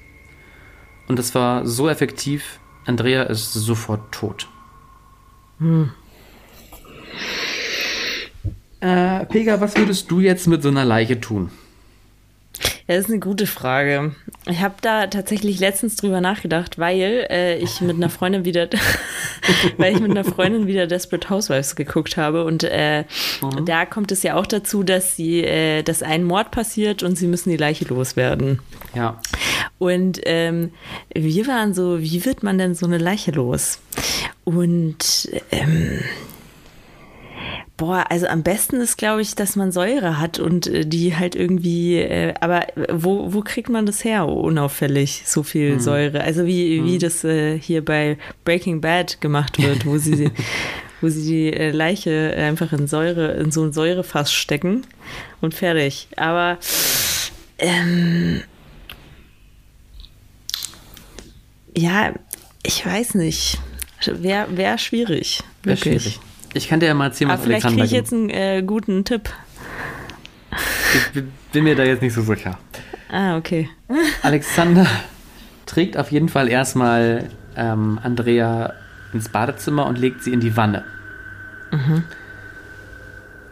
Und 1.07 1.19
es 1.19 1.35
war 1.35 1.65
so 1.65 1.87
effektiv, 1.87 2.59
Andrea 2.85 3.23
ist 3.23 3.53
sofort 3.53 4.11
tot. 4.11 4.47
Hm. 5.59 5.91
Äh, 8.79 9.25
Pega, 9.25 9.59
was 9.59 9.75
würdest 9.75 10.09
du 10.11 10.19
jetzt 10.19 10.47
mit 10.47 10.61
so 10.61 10.69
einer 10.69 10.85
Leiche 10.85 11.19
tun? 11.19 11.49
Ja, 12.87 12.95
das 12.95 13.05
ist 13.05 13.11
eine 13.11 13.19
gute 13.19 13.47
Frage. 13.47 14.15
Ich 14.49 14.61
habe 14.61 14.75
da 14.81 15.07
tatsächlich 15.07 15.59
letztens 15.59 15.97
drüber 15.97 16.21
nachgedacht, 16.21 16.79
weil 16.79 17.27
äh, 17.29 17.57
ich 17.57 17.81
mit 17.81 17.97
einer 17.97 18.09
Freundin 18.09 18.45
wieder, 18.45 18.69
weil 19.77 19.93
ich 19.93 19.99
mit 19.99 20.11
einer 20.11 20.23
Freundin 20.23 20.67
wieder 20.67 20.87
Desperate 20.87 21.29
Housewives 21.29 21.75
geguckt 21.75 22.17
habe 22.17 22.45
und 22.45 22.63
äh, 22.63 23.03
mhm. 23.41 23.65
da 23.65 23.85
kommt 23.85 24.11
es 24.11 24.23
ja 24.23 24.35
auch 24.35 24.45
dazu, 24.45 24.83
dass 24.83 25.15
sie, 25.15 25.43
äh, 25.43 25.83
dass 25.83 26.01
ein 26.01 26.23
Mord 26.23 26.51
passiert 26.51 27.03
und 27.03 27.17
sie 27.17 27.27
müssen 27.27 27.49
die 27.49 27.57
Leiche 27.57 27.85
loswerden. 27.85 28.59
Ja. 28.95 29.19
Und 29.79 30.21
ähm, 30.23 30.71
wir 31.13 31.47
waren 31.47 31.73
so, 31.73 32.01
wie 32.01 32.25
wird 32.25 32.41
man 32.41 32.57
denn 32.57 32.73
so 32.73 32.85
eine 32.85 32.97
Leiche 32.97 33.31
los? 33.31 33.79
Und 34.43 35.29
ähm, 35.51 35.99
Boah, 37.77 38.05
also 38.09 38.25
am 38.25 38.41
besten 38.41 38.77
ist, 38.77 38.97
glaube 38.97 39.21
ich, 39.21 39.35
dass 39.35 39.55
man 39.55 39.71
Säure 39.71 40.19
hat 40.19 40.39
und 40.39 40.65
äh, 40.65 40.83
die 40.83 41.15
halt 41.15 41.35
irgendwie, 41.35 41.97
äh, 41.99 42.33
aber 42.41 42.65
wo, 42.89 43.31
wo 43.33 43.41
kriegt 43.41 43.69
man 43.69 43.85
das 43.85 44.03
her, 44.03 44.27
unauffällig, 44.27 45.21
so 45.27 45.43
viel 45.43 45.75
mhm. 45.75 45.79
Säure? 45.79 46.21
Also 46.21 46.47
wie, 46.47 46.83
wie 46.83 46.95
mhm. 46.95 46.99
das 46.99 47.23
äh, 47.23 47.59
hier 47.59 47.85
bei 47.85 48.17
Breaking 48.45 48.81
Bad 48.81 49.21
gemacht 49.21 49.61
wird, 49.61 49.85
wo 49.85 49.99
sie, 49.99 50.31
wo 51.01 51.09
sie 51.09 51.21
die 51.23 51.53
äh, 51.53 51.69
Leiche 51.69 52.33
einfach 52.35 52.73
in 52.73 52.87
Säure, 52.87 53.33
in 53.33 53.51
so 53.51 53.63
ein 53.63 53.73
Säurefass 53.73 54.33
stecken 54.33 54.87
und 55.39 55.53
fertig. 55.53 56.07
Aber 56.17 56.57
ähm, 57.59 58.41
ja, 61.75 62.13
ich 62.63 62.83
weiß 62.83 63.13
nicht. 63.13 63.59
Wäre 64.03 64.57
wär 64.57 64.79
schwierig. 64.79 65.43
Wirklich. 65.61 65.93
Wär 65.93 65.99
schwierig. 65.99 66.19
Ich 66.57 66.67
kann 66.67 66.79
dir 66.79 66.87
ja 66.87 66.93
mal 66.95 67.05
erzählen, 67.05 67.29
was 67.29 67.39
Aber 67.39 67.45
vielleicht 67.45 67.67
kriege 67.67 67.83
ich 67.83 67.91
jetzt 67.91 68.11
einen 68.11 68.29
äh, 68.31 68.63
guten 68.65 69.05
Tipp. 69.05 69.29
Ich 71.13 71.23
bin 71.51 71.63
mir 71.63 71.75
da 71.75 71.83
jetzt 71.83 72.01
nicht 72.01 72.13
so 72.13 72.23
sicher. 72.23 72.57
Ah, 73.11 73.37
okay. 73.37 73.69
Alexander 74.23 74.87
trägt 75.67 75.97
auf 75.97 76.11
jeden 76.11 76.29
Fall 76.29 76.49
erstmal 76.49 77.29
ähm, 77.55 77.99
Andrea 78.01 78.73
ins 79.13 79.29
Badezimmer 79.29 79.85
und 79.85 79.99
legt 79.99 80.23
sie 80.23 80.33
in 80.33 80.39
die 80.39 80.57
Wanne. 80.57 80.83
Mhm. 81.71 82.03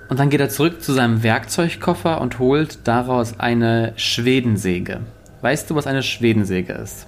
Und 0.10 0.20
dann 0.20 0.30
geht 0.30 0.40
er 0.40 0.50
zurück 0.50 0.82
zu 0.82 0.92
seinem 0.94 1.22
Werkzeugkoffer 1.22 2.22
und 2.22 2.40
holt 2.40 2.88
daraus 2.88 3.40
eine 3.40 3.94
Schwedensäge. 3.98 5.02
Weißt 5.42 5.70
du, 5.70 5.76
was 5.76 5.86
eine 5.86 6.02
Schwedensäge 6.02 6.74
ist? 6.74 7.08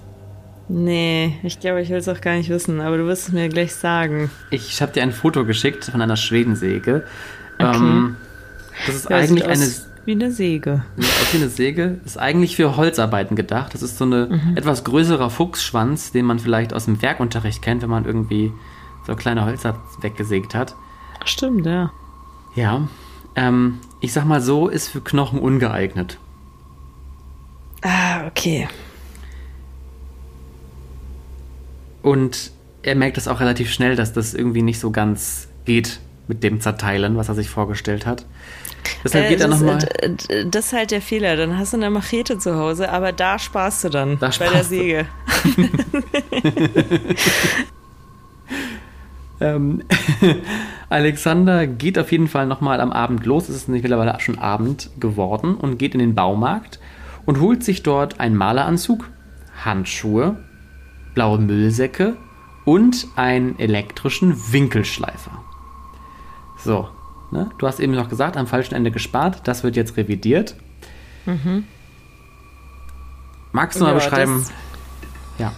Nee, 0.68 1.38
ich 1.42 1.60
glaube, 1.60 1.80
ich 1.80 1.88
will 1.88 1.96
es 1.96 2.08
auch 2.08 2.20
gar 2.20 2.34
nicht 2.34 2.50
wissen, 2.50 2.80
aber 2.80 2.98
du 2.98 3.06
wirst 3.06 3.28
es 3.28 3.34
mir 3.34 3.48
gleich 3.48 3.74
sagen. 3.74 4.30
Ich 4.50 4.82
habe 4.82 4.92
dir 4.92 5.02
ein 5.02 5.12
Foto 5.12 5.46
geschickt 5.46 5.86
von 5.86 6.02
einer 6.02 6.16
Schwedensäge. 6.16 7.04
Okay. 7.58 7.76
Ähm, 7.76 8.16
das 8.86 8.96
ist 8.96 9.10
ja, 9.10 9.16
eigentlich 9.16 9.46
eine. 9.46 9.70
Wie 10.04 10.12
eine 10.12 10.30
Säge. 10.30 10.84
Aus 10.98 11.32
wie 11.32 11.36
eine 11.38 11.48
Säge. 11.50 12.00
Ist 12.04 12.18
eigentlich 12.18 12.56
für 12.56 12.76
Holzarbeiten 12.76 13.36
gedacht. 13.36 13.74
Das 13.74 13.82
ist 13.82 13.98
so 13.98 14.06
ein 14.06 14.30
mhm. 14.30 14.56
etwas 14.56 14.84
größerer 14.84 15.28
Fuchsschwanz, 15.28 16.12
den 16.12 16.24
man 16.24 16.38
vielleicht 16.38 16.72
aus 16.72 16.86
dem 16.86 17.02
Werkunterricht 17.02 17.60
kennt, 17.60 17.82
wenn 17.82 17.90
man 17.90 18.06
irgendwie 18.06 18.52
so 19.06 19.14
kleine 19.16 19.44
Hölzer 19.44 19.78
weggesägt 20.00 20.54
hat. 20.54 20.74
Stimmt, 21.24 21.66
ja. 21.66 21.90
Ja. 22.54 22.88
Ähm, 23.36 23.80
ich 24.00 24.12
sag 24.12 24.24
mal 24.24 24.40
so, 24.40 24.68
ist 24.68 24.88
für 24.88 25.02
Knochen 25.02 25.40
ungeeignet. 25.40 26.18
Ah, 27.82 28.26
okay. 28.26 28.66
Und 32.02 32.52
er 32.82 32.94
merkt 32.94 33.18
es 33.18 33.28
auch 33.28 33.40
relativ 33.40 33.70
schnell, 33.70 33.96
dass 33.96 34.12
das 34.12 34.34
irgendwie 34.34 34.62
nicht 34.62 34.78
so 34.80 34.90
ganz 34.90 35.48
geht 35.64 36.00
mit 36.26 36.42
dem 36.42 36.60
Zerteilen, 36.60 37.16
was 37.16 37.28
er 37.28 37.34
sich 37.34 37.48
vorgestellt 37.48 38.06
hat. 38.06 38.24
Deshalb 39.04 39.26
äh, 39.26 39.28
geht 39.28 39.40
er 39.40 39.48
nochmal. 39.48 39.78
Äh, 39.98 40.46
das 40.46 40.66
ist 40.66 40.72
halt 40.72 40.90
der 40.90 41.00
Fehler. 41.02 41.36
Dann 41.36 41.58
hast 41.58 41.72
du 41.72 41.76
eine 41.76 41.90
Machete 41.90 42.38
zu 42.38 42.56
Hause, 42.56 42.90
aber 42.90 43.12
da 43.12 43.38
sparst 43.38 43.84
du 43.84 43.88
dann 43.88 44.18
da 44.18 44.30
bei 44.38 44.48
der 44.48 44.64
Säge. 44.64 45.06
ähm, 49.40 49.82
Alexander 50.88 51.66
geht 51.66 51.98
auf 51.98 52.12
jeden 52.12 52.28
Fall 52.28 52.46
nochmal 52.46 52.80
am 52.80 52.92
Abend 52.92 53.26
los. 53.26 53.48
Es 53.48 53.56
ist 53.56 53.68
nicht 53.68 53.82
mittlerweile 53.82 54.18
schon 54.20 54.38
Abend 54.38 54.90
geworden 54.98 55.54
und 55.54 55.78
geht 55.78 55.94
in 55.94 56.00
den 56.00 56.14
Baumarkt 56.14 56.78
und 57.26 57.40
holt 57.40 57.64
sich 57.64 57.82
dort 57.82 58.20
einen 58.20 58.36
Maleranzug, 58.36 59.10
Handschuhe 59.64 60.36
blaue 61.18 61.38
Müllsäcke 61.38 62.16
und 62.64 63.08
einen 63.16 63.58
elektrischen 63.58 64.52
Winkelschleifer. 64.52 65.32
So, 66.56 66.88
ne? 67.32 67.50
du 67.58 67.66
hast 67.66 67.80
eben 67.80 67.92
noch 67.92 68.08
gesagt, 68.08 68.36
am 68.36 68.46
falschen 68.46 68.76
Ende 68.76 68.92
gespart. 68.92 69.40
Das 69.48 69.64
wird 69.64 69.74
jetzt 69.74 69.96
revidiert. 69.96 70.54
Mhm. 71.26 71.64
Magst 73.50 73.80
du 73.80 73.84
ja, 73.84 73.90
mal 73.90 73.94
beschreiben? 73.96 74.46
Das, 74.46 75.40
ja. 75.40 75.52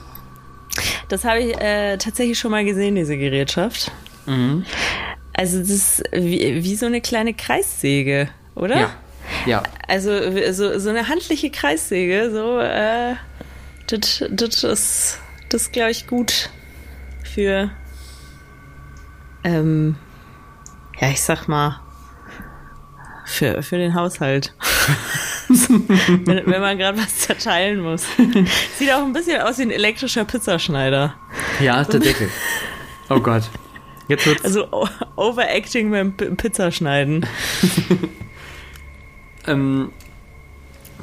Das 1.10 1.26
habe 1.26 1.40
ich 1.40 1.60
äh, 1.60 1.98
tatsächlich 1.98 2.38
schon 2.38 2.52
mal 2.52 2.64
gesehen, 2.64 2.94
diese 2.94 3.18
Gerätschaft. 3.18 3.92
Mhm. 4.24 4.64
Also 5.34 5.58
das 5.58 5.68
ist 5.68 6.02
wie, 6.10 6.64
wie 6.64 6.74
so 6.74 6.86
eine 6.86 7.02
kleine 7.02 7.34
Kreissäge, 7.34 8.30
oder? 8.54 8.80
Ja. 8.80 8.90
Ja. 9.44 9.62
Also 9.86 10.10
so, 10.52 10.78
so 10.78 10.88
eine 10.88 11.08
handliche 11.08 11.50
Kreissäge, 11.50 12.30
so, 12.30 12.58
äh, 12.60 13.16
das, 13.88 14.24
das 14.30 14.64
ist 14.64 15.18
das 15.50 15.62
ist, 15.62 15.72
glaube 15.72 15.90
ich, 15.90 16.06
gut 16.06 16.50
für, 17.22 17.70
ähm, 19.44 19.96
ja, 20.98 21.10
ich 21.10 21.20
sag 21.20 21.48
mal, 21.48 21.80
für, 23.26 23.62
für 23.62 23.76
den 23.76 23.94
Haushalt. 23.94 24.54
wenn, 25.48 26.46
wenn, 26.46 26.60
man 26.60 26.78
gerade 26.78 26.98
was 26.98 27.18
zerteilen 27.18 27.80
muss. 27.80 28.06
Sieht 28.78 28.92
auch 28.92 29.02
ein 29.02 29.12
bisschen 29.12 29.40
aus 29.40 29.58
wie 29.58 29.62
ein 29.62 29.70
elektrischer 29.70 30.24
Pizzaschneider. 30.24 31.14
Ja, 31.60 31.84
tatsächlich. 31.84 32.30
Oh 33.08 33.20
Gott. 33.20 33.42
Jetzt 34.06 34.26
wird's 34.26 34.44
also 34.44 34.68
Overacting 35.16 35.90
beim 35.90 36.12
Pizzaschneiden. 36.16 37.26
ähm, 39.46 39.92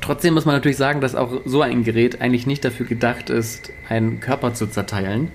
Trotzdem 0.02 0.34
muss 0.34 0.45
man 0.45 0.56
natürlich 0.56 0.78
sagen, 0.78 1.02
dass 1.02 1.16
auch 1.16 1.41
so 1.45 1.62
ein 1.62 1.84
Gerät 1.84 2.22
eigentlich 2.22 2.48
nicht 2.48 2.64
dafür 2.66 2.86
gedacht 2.86 3.30
ist, 3.30 3.72
einen 3.89 4.20
Körper 4.20 4.54
zu 4.54 4.68
zerteilen. 4.68 5.32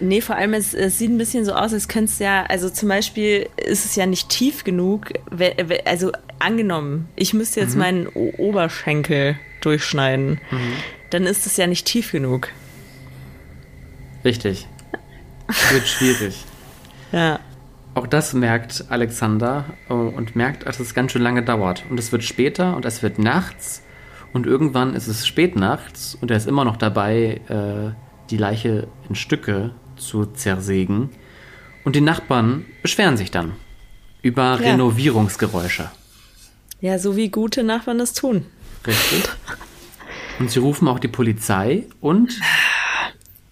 Nee, 0.00 0.20
vor 0.20 0.36
allem, 0.36 0.54
es, 0.54 0.72
es 0.72 0.98
sieht 0.98 1.10
ein 1.10 1.18
bisschen 1.18 1.44
so 1.44 1.52
aus, 1.52 1.72
als 1.74 1.86
könnte 1.86 2.10
es 2.10 2.18
ja, 2.18 2.44
also 2.44 2.70
zum 2.70 2.88
Beispiel 2.88 3.48
ist 3.56 3.84
es 3.84 3.96
ja 3.96 4.06
nicht 4.06 4.30
tief 4.30 4.64
genug. 4.64 5.12
Also 5.84 6.12
angenommen, 6.38 7.08
ich 7.16 7.34
müsste 7.34 7.60
jetzt 7.60 7.74
mhm. 7.74 7.80
meinen 7.80 8.08
o 8.14 8.32
Oberschenkel 8.38 9.38
durchschneiden, 9.60 10.40
mhm. 10.50 10.72
dann 11.10 11.24
ist 11.24 11.46
es 11.46 11.56
ja 11.56 11.66
nicht 11.66 11.86
tief 11.86 12.12
genug. 12.12 12.48
Richtig. 14.24 14.66
Wird 15.70 15.86
schwierig. 15.86 16.44
ja. 17.12 17.40
Auch 17.94 18.06
das 18.06 18.32
merkt 18.32 18.84
Alexander 18.88 19.64
äh, 19.88 19.92
und 19.92 20.36
merkt, 20.36 20.66
dass 20.66 20.80
es 20.80 20.94
ganz 20.94 21.12
schön 21.12 21.22
lange 21.22 21.42
dauert. 21.42 21.84
Und 21.90 21.98
es 21.98 22.12
wird 22.12 22.24
später 22.24 22.76
und 22.76 22.84
es 22.84 23.02
wird 23.02 23.18
nachts 23.18 23.82
und 24.32 24.46
irgendwann 24.46 24.94
ist 24.94 25.08
es 25.08 25.26
spät 25.26 25.56
nachts 25.56 26.16
und 26.20 26.30
er 26.30 26.36
ist 26.36 26.46
immer 26.46 26.64
noch 26.64 26.76
dabei, 26.76 27.40
äh, 27.48 27.92
die 28.30 28.36
Leiche 28.36 28.88
in 29.08 29.14
Stücke 29.14 29.74
zu 29.96 30.26
zersägen. 30.26 31.10
Und 31.84 31.96
die 31.96 32.00
Nachbarn 32.00 32.64
beschweren 32.82 33.16
sich 33.16 33.30
dann 33.30 33.52
über 34.22 34.42
ja. 34.42 34.54
Renovierungsgeräusche. 34.54 35.90
Ja, 36.80 36.98
so 36.98 37.16
wie 37.16 37.30
gute 37.30 37.62
Nachbarn 37.62 37.98
das 37.98 38.12
tun. 38.12 38.46
Richtig. 38.86 39.28
Und 40.38 40.50
sie 40.50 40.58
rufen 40.58 40.88
auch 40.88 40.98
die 40.98 41.08
Polizei 41.08 41.86
und 42.00 42.40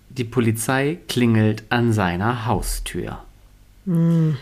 die 0.09 0.24
Polizei 0.24 0.99
klingelt 1.09 1.64
an 1.68 1.93
seiner 1.93 2.47
Haustür. 2.47 3.18
Mm. 3.85 4.33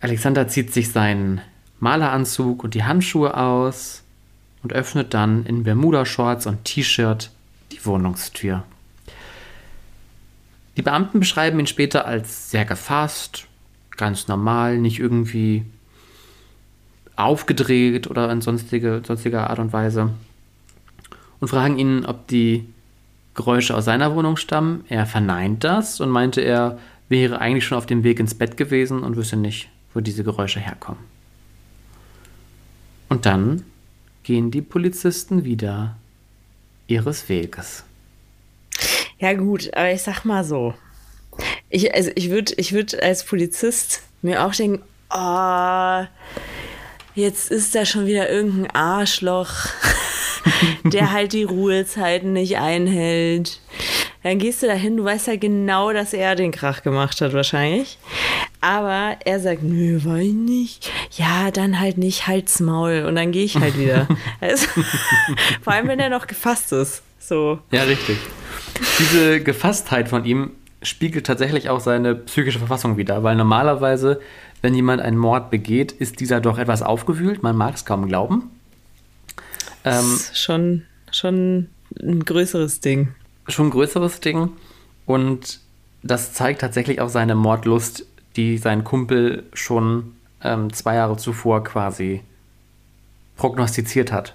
Alexander 0.00 0.46
zieht 0.48 0.72
sich 0.72 0.92
seinen 0.92 1.40
Maleranzug 1.80 2.62
und 2.62 2.74
die 2.74 2.84
Handschuhe 2.84 3.36
aus 3.36 4.03
und 4.64 4.72
öffnet 4.72 5.14
dann 5.14 5.44
in 5.46 5.62
Bermuda-Shorts 5.62 6.46
und 6.46 6.64
T-Shirt 6.64 7.30
die 7.70 7.84
Wohnungstür. 7.84 8.64
Die 10.76 10.82
Beamten 10.82 11.20
beschreiben 11.20 11.60
ihn 11.60 11.66
später 11.66 12.06
als 12.06 12.50
sehr 12.50 12.64
gefasst, 12.64 13.46
ganz 13.96 14.26
normal, 14.26 14.78
nicht 14.78 14.98
irgendwie 14.98 15.64
aufgedreht 17.14 18.08
oder 18.08 18.32
in 18.32 18.40
sonstige, 18.40 19.02
sonstiger 19.06 19.50
Art 19.50 19.60
und 19.60 19.72
Weise. 19.72 20.10
Und 21.38 21.48
fragen 21.48 21.78
ihn, 21.78 22.06
ob 22.06 22.26
die 22.26 22.66
Geräusche 23.34 23.76
aus 23.76 23.84
seiner 23.84 24.14
Wohnung 24.16 24.36
stammen. 24.36 24.84
Er 24.88 25.04
verneint 25.06 25.62
das 25.62 26.00
und 26.00 26.08
meinte, 26.08 26.40
er 26.40 26.78
wäre 27.08 27.38
eigentlich 27.38 27.66
schon 27.66 27.78
auf 27.78 27.86
dem 27.86 28.02
Weg 28.02 28.18
ins 28.18 28.34
Bett 28.34 28.56
gewesen 28.56 29.02
und 29.02 29.16
wüsste 29.16 29.36
nicht, 29.36 29.68
wo 29.92 30.00
diese 30.00 30.24
Geräusche 30.24 30.58
herkommen. 30.58 31.02
Und 33.10 33.26
dann 33.26 33.62
gehen 34.24 34.50
die 34.50 34.62
Polizisten 34.62 35.44
wieder 35.44 35.96
ihres 36.86 37.28
Weges. 37.28 37.84
Ja, 39.18 39.32
gut, 39.34 39.72
aber 39.74 39.92
ich 39.92 40.02
sag 40.02 40.24
mal 40.24 40.44
so. 40.44 40.74
Ich, 41.68 41.94
also 41.94 42.10
ich 42.14 42.30
würde 42.30 42.54
ich 42.56 42.72
würd 42.72 43.00
als 43.00 43.24
Polizist 43.24 44.02
mir 44.22 44.44
auch 44.44 44.54
denken, 44.54 44.82
oh, 45.10 46.04
jetzt 47.14 47.50
ist 47.50 47.74
da 47.74 47.84
schon 47.84 48.06
wieder 48.06 48.28
irgendein 48.28 48.70
Arschloch, 48.70 49.52
der 50.84 51.12
halt 51.12 51.32
die 51.32 51.44
Ruhezeiten 51.44 52.32
nicht 52.32 52.58
einhält. 52.58 53.60
Dann 54.22 54.38
gehst 54.38 54.62
du 54.62 54.66
dahin, 54.66 54.96
du 54.96 55.04
weißt 55.04 55.26
ja 55.26 55.36
genau, 55.36 55.92
dass 55.92 56.14
er 56.14 56.34
den 56.34 56.50
Krach 56.50 56.82
gemacht 56.82 57.20
hat, 57.20 57.34
wahrscheinlich. 57.34 57.98
Aber 58.64 59.16
er 59.24 59.40
sagt, 59.40 59.62
nö, 59.62 59.98
ich 59.98 60.32
nicht. 60.32 60.90
Ja, 61.12 61.50
dann 61.50 61.78
halt 61.78 61.98
nicht, 61.98 62.26
halt's 62.26 62.60
Maul. 62.60 63.04
Und 63.06 63.16
dann 63.16 63.30
gehe 63.30 63.44
ich 63.44 63.56
halt 63.56 63.78
wieder. 63.78 64.08
also, 64.40 64.66
vor 65.60 65.72
allem, 65.72 65.88
wenn 65.88 66.00
er 66.00 66.08
noch 66.08 66.26
gefasst 66.26 66.72
ist. 66.72 67.02
So. 67.18 67.58
Ja, 67.70 67.82
richtig. 67.82 68.16
Diese 68.98 69.40
Gefasstheit 69.42 70.08
von 70.08 70.24
ihm 70.24 70.52
spiegelt 70.82 71.26
tatsächlich 71.26 71.68
auch 71.68 71.80
seine 71.80 72.14
psychische 72.14 72.58
Verfassung 72.58 72.96
wider, 72.96 73.22
weil 73.22 73.36
normalerweise, 73.36 74.20
wenn 74.62 74.74
jemand 74.74 75.02
einen 75.02 75.18
Mord 75.18 75.50
begeht, 75.50 75.92
ist 75.92 76.20
dieser 76.20 76.40
doch 76.40 76.58
etwas 76.58 76.82
aufgewühlt. 76.82 77.42
Man 77.42 77.56
mag 77.56 77.74
es 77.74 77.84
kaum 77.84 78.08
glauben. 78.08 78.50
Ähm, 79.84 80.18
schon, 80.32 80.82
schon 81.10 81.68
ein 82.00 82.24
größeres 82.24 82.80
Ding 82.80 83.14
schon 83.48 83.66
ein 83.66 83.70
größeres 83.70 84.20
Ding. 84.20 84.50
Und 85.06 85.60
das 86.02 86.32
zeigt 86.32 86.60
tatsächlich 86.60 87.00
auch 87.00 87.08
seine 87.08 87.34
Mordlust, 87.34 88.06
die 88.36 88.58
sein 88.58 88.84
Kumpel 88.84 89.44
schon 89.52 90.14
ähm, 90.42 90.72
zwei 90.72 90.96
Jahre 90.96 91.16
zuvor 91.16 91.64
quasi 91.64 92.22
prognostiziert 93.36 94.12
hat. 94.12 94.34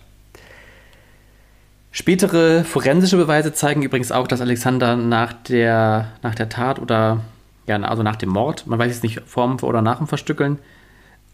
Spätere 1.92 2.64
forensische 2.64 3.18
Beweise 3.18 3.54
zeigen 3.54 3.82
übrigens 3.82 4.12
auch, 4.12 4.28
dass 4.28 4.42
Alexander 4.42 4.96
nach 4.96 5.34
der, 5.34 6.12
nach 6.22 6.36
der 6.36 6.50
Tat 6.50 6.80
oder 6.80 7.22
ja, 7.66 7.78
also 7.82 8.04
nach 8.04 8.16
dem 8.16 8.30
Mord, 8.30 8.68
man 8.68 8.80
weiß 8.80 8.92
jetzt 8.92 9.04
nicht 9.04 9.22
vor 9.26 9.64
oder 9.64 9.82
nach 9.82 9.98
dem 9.98 10.08
Verstückeln, 10.08 10.60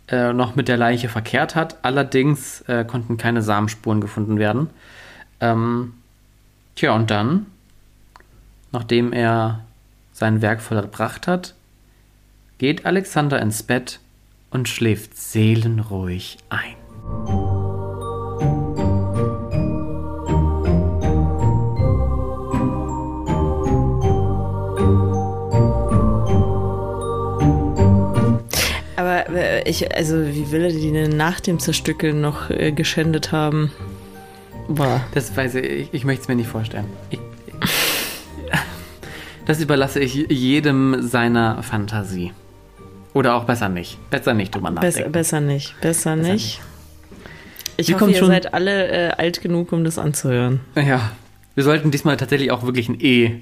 äh, 0.08 0.34
noch 0.34 0.56
mit 0.56 0.68
der 0.68 0.78
Leiche 0.78 1.10
verkehrt 1.10 1.56
hat. 1.56 1.78
Allerdings 1.82 2.62
äh, 2.62 2.86
konnten 2.86 3.18
keine 3.18 3.42
Samenspuren 3.42 4.02
gefunden 4.02 4.38
werden. 4.38 4.70
Ähm, 5.40 5.94
tja, 6.76 6.94
und 6.94 7.10
dann 7.10 7.48
Nachdem 8.76 9.14
er 9.14 9.62
sein 10.12 10.42
Werk 10.42 10.62
vollbracht 10.62 11.28
hat, 11.28 11.55
geht 12.58 12.86
Alexander 12.86 13.42
ins 13.42 13.64
Bett 13.64 14.00
und 14.50 14.70
schläft 14.70 15.18
seelenruhig 15.18 16.38
ein. 16.50 16.76
Aber 28.96 29.30
äh, 29.36 29.70
ich, 29.70 29.94
also 29.94 30.26
wie 30.28 30.52
will 30.52 30.64
er 30.64 30.72
die 30.72 30.92
denn 30.92 31.18
nach 31.18 31.42
dem 31.42 31.60
Zerstückeln 31.60 32.22
noch 32.22 32.50
äh, 32.50 32.72
geschändet 32.72 33.32
haben? 33.32 33.72
Boah. 34.70 35.02
Das 35.14 35.36
weiß 35.36 35.56
ich, 35.56 35.66
ich, 35.66 35.90
ich 35.92 36.06
möchte 36.06 36.24
es 36.24 36.28
mir 36.30 36.36
nicht 36.36 36.50
vorstellen. 36.50 36.86
Ich, 37.10 37.20
das 39.46 39.62
überlasse 39.62 40.00
ich 40.00 40.14
jedem 40.30 41.02
seiner 41.02 41.62
Fantasie. 41.62 42.32
Oder 43.16 43.36
auch 43.36 43.46
besser 43.46 43.70
nicht. 43.70 43.98
Besser 44.10 44.34
nicht 44.34 44.54
drüber 44.54 44.72
nachdenken. 44.72 44.98
Besser, 44.98 45.10
besser 45.10 45.42
nicht. 45.42 45.80
Besser, 45.80 46.18
besser 46.18 46.34
nicht. 46.34 46.60
Ich 47.78 47.88
wir 47.88 48.00
hoffe, 48.00 48.12
ihr 48.12 48.18
schon, 48.18 48.28
seid 48.28 48.54
alle 48.54 48.88
äh, 48.90 49.12
alt 49.12 49.42
genug, 49.42 49.72
um 49.72 49.86
das 49.86 49.98
anzuhören. 49.98 50.60
Ja. 50.76 51.12
Wir 51.56 51.64
sollten 51.64 51.92
diesmal 51.92 52.18
tatsächlich 52.18 52.52
auch 52.52 52.64
wirklich 52.64 52.90
ein 52.90 53.00
E 53.00 53.40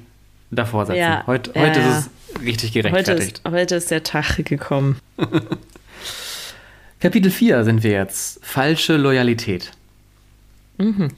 davor 0.51 0.85
setzen. 0.85 0.99
Ja, 0.99 1.23
heute, 1.25 1.53
ja, 1.55 1.61
heute 1.61 1.79
ist 1.79 1.87
es 1.87 2.41
richtig 2.43 2.73
gerechtfertigt. 2.73 3.41
Heute 3.43 3.55
ist, 3.55 3.61
heute 3.61 3.75
ist 3.75 3.89
der 3.89 4.03
Tag 4.03 4.45
gekommen. 4.45 4.99
Kapitel 6.99 7.31
4 7.31 7.63
sind 7.63 7.81
wir 7.81 7.93
jetzt. 7.93 8.45
Falsche 8.45 8.95
Loyalität. 8.97 9.71
Mhm. 10.77 11.09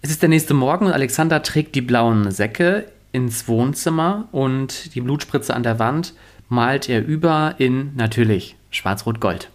Es 0.00 0.08
ist 0.08 0.22
der 0.22 0.30
nächste 0.30 0.54
Morgen 0.54 0.86
und 0.86 0.92
Alexander 0.92 1.42
trägt 1.42 1.74
die 1.74 1.82
blauen 1.82 2.30
Säcke 2.30 2.86
ins 3.12 3.46
Wohnzimmer 3.46 4.26
und 4.32 4.94
die 4.94 5.02
Blutspritze 5.02 5.54
an 5.54 5.62
der 5.62 5.78
Wand 5.78 6.14
malt 6.48 6.88
er 6.88 7.04
über 7.04 7.54
in 7.58 7.94
natürlich 7.96 8.56
Schwarz-Rot-Gold. 8.70 9.48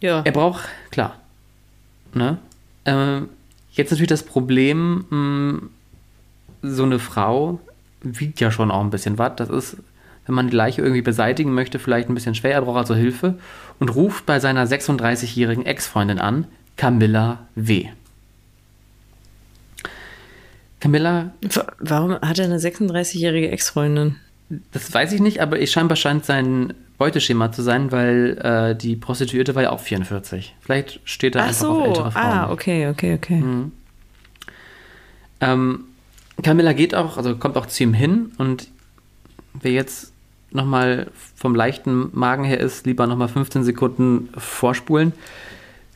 Ja. 0.00 0.22
Er 0.24 0.32
braucht, 0.32 0.64
klar. 0.90 1.16
Ne? 2.14 2.38
Äh, 2.84 3.22
jetzt 3.72 3.90
natürlich 3.90 4.08
das 4.08 4.22
Problem, 4.22 5.04
mh, 5.08 5.10
hm, 5.10 5.70
so 6.62 6.82
eine 6.82 6.98
Frau 6.98 7.60
wiegt 8.02 8.40
ja 8.40 8.50
schon 8.50 8.70
auch 8.70 8.80
ein 8.80 8.90
bisschen 8.90 9.18
was. 9.18 9.36
Das 9.36 9.48
ist, 9.48 9.76
wenn 10.26 10.34
man 10.34 10.48
die 10.48 10.56
Leiche 10.56 10.82
irgendwie 10.82 11.02
beseitigen 11.02 11.54
möchte, 11.54 11.78
vielleicht 11.78 12.08
ein 12.08 12.14
bisschen 12.14 12.34
schwer. 12.34 12.52
Er 12.52 12.62
braucht 12.62 12.78
also 12.78 12.94
Hilfe 12.94 13.38
und 13.78 13.94
ruft 13.94 14.26
bei 14.26 14.40
seiner 14.40 14.66
36-jährigen 14.66 15.66
Ex-Freundin 15.66 16.18
an, 16.18 16.46
Camilla 16.76 17.46
W. 17.54 17.88
Camilla. 20.80 21.32
Warum 21.78 22.14
hat 22.20 22.38
er 22.38 22.44
eine 22.44 22.58
36-jährige 22.58 23.50
Ex-Freundin? 23.50 24.16
Das 24.72 24.92
weiß 24.92 25.12
ich 25.12 25.20
nicht, 25.20 25.40
aber 25.40 25.58
ich 25.60 25.72
scheinbar 25.72 25.96
scheint 25.96 26.24
sein 26.24 26.72
Beuteschema 26.98 27.52
zu 27.52 27.62
sein, 27.62 27.90
weil 27.92 28.38
äh, 28.38 28.76
die 28.76 28.96
Prostituierte 28.96 29.54
war 29.54 29.64
ja 29.64 29.70
auch 29.70 29.80
44. 29.80 30.54
Vielleicht 30.60 31.00
steht 31.04 31.34
er 31.34 31.42
Ach 31.42 31.48
einfach 31.48 31.60
so. 31.60 31.80
auf 31.80 31.86
ältere 31.86 32.12
Frauen. 32.12 32.24
Ah, 32.24 32.50
okay, 32.50 32.88
okay, 32.88 33.14
okay. 33.14 33.36
Mhm. 33.36 33.72
Ähm, 35.40 35.84
Camilla 36.42 36.72
geht 36.72 36.94
auch, 36.94 37.16
also 37.16 37.36
kommt 37.36 37.56
auch 37.56 37.66
zu 37.66 37.82
ihm 37.82 37.92
hin 37.94 38.32
und 38.38 38.68
wer 39.54 39.72
jetzt 39.72 40.12
nochmal 40.50 41.08
vom 41.34 41.54
leichten 41.54 42.08
Magen 42.12 42.44
her 42.44 42.60
ist, 42.60 42.86
lieber 42.86 43.06
nochmal 43.06 43.28
15 43.28 43.64
Sekunden 43.64 44.28
vorspulen. 44.36 45.12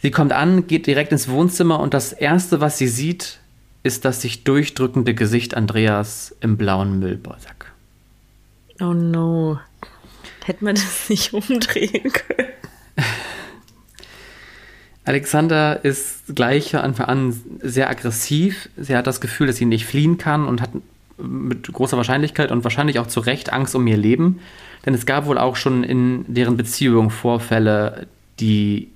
Sie 0.02 0.10
kommt 0.10 0.32
an, 0.32 0.66
geht 0.66 0.86
direkt 0.86 1.12
ins 1.12 1.28
Wohnzimmer 1.28 1.80
und 1.80 1.94
das 1.94 2.12
Erste, 2.12 2.60
was 2.60 2.78
sie 2.78 2.88
sieht, 2.88 3.38
ist 3.82 4.04
das 4.04 4.20
sich 4.20 4.44
durchdrückende 4.44 5.14
Gesicht 5.14 5.54
Andreas 5.54 6.34
im 6.40 6.56
blauen 6.56 6.98
Müllsack. 6.98 7.69
Oh 8.80 8.92
no. 8.94 9.60
Hätte 10.44 10.64
man 10.64 10.74
das 10.74 11.08
nicht 11.08 11.32
umdrehen 11.34 12.12
können? 12.12 12.48
Alexander 15.04 15.84
ist 15.84 16.34
gleich 16.34 16.70
von 16.70 16.80
Anfang 16.80 17.06
an 17.06 17.40
sehr 17.62 17.90
aggressiv. 17.90 18.68
Sie 18.76 18.96
hat 18.96 19.06
das 19.06 19.20
Gefühl, 19.20 19.46
dass 19.46 19.56
sie 19.56 19.64
nicht 19.64 19.86
fliehen 19.86 20.18
kann 20.18 20.46
und 20.46 20.60
hat 20.60 20.70
mit 21.18 21.70
großer 21.72 21.96
Wahrscheinlichkeit 21.96 22.52
und 22.52 22.64
wahrscheinlich 22.64 22.98
auch 22.98 23.06
zu 23.06 23.20
Recht 23.20 23.52
Angst 23.52 23.74
um 23.74 23.86
ihr 23.86 23.96
Leben. 23.96 24.40
Denn 24.86 24.94
es 24.94 25.06
gab 25.06 25.26
wohl 25.26 25.38
auch 25.38 25.56
schon 25.56 25.84
in 25.84 26.24
deren 26.28 26.56
Beziehung 26.56 27.10
Vorfälle, 27.10 28.06
die 28.38 28.88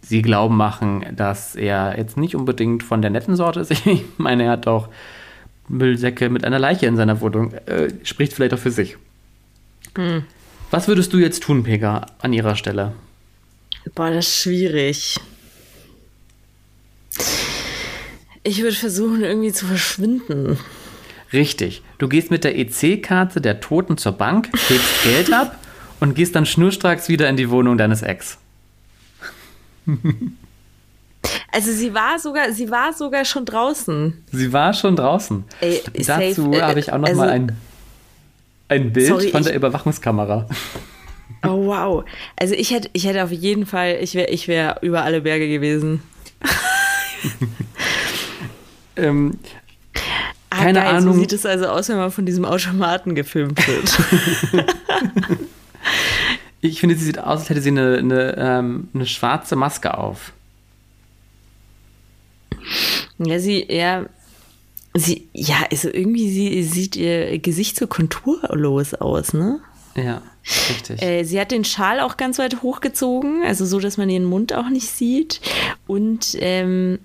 sie 0.00 0.22
glauben 0.22 0.56
machen, 0.56 1.04
dass 1.14 1.56
er 1.56 1.98
jetzt 1.98 2.16
nicht 2.16 2.36
unbedingt 2.36 2.82
von 2.82 3.02
der 3.02 3.10
netten 3.10 3.36
Sorte 3.36 3.60
ist. 3.60 3.72
Ich 3.86 4.04
meine, 4.18 4.44
er 4.44 4.50
hat 4.52 4.66
auch 4.66 4.88
Müllsäcke 5.68 6.30
mit 6.30 6.44
einer 6.44 6.58
Leiche 6.58 6.86
in 6.86 6.96
seiner 6.96 7.20
Wohnung. 7.20 7.52
Äh, 7.66 7.88
spricht 8.04 8.32
vielleicht 8.32 8.54
auch 8.54 8.58
für 8.58 8.70
sich. 8.70 8.96
Hm. 9.96 10.24
Was 10.70 10.88
würdest 10.88 11.12
du 11.12 11.18
jetzt 11.18 11.42
tun, 11.42 11.62
Pega, 11.62 12.06
an 12.20 12.32
ihrer 12.32 12.56
Stelle? 12.56 12.92
Boah, 13.94 14.10
das 14.10 14.26
ist 14.26 14.36
schwierig. 14.36 15.20
Ich 18.42 18.62
würde 18.62 18.76
versuchen, 18.76 19.22
irgendwie 19.22 19.52
zu 19.52 19.66
verschwinden. 19.66 20.58
Richtig. 21.32 21.82
Du 21.98 22.08
gehst 22.08 22.30
mit 22.30 22.44
der 22.44 22.56
EC-Karte 22.58 23.40
der 23.40 23.60
Toten 23.60 23.96
zur 23.98 24.12
Bank, 24.12 24.48
hebst 24.68 25.02
Geld 25.04 25.32
ab 25.32 25.58
und 26.00 26.14
gehst 26.14 26.34
dann 26.34 26.46
schnurstracks 26.46 27.08
wieder 27.08 27.28
in 27.28 27.36
die 27.36 27.50
Wohnung 27.50 27.78
deines 27.78 28.02
Ex. 28.02 28.38
Also 31.52 31.72
sie 31.72 31.94
war 31.94 32.18
sogar, 32.18 32.52
sie 32.52 32.70
war 32.70 32.92
sogar 32.92 33.24
schon 33.24 33.44
draußen. 33.44 34.24
Sie 34.30 34.52
war 34.52 34.74
schon 34.74 34.94
draußen. 34.94 35.44
Ey, 35.60 35.82
Dazu 36.06 36.52
äh, 36.52 36.60
habe 36.60 36.80
ich 36.80 36.92
auch 36.92 36.98
noch 36.98 37.08
also, 37.08 37.20
mal 37.20 37.30
ein, 37.30 37.56
ein 38.68 38.92
Bild 38.92 39.08
sorry, 39.08 39.30
von 39.30 39.42
der 39.42 39.54
Überwachungskamera. 39.54 40.46
Oh 41.44 41.66
wow. 41.66 42.04
Also 42.36 42.54
ich 42.54 42.70
hätte, 42.70 42.90
ich 42.92 43.06
hätte 43.06 43.22
auf 43.22 43.32
jeden 43.32 43.66
Fall, 43.66 43.98
ich 44.00 44.14
wäre, 44.14 44.30
ich 44.30 44.48
wäre 44.48 44.78
über 44.82 45.02
alle 45.02 45.20
Berge 45.20 45.48
gewesen. 45.48 46.02
ähm, 48.96 49.38
ah, 50.50 50.56
keine 50.56 50.80
geil, 50.80 50.96
Ahnung. 50.96 51.14
So 51.14 51.20
sieht 51.20 51.32
es 51.32 51.46
also 51.46 51.66
aus, 51.66 51.88
wenn 51.88 51.96
man 51.96 52.10
von 52.10 52.26
diesem 52.26 52.44
Automaten 52.44 53.14
gefilmt 53.14 53.66
wird. 53.66 53.98
ich 56.60 56.80
finde, 56.80 56.96
sie 56.96 57.04
sieht 57.04 57.18
aus, 57.18 57.40
als 57.40 57.50
hätte 57.50 57.60
sie 57.60 57.70
eine, 57.70 57.98
eine, 57.98 58.36
ähm, 58.38 58.88
eine 58.94 59.06
schwarze 59.06 59.56
Maske 59.56 59.96
auf. 59.96 60.32
Ja, 63.18 63.38
sie, 63.38 63.64
ja, 63.72 64.06
sie, 64.98 65.28
ja, 65.32 65.56
also 65.70 65.88
irgendwie 65.88 66.30
sie, 66.30 66.62
sieht 66.62 66.96
ihr 66.96 67.38
Gesicht 67.38 67.76
so 67.76 67.86
konturlos 67.86 68.94
aus, 68.94 69.32
ne? 69.32 69.60
Ja, 69.94 70.20
richtig. 70.68 71.02
Äh, 71.02 71.24
sie 71.24 71.40
hat 71.40 71.50
den 71.50 71.64
Schal 71.64 72.00
auch 72.00 72.16
ganz 72.16 72.38
weit 72.38 72.62
hochgezogen, 72.62 73.42
also 73.44 73.64
so, 73.64 73.80
dass 73.80 73.96
man 73.96 74.10
ihren 74.10 74.24
Mund 74.24 74.52
auch 74.52 74.68
nicht 74.68 74.88
sieht. 74.88 75.40
Und 75.86 76.36
ähm, 76.40 76.98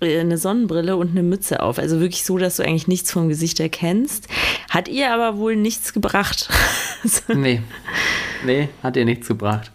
eine 0.00 0.38
Sonnenbrille 0.38 0.96
und 0.96 1.10
eine 1.10 1.22
Mütze 1.22 1.60
auf. 1.62 1.78
Also 1.78 2.00
wirklich 2.00 2.24
so, 2.24 2.38
dass 2.38 2.56
du 2.56 2.62
eigentlich 2.62 2.88
nichts 2.88 3.10
vom 3.10 3.28
Gesicht 3.28 3.58
erkennst. 3.58 4.28
Hat 4.70 4.88
ihr 4.88 5.12
aber 5.12 5.38
wohl 5.38 5.56
nichts 5.56 5.92
gebracht. 5.92 6.48
nee. 7.34 7.62
Nee, 8.44 8.68
hat 8.82 8.96
ihr 8.96 9.04
nichts 9.04 9.26
gebracht. 9.26 9.72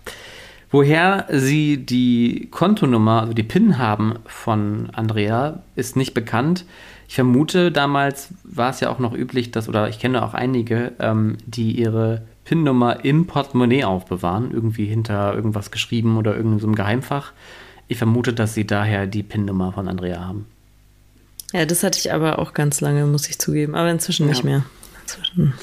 Woher 0.71 1.27
sie 1.29 1.77
die 1.77 2.47
Kontonummer, 2.49 3.21
also 3.21 3.33
die 3.33 3.43
PIN 3.43 3.77
haben 3.77 4.15
von 4.25 4.89
Andrea, 4.93 5.61
ist 5.75 5.95
nicht 5.95 6.13
bekannt. 6.13 6.65
Ich 7.07 7.15
vermute, 7.15 7.71
damals 7.71 8.29
war 8.43 8.69
es 8.69 8.79
ja 8.79 8.89
auch 8.89 8.99
noch 8.99 9.13
üblich, 9.13 9.51
dass, 9.51 9.69
oder 9.69 9.89
ich 9.89 9.99
kenne 9.99 10.23
auch 10.23 10.33
einige, 10.33 10.93
ähm, 10.99 11.37
die 11.45 11.71
ihre 11.71 12.23
PIN-Nummer 12.45 13.05
im 13.05 13.27
Portemonnaie 13.27 13.83
aufbewahren, 13.83 14.51
irgendwie 14.51 14.85
hinter 14.85 15.33
irgendwas 15.33 15.71
geschrieben 15.71 16.17
oder 16.17 16.35
irgendeinem 16.35 16.59
so 16.59 16.71
Geheimfach. 16.71 17.31
Ich 17.87 17.97
vermute, 17.97 18.33
dass 18.33 18.53
sie 18.53 18.65
daher 18.65 19.07
die 19.07 19.23
PIN-Nummer 19.23 19.73
von 19.73 19.87
Andrea 19.87 20.25
haben. 20.25 20.47
Ja, 21.51 21.65
das 21.65 21.83
hatte 21.83 21.99
ich 21.99 22.11
aber 22.11 22.39
auch 22.39 22.53
ganz 22.53 22.81
lange, 22.81 23.05
muss 23.05 23.29
ich 23.29 23.37
zugeben, 23.37 23.75
aber 23.75 23.91
inzwischen 23.91 24.23
ja. 24.23 24.29
nicht 24.29 24.43
mehr. 24.43 24.63
Inzwischen. 25.03 25.53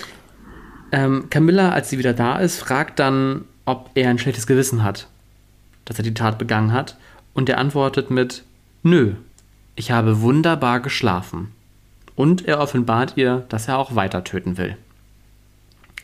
Ähm, 0.93 1.27
Camilla, 1.31 1.71
als 1.71 1.91
sie 1.91 1.99
wieder 1.99 2.13
da 2.13 2.39
ist, 2.39 2.59
fragt 2.59 2.99
dann 2.99 3.45
ob 3.71 3.91
er 3.95 4.11
ein 4.11 4.19
schlechtes 4.19 4.47
Gewissen 4.47 4.83
hat, 4.83 5.07
dass 5.85 5.99
er 5.99 6.03
die 6.03 6.15
Tat 6.15 6.39
begangen 6.39 6.73
hat, 6.73 6.97
und 7.35 7.49
er 7.49 7.59
antwortet 7.59 8.11
mit 8.11 8.43
Nö, 8.83 9.15
ich 9.81 9.91
habe 9.91 10.21
wunderbar 10.21 10.81
geschlafen. 10.81 11.53
Und 12.15 12.47
er 12.47 12.61
offenbart 12.61 13.15
ihr, 13.17 13.47
dass 13.49 13.67
er 13.67 13.79
auch 13.79 13.95
weiter 13.95 14.25
töten 14.25 14.59
will. 14.59 14.77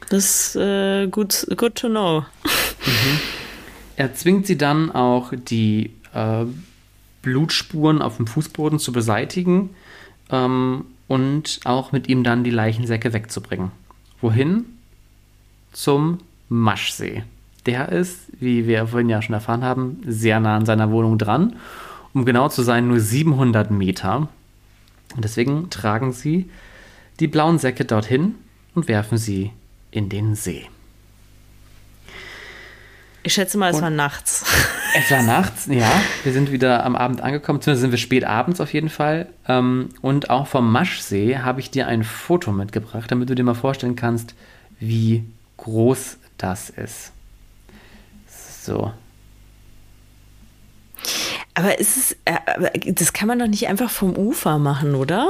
Das 0.09 0.25
ist 0.25 0.57
äh, 0.57 1.09
gut 1.09 1.47
good 1.57 1.75
to 1.75 1.89
know. 1.89 2.21
Mhm. 2.21 3.21
Er 3.99 4.13
zwingt 4.13 4.47
sie 4.47 4.59
dann 4.59 4.91
auch, 4.91 5.33
die 5.35 5.91
äh, 6.13 6.45
Blutspuren 7.23 8.03
auf 8.03 8.19
dem 8.19 8.27
Fußboden 8.27 8.79
zu 8.79 8.93
beseitigen 8.93 9.71
ähm, 10.31 10.85
und 11.09 11.61
auch 11.65 11.93
mit 11.93 12.07
ihm 12.07 12.23
dann 12.23 12.45
die 12.45 12.51
Leichensäcke 12.51 13.15
wegzubringen. 13.15 13.71
Wohin? 14.21 14.67
Zum 15.73 16.19
Maschsee 16.51 17.25
der 17.67 17.91
ist, 17.91 18.31
wie 18.41 18.67
wir 18.67 18.87
vorhin 18.87 19.09
ja 19.09 19.21
schon 19.23 19.35
erfahren 19.35 19.65
haben, 19.65 20.01
sehr 20.07 20.41
nah 20.41 20.57
an 20.57 20.67
seiner 20.67 20.91
Wohnung 20.91 21.19
dran. 21.19 21.57
Um 22.17 22.25
genau 22.25 22.49
zu 22.49 22.63
sein, 22.63 22.89
nur 22.89 22.99
700 22.99 23.71
Meter. 23.71 24.31
Und 25.15 25.23
deswegen 25.23 25.69
tragen 25.69 26.13
sie 26.13 26.49
die 27.21 27.27
blauen 27.27 27.59
Säcke 27.59 27.85
dorthin 27.85 28.37
und 28.75 28.89
werfen 28.89 29.19
sie 29.19 29.53
in 29.91 30.09
den 30.09 30.35
See. 30.35 30.67
Ich 33.23 33.35
schätze 33.35 33.59
mal, 33.59 33.69
es 33.69 33.77
und 33.77 33.83
war 33.83 33.91
nachts. 33.91 34.47
Es 34.99 35.11
war 35.11 35.23
nachts, 35.23 35.67
ja. 35.67 35.93
Wir 36.25 36.33
sind 36.33 36.51
wieder 36.51 36.83
am 36.87 36.97
Abend 36.97 37.21
angekommen, 37.21 37.61
zumindest 37.61 37.83
sind 37.83 37.91
wir 37.91 37.99
spät 37.99 38.25
abends 38.25 38.63
auf 38.63 38.73
jeden 38.73 38.89
Fall. 38.89 39.29
Ähm, 39.47 39.91
und 40.01 40.31
auch 40.31 40.47
vom 40.47 40.73
Maschsee 40.73 41.37
habe 41.37 41.61
ich 41.61 41.71
dir 41.71 41.87
ein 41.87 42.03
Foto 42.03 42.51
mitgebracht, 42.51 43.11
damit 43.11 43.29
du 43.29 43.35
dir 43.35 43.45
mal 43.45 43.53
vorstellen 43.53 43.95
kannst, 43.95 44.35
wie 44.81 45.23
groß 45.59 46.17
das 46.39 46.71
ist. 46.71 47.13
So. 48.27 48.91
Aber 51.57 51.79
ist 51.79 51.97
es, 51.97 52.17
äh, 52.27 52.93
das 52.93 53.15
kann 53.15 53.29
man 53.29 53.39
doch 53.39 53.47
nicht 53.47 53.67
einfach 53.67 53.89
vom 53.89 54.15
Ufer 54.15 54.59
machen, 54.59 54.95
oder? 54.95 55.27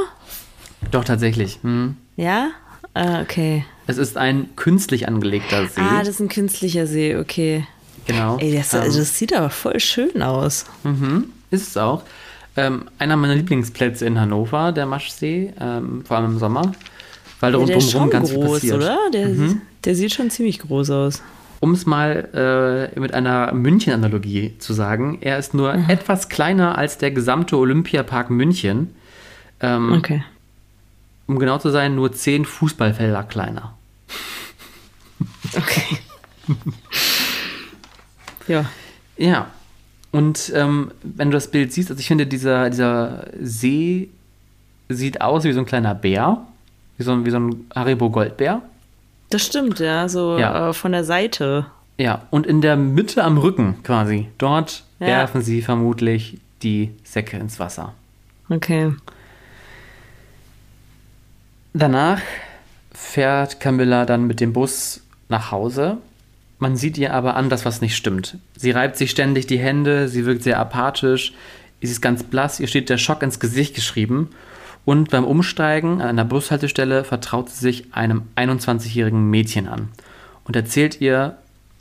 Doch, 0.91 1.05
tatsächlich. 1.05 1.61
Hm. 1.62 1.97
Ja? 2.16 2.49
Ah, 2.95 3.20
okay. 3.20 3.64
Es 3.87 3.97
ist 3.97 4.16
ein 4.16 4.49
künstlich 4.57 5.07
angelegter 5.07 5.68
See. 5.68 5.81
Ah, 5.81 6.01
das 6.01 6.09
ist 6.09 6.20
ein 6.20 6.29
künstlicher 6.29 6.89
See, 6.89 7.16
okay. 7.16 7.64
Genau. 8.07 8.39
Ey, 8.39 8.53
das, 8.57 8.74
ähm, 8.74 8.83
das 8.85 9.16
sieht 9.16 9.37
aber 9.37 9.51
voll 9.51 9.79
schön 9.79 10.20
aus. 10.20 10.64
Mhm, 10.83 11.31
ist 11.53 11.68
es 11.68 11.77
auch. 11.77 12.03
Ähm, 12.57 12.87
einer 12.99 13.16
meiner 13.16 13.37
Lieblingsplätze 13.37 14.05
in 14.05 14.18
Hannover, 14.18 14.72
der 14.72 14.87
Maschsee, 14.87 15.53
ähm, 15.61 16.05
vor 16.05 16.16
allem 16.16 16.33
im 16.33 16.39
Sommer. 16.41 16.72
Weil 17.39 17.53
da 17.53 17.59
ja, 17.59 17.77
rundherum 17.77 18.11
ganz 18.11 18.33
groß, 18.33 18.61
viel 18.61 18.72
passiert. 18.72 18.74
oder? 18.74 18.99
Der, 19.12 19.29
mhm. 19.29 19.61
der 19.85 19.95
sieht 19.95 20.12
schon 20.12 20.31
ziemlich 20.31 20.59
groß 20.59 20.91
aus 20.91 21.22
um 21.61 21.73
es 21.73 21.87
mal 21.87 22.93
äh, 22.95 22.99
mit 22.99 23.15
einer 23.15 23.53
München-Analogie 23.53 24.59
zu 24.59 24.73
sagen, 24.73 25.19
er 25.21 25.39
ist 25.39 25.55
nur 25.55 25.75
mhm. 25.75 25.89
etwas 25.89 26.29
kleiner 26.29 26.77
als 26.77 26.99
der 26.99 27.11
gesamte 27.11 27.57
Olympiapark 27.57 28.31
München. 28.31 28.95
Ähm, 29.61 29.93
okay. 29.93 30.25
Um 31.27 31.39
genau 31.39 31.59
zu 31.59 31.71
sein, 31.71 31.95
nur 31.95 32.13
zehn 32.13 32.45
Fußballfelder 32.45 33.23
kleiner. 33.25 33.75
Okay. 35.57 35.99
ja. 38.49 38.67
Ja. 39.17 39.51
Und 40.13 40.53
ähm, 40.55 40.93
wenn 41.03 41.31
du 41.31 41.37
das 41.37 41.51
Bild 41.51 41.73
siehst, 41.73 41.91
also 41.91 42.01
ich 42.01 42.07
finde, 42.07 42.27
dieser, 42.27 42.71
dieser 42.71 43.27
See 43.41 44.09
sieht 44.89 45.21
aus 45.21 45.45
wie 45.45 45.53
so 45.53 45.61
ein 45.61 45.67
kleiner 45.67 45.95
Bär, 45.95 46.47
wie 46.97 47.03
so 47.03 47.13
ein, 47.13 47.25
wie 47.27 47.31
so 47.31 47.39
ein 47.39 47.67
Haribo 47.75 48.11
Goldbär. 48.11 48.63
Das 49.37 49.45
stimmt, 49.45 49.80
ja, 49.80 50.09
so 50.09 50.39
ja. 50.39 50.70
Äh, 50.70 50.72
von 50.72 50.93
der 50.93 51.05
Seite. 51.05 51.66
Ja, 51.99 52.22
und 52.30 52.47
in 52.47 52.62
der 52.62 52.74
Mitte 52.74 53.22
am 53.22 53.37
Rücken 53.37 53.82
quasi, 53.82 54.28
dort 54.39 54.82
ja. 54.99 55.09
werfen 55.09 55.43
sie 55.43 55.61
vermutlich 55.61 56.39
die 56.62 56.93
Säcke 57.05 57.37
ins 57.37 57.61
Wasser. 57.61 57.93
Okay. 58.49 58.95
Danach 61.74 62.22
fährt 62.95 63.61
Camilla 63.61 64.07
dann 64.07 64.26
mit 64.26 64.41
dem 64.41 64.55
Bus 64.55 65.03
nach 65.28 65.51
Hause. 65.51 65.99
Man 66.59 66.78
sieht 66.78 66.97
ihr 66.97 67.12
aber 67.12 67.37
an, 67.37 67.51
dass 67.51 67.66
was 67.66 67.82
nicht 67.82 67.95
stimmt. 67.95 68.39
Sie 68.57 68.70
reibt 68.70 68.97
sich 68.97 69.11
ständig 69.11 69.47
die 69.47 69.59
Hände, 69.59 70.09
sie 70.09 70.24
wirkt 70.24 70.45
sehr 70.45 70.59
apathisch, 70.59 71.34
sie 71.82 71.89
ist 71.89 72.01
ganz 72.01 72.22
blass, 72.22 72.59
ihr 72.59 72.68
steht 72.68 72.89
der 72.89 72.97
Schock 72.97 73.22
ins 73.22 73.39
Gesicht 73.39 73.74
geschrieben 73.74 74.30
und 74.87 75.11
beim 75.11 75.24
Umsteigen 75.24 76.01
an 76.01 76.09
einer 76.09 76.24
Bushaltestelle 76.24 77.05
vertraut 77.05 77.51
sie 77.51 77.61
sich 77.61 77.93
einem 77.93 78.22
21-jährigen 78.37 79.28
Mädchen 79.28 79.68
an 79.68 79.89
und 80.45 80.57
erzählt 80.57 81.01
ihr 81.01 81.37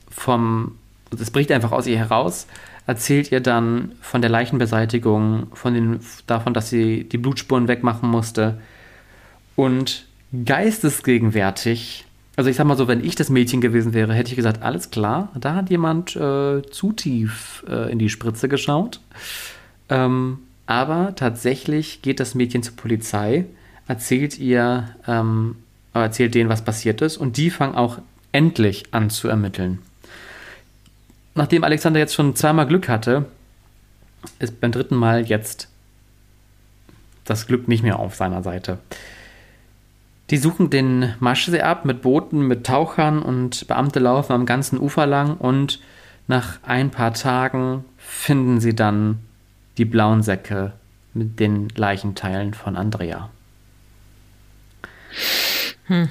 vom, 0.09 0.75
es 1.17 1.29
bricht 1.29 1.51
einfach 1.51 1.71
aus 1.71 1.85
ihr 1.85 1.99
heraus, 1.99 2.47
erzählt 2.87 3.31
ihr 3.31 3.41
dann 3.41 3.91
von 4.01 4.21
der 4.21 4.31
Leichenbeseitigung, 4.31 5.47
von 5.53 5.75
den, 5.75 5.99
davon, 6.25 6.55
dass 6.55 6.71
sie 6.71 7.03
die 7.03 7.19
Blutspuren 7.19 7.67
wegmachen 7.67 8.09
musste 8.09 8.59
und 9.55 10.07
geistesgegenwärtig, 10.43 12.05
also 12.35 12.49
ich 12.49 12.55
sag 12.55 12.65
mal 12.65 12.75
so, 12.75 12.87
wenn 12.87 13.05
ich 13.05 13.13
das 13.13 13.29
Mädchen 13.29 13.61
gewesen 13.61 13.93
wäre, 13.93 14.15
hätte 14.15 14.31
ich 14.31 14.35
gesagt, 14.35 14.63
alles 14.63 14.89
klar, 14.89 15.29
da 15.39 15.53
hat 15.53 15.69
jemand 15.69 16.15
äh, 16.15 16.63
zu 16.71 16.91
tief 16.91 17.63
äh, 17.69 17.91
in 17.91 17.99
die 17.99 18.09
Spritze 18.09 18.49
geschaut. 18.49 18.99
Ähm, 19.89 20.39
aber 20.67 21.13
tatsächlich 21.15 22.01
geht 22.01 22.19
das 22.19 22.35
Mädchen 22.35 22.63
zur 22.63 22.75
Polizei, 22.75 23.45
erzählt 23.87 24.37
ihr, 24.39 24.89
ähm, 25.07 25.57
erzählt 25.93 26.35
denen, 26.35 26.49
was 26.49 26.63
passiert 26.63 27.01
ist, 27.01 27.17
und 27.17 27.37
die 27.37 27.49
fangen 27.49 27.75
auch 27.75 27.99
endlich 28.31 28.85
an 28.91 29.09
zu 29.09 29.27
ermitteln. 29.27 29.79
Nachdem 31.35 31.63
Alexander 31.63 31.99
jetzt 31.99 32.15
schon 32.15 32.35
zweimal 32.35 32.67
Glück 32.67 32.89
hatte, 32.89 33.25
ist 34.39 34.59
beim 34.59 34.71
dritten 34.71 34.95
Mal 34.95 35.25
jetzt 35.25 35.67
das 37.25 37.47
Glück 37.47 37.67
nicht 37.67 37.83
mehr 37.83 37.99
auf 37.99 38.15
seiner 38.15 38.43
Seite. 38.43 38.79
Die 40.31 40.37
suchen 40.37 40.69
den 40.69 41.13
Maschsee 41.19 41.61
ab 41.61 41.85
mit 41.85 42.01
Booten, 42.01 42.47
mit 42.47 42.65
Tauchern 42.65 43.21
und 43.21 43.67
Beamte 43.67 43.99
laufen 43.99 44.33
am 44.33 44.45
ganzen 44.45 44.79
Ufer 44.79 45.05
lang 45.05 45.37
und 45.37 45.79
nach 46.27 46.57
ein 46.63 46.89
paar 46.89 47.13
Tagen 47.13 47.85
finden 47.97 48.59
sie 48.59 48.75
dann 48.75 49.19
die 49.77 49.85
blauen 49.85 50.23
Säcke 50.23 50.73
mit 51.13 51.39
den 51.39 51.69
Leichenteilen 51.75 52.53
von 52.53 52.75
Andrea. 52.75 53.29
Hm. 55.87 56.09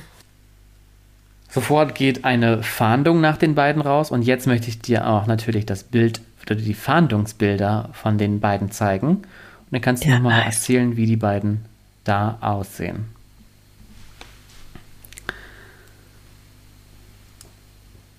Sofort 1.50 1.94
geht 1.94 2.24
eine 2.24 2.62
Fahndung 2.62 3.20
nach 3.20 3.36
den 3.36 3.54
beiden 3.54 3.80
raus 3.80 4.10
und 4.10 4.22
jetzt 4.22 4.46
möchte 4.46 4.68
ich 4.68 4.80
dir 4.80 5.06
auch 5.06 5.26
natürlich 5.26 5.66
das 5.66 5.84
Bild 5.84 6.20
oder 6.42 6.56
die 6.56 6.74
Fahndungsbilder 6.74 7.90
von 7.92 8.18
den 8.18 8.40
beiden 8.40 8.70
zeigen. 8.70 9.08
Und 9.08 9.26
dann 9.70 9.80
kannst 9.80 10.04
du 10.04 10.08
ja, 10.08 10.16
nochmal 10.16 10.40
nice. 10.40 10.56
erzählen, 10.56 10.96
wie 10.96 11.06
die 11.06 11.16
beiden 11.16 11.64
da 12.04 12.38
aussehen. 12.40 13.06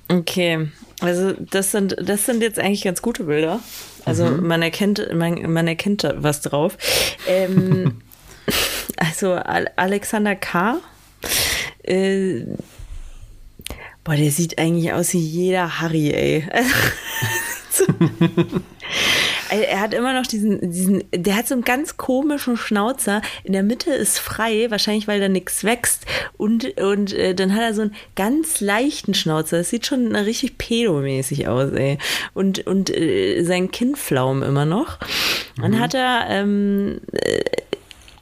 Okay, 0.07 0.69
also 1.01 1.33
das 1.33 1.71
sind, 1.71 1.95
das 2.01 2.25
sind 2.25 2.41
jetzt 2.41 2.59
eigentlich 2.59 2.83
ganz 2.83 3.01
gute 3.01 3.25
Bilder. 3.25 3.59
Also 4.05 4.25
mhm. 4.25 4.47
man 4.47 4.61
erkennt, 4.61 5.13
man, 5.13 5.51
man 5.51 5.67
erkennt 5.67 6.03
da 6.03 6.13
was 6.17 6.41
drauf. 6.41 6.77
Ähm, 7.27 8.01
also 8.97 9.33
Alexander 9.33 10.35
K. 10.35 10.77
Äh, 11.83 12.45
boah, 14.03 14.15
der 14.15 14.31
sieht 14.31 14.57
eigentlich 14.57 14.93
aus 14.93 15.13
wie 15.13 15.19
jeder 15.19 15.81
Harry, 15.81 16.11
ey. 16.11 16.47
er 19.49 19.79
hat 19.79 19.93
immer 19.93 20.13
noch 20.13 20.25
diesen, 20.25 20.71
diesen, 20.71 21.03
der 21.11 21.35
hat 21.35 21.47
so 21.47 21.53
einen 21.53 21.63
ganz 21.63 21.97
komischen 21.97 22.57
Schnauzer. 22.57 23.21
In 23.43 23.53
der 23.53 23.63
Mitte 23.63 23.91
ist 23.91 24.19
frei, 24.19 24.67
wahrscheinlich 24.69 25.07
weil 25.07 25.19
da 25.19 25.29
nichts 25.29 25.63
wächst. 25.63 26.05
Und, 26.37 26.79
und 26.79 27.13
äh, 27.13 27.35
dann 27.35 27.53
hat 27.53 27.61
er 27.61 27.73
so 27.73 27.81
einen 27.83 27.95
ganz 28.15 28.61
leichten 28.61 29.13
Schnauzer. 29.13 29.57
Das 29.57 29.69
sieht 29.69 29.85
schon 29.85 30.15
richtig 30.15 30.57
pedomäßig 30.57 31.47
aus, 31.47 31.71
ey. 31.71 31.97
Und, 32.33 32.65
und 32.65 32.89
äh, 32.89 33.43
sein 33.43 33.71
Kinnflaum 33.71 34.43
immer 34.43 34.65
noch. 34.65 34.97
Dann 35.57 35.71
mhm. 35.71 35.79
hat 35.79 35.93
er, 35.93 36.25
ähm, 36.29 37.01
äh, 37.11 37.43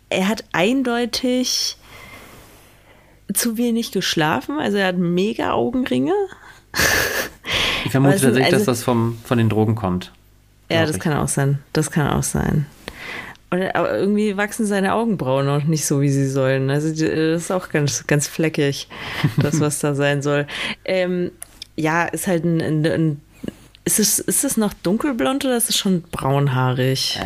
er 0.10 0.28
hat 0.28 0.44
eindeutig 0.52 1.78
zu 3.34 3.58
wenig 3.58 3.92
geschlafen. 3.92 4.60
Also 4.60 4.78
er 4.78 4.88
hat 4.88 4.98
mega 4.98 5.52
Augenringe. 5.52 6.14
Ich 7.86 7.92
vermute 7.92 8.14
tatsächlich, 8.14 8.46
also, 8.46 8.58
dass 8.58 8.66
das 8.66 8.84
vom, 8.84 9.18
von 9.24 9.38
den 9.38 9.50
Drogen 9.50 9.76
kommt. 9.76 10.12
Ja, 10.74 10.86
das 10.86 11.00
kann 11.00 11.14
auch 11.14 11.28
sein. 11.28 11.60
Das 11.74 11.92
kann 11.92 12.08
auch 12.08 12.24
sein. 12.24 12.66
Und 13.50 13.62
irgendwie 13.62 14.36
wachsen 14.36 14.66
seine 14.66 14.96
Augenbrauen 14.96 15.46
noch 15.46 15.64
nicht 15.66 15.86
so, 15.86 16.02
wie 16.02 16.10
sie 16.10 16.28
sollen. 16.28 16.72
Also 16.72 16.90
das 16.90 17.02
ist 17.02 17.52
auch 17.52 17.70
ganz, 17.70 18.08
ganz 18.08 18.28
fleckig, 18.28 18.88
das, 19.38 19.60
was 19.60 19.80
da 19.80 19.94
sein 19.94 20.22
soll. 20.24 20.48
Ähm, 20.86 21.32
ja, 21.76 22.06
ist 22.06 22.28
halt 22.28 22.44
ein, 22.46 22.62
ein, 22.62 22.86
ein 22.86 23.22
ist 23.86 24.00
es, 24.00 24.20
ist 24.20 24.44
es 24.44 24.58
noch 24.58 24.74
dunkelblond 24.74 25.46
oder 25.46 25.58
ist 25.58 25.70
es 25.70 25.78
schon 25.78 26.02
braunhaarig? 26.02 27.20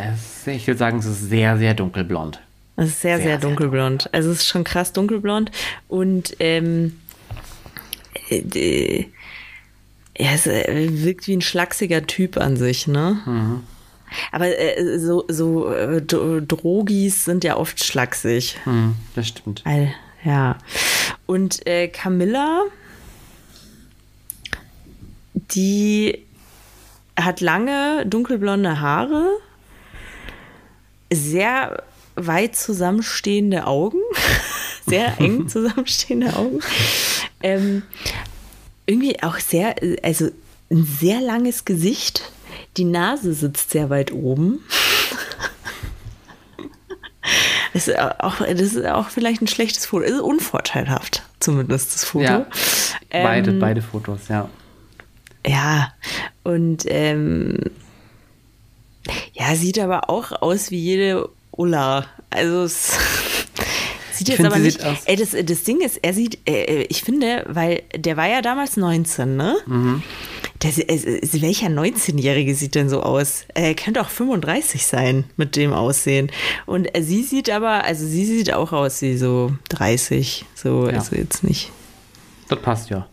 Ich 0.48 0.68
würde 0.68 0.78
sagen, 0.78 1.00
es 1.00 1.06
ist 1.06 1.30
sehr, 1.30 1.58
sehr 1.58 1.74
dunkelblond. 1.74 2.42
Es 2.76 2.88
ist 2.88 3.02
sehr, 3.02 3.18
sehr, 3.18 3.26
sehr 3.26 3.38
dunkelblond. 3.38 4.04
Sehr 4.04 4.14
also 4.14 4.32
es 4.32 4.40
ist 4.40 4.48
schon 4.48 4.64
krass 4.64 4.92
dunkelblond. 4.92 5.52
Und 5.88 6.36
ähm, 6.40 7.00
äh, 8.30 9.06
er 10.18 10.36
ist, 10.36 10.48
äh, 10.48 11.04
wirkt 11.04 11.28
wie 11.28 11.36
ein 11.36 11.42
schlachsiger 11.42 12.06
Typ 12.06 12.38
an 12.38 12.58
sich, 12.58 12.88
ne? 12.88 13.22
Mhm. 13.26 13.64
Aber 14.32 14.48
äh, 14.48 14.98
so, 15.00 15.26
so 15.28 15.72
äh, 15.72 16.02
Drogis 16.02 17.26
sind 17.26 17.44
ja 17.44 17.58
oft 17.58 17.84
schlaksig. 17.84 18.58
Mhm, 18.66 18.96
das 19.16 19.28
stimmt. 19.28 19.62
All, 19.66 19.94
ja. 20.24 20.58
Und 21.26 21.68
äh, 21.68 21.88
Camilla, 21.88 22.64
die 25.52 26.26
hat 27.20 27.42
lange 27.42 28.06
dunkelblonde 28.08 28.80
Haare, 28.80 29.28
sehr 31.12 31.84
weit 32.16 32.56
zusammenstehende 32.56 33.68
Augen, 33.68 34.00
sehr 34.88 35.20
eng 35.20 35.48
zusammenstehende 35.48 36.36
Augen. 36.36 36.60
Ähm, 37.44 37.84
irgendwie 38.88 39.22
auch 39.22 39.38
sehr, 39.38 39.76
also 40.02 40.30
ein 40.72 40.84
sehr 40.86 41.22
langes 41.22 41.66
Gesicht. 41.66 42.32
Die 42.78 42.86
Nase 42.86 43.34
sitzt 43.34 43.72
sehr 43.72 43.92
weit 43.92 44.12
oben. 44.12 44.64
Das 47.74 47.88
ist, 47.88 48.00
auch, 48.00 48.38
das 48.40 48.62
ist 48.62 48.86
auch 48.88 49.10
vielleicht 49.10 49.42
ein 49.42 49.48
schlechtes 49.48 49.86
Foto. 49.86 50.04
Es 50.04 50.14
ist 50.14 50.22
unvorteilhaft, 50.22 51.22
zumindest 51.40 51.94
das 51.94 52.06
Foto. 52.06 52.24
Ja, 52.24 52.48
beide, 53.12 53.52
ähm, 53.52 53.60
beide 53.60 53.84
Fotos, 53.84 54.30
ja. 54.30 54.50
Ja, 55.46 55.94
und 56.44 56.86
ähm, 56.88 57.60
ja, 59.34 59.54
sieht 59.56 59.78
aber 59.78 60.10
auch 60.10 60.32
aus 60.42 60.72
wie 60.72 60.80
jede 60.80 61.30
Ulla. 61.52 62.06
Also 62.32 62.64
es 62.64 62.98
Sieht 64.18 64.30
jetzt 64.30 64.44
aber 64.44 64.58
nicht. 64.58 64.80
Ey, 65.06 65.16
das, 65.16 65.32
das 65.32 65.64
Ding 65.64 65.82
ist, 65.82 65.98
er 66.02 66.14
sieht, 66.14 66.40
äh, 66.48 66.84
ich 66.84 67.04
finde, 67.04 67.46
weil 67.48 67.84
der 67.96 68.18
war 68.18 68.28
ja 68.28 68.42
damals 68.42 68.78
19, 68.78 69.36
ne? 69.36 69.56
Mhm. 69.66 70.04
Der, 70.64 70.72
äh, 70.90 71.22
welcher 71.42 71.68
19-Jährige 71.68 72.56
sieht 72.56 72.76
denn 72.76 72.90
so 72.90 73.04
aus? 73.04 73.46
Er 73.54 73.76
könnte 73.76 74.02
auch 74.02 74.10
35 74.10 74.86
sein 74.86 75.26
mit 75.38 75.56
dem 75.56 75.72
Aussehen. 75.74 76.32
Und 76.66 76.90
sie 77.00 77.24
sieht 77.24 77.50
aber, 77.50 77.84
also 77.84 78.06
sie 78.06 78.26
sieht 78.26 78.54
auch 78.54 78.72
aus 78.74 79.02
wie 79.02 79.18
so 79.18 79.52
30. 79.70 80.46
So, 80.56 80.88
ja. 80.88 80.96
also 80.96 81.16
jetzt 81.16 81.44
nicht. 81.44 81.72
Das 82.50 82.62
passt 82.62 82.90
ja. 82.90 83.08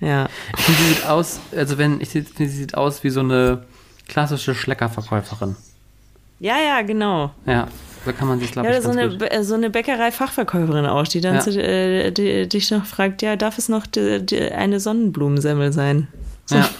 Ja. 0.00 0.28
Ich 0.56 0.64
finde, 0.64 0.80
sie 0.80 0.88
sieht 0.94 1.06
aus, 1.06 1.40
also 1.54 1.78
wenn, 1.78 2.00
ich 2.00 2.08
finde, 2.08 2.30
sie 2.36 2.48
sieht 2.48 2.74
aus 2.74 3.04
wie 3.04 3.10
so 3.10 3.20
eine 3.20 3.66
klassische 4.08 4.54
Schleckerverkäuferin. 4.54 5.56
Ja, 6.40 6.58
ja, 6.58 6.82
genau. 6.82 7.30
Ja. 7.46 7.68
So 8.04 8.12
kann 8.12 8.28
man 8.28 8.40
sich, 8.40 8.52
glaube 8.52 8.68
ja, 8.68 8.78
ich, 8.78 8.82
so 8.82 8.90
eine, 8.90 9.10
gut. 9.10 9.28
so 9.42 9.54
eine 9.54 9.68
Bäckerei-Fachverkäuferin 9.68 10.86
auch, 10.86 11.06
die 11.06 11.20
dann 11.20 11.34
ja. 11.34 11.40
zu, 11.40 11.50
äh, 11.62 12.10
die, 12.10 12.48
dich 12.48 12.70
noch 12.70 12.86
fragt, 12.86 13.20
ja, 13.22 13.36
darf 13.36 13.58
es 13.58 13.68
noch 13.68 13.86
die, 13.86 14.24
die, 14.24 14.40
eine 14.40 14.80
Sonnenblumensemmel 14.80 15.72
sein? 15.72 16.08
So. 16.46 16.56
Ja. 16.56 16.70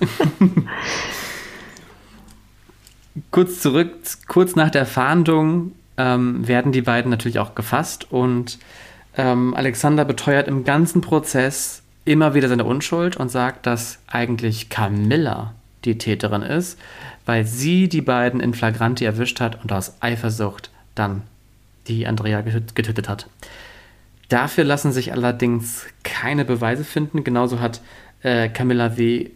kurz 3.30 3.60
zurück, 3.60 3.92
kurz 4.26 4.56
nach 4.56 4.70
der 4.70 4.86
Fahndung 4.86 5.72
ähm, 5.96 6.46
werden 6.46 6.72
die 6.72 6.82
beiden 6.82 7.10
natürlich 7.10 7.38
auch 7.38 7.54
gefasst 7.54 8.10
und 8.10 8.58
ähm, 9.16 9.54
Alexander 9.54 10.04
beteuert 10.04 10.48
im 10.48 10.64
ganzen 10.64 11.00
Prozess 11.00 11.82
immer 12.04 12.34
wieder 12.34 12.48
seine 12.48 12.64
Unschuld 12.64 13.16
und 13.16 13.30
sagt, 13.30 13.66
dass 13.66 13.98
eigentlich 14.06 14.68
Camilla 14.70 15.54
die 15.84 15.98
Täterin 15.98 16.42
ist, 16.42 16.78
weil 17.28 17.44
sie 17.44 17.90
die 17.90 18.00
beiden 18.00 18.40
in 18.40 18.54
Flagranti 18.54 19.04
erwischt 19.04 19.38
hat 19.38 19.62
und 19.62 19.70
aus 19.70 19.98
Eifersucht 20.00 20.70
dann 20.94 21.24
die 21.86 22.06
Andrea 22.06 22.40
getötet 22.40 23.06
hat. 23.06 23.26
Dafür 24.30 24.64
lassen 24.64 24.92
sich 24.92 25.12
allerdings 25.12 25.84
keine 26.04 26.46
Beweise 26.46 26.84
finden. 26.84 27.24
Genauso 27.24 27.60
hat 27.60 27.82
äh, 28.22 28.48
Camilla 28.48 28.96
W. 28.96 29.28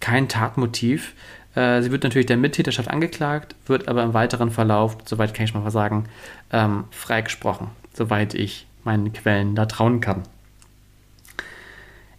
kein 0.00 0.26
Tatmotiv. 0.26 1.14
Äh, 1.54 1.82
sie 1.82 1.92
wird 1.92 2.02
natürlich 2.02 2.26
der 2.26 2.36
Mittäterschaft 2.36 2.90
angeklagt, 2.90 3.54
wird 3.66 3.86
aber 3.86 4.02
im 4.02 4.12
weiteren 4.12 4.50
Verlauf, 4.50 4.98
soweit 5.04 5.34
kann 5.34 5.44
ich 5.44 5.54
mal 5.54 5.70
sagen, 5.70 6.06
ähm, 6.52 6.82
freigesprochen, 6.90 7.68
soweit 7.92 8.34
ich 8.34 8.66
meinen 8.82 9.12
Quellen 9.12 9.54
da 9.54 9.66
trauen 9.66 10.00
kann. 10.00 10.24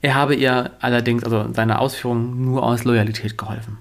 Er 0.02 0.16
habe 0.16 0.36
ihr 0.36 0.72
allerdings, 0.80 1.26
also 1.26 1.52
seine 1.52 1.80
Ausführungen, 1.80 2.46
nur 2.46 2.64
aus 2.64 2.86
Loyalität 2.86 3.38
geholfen. 3.38 3.80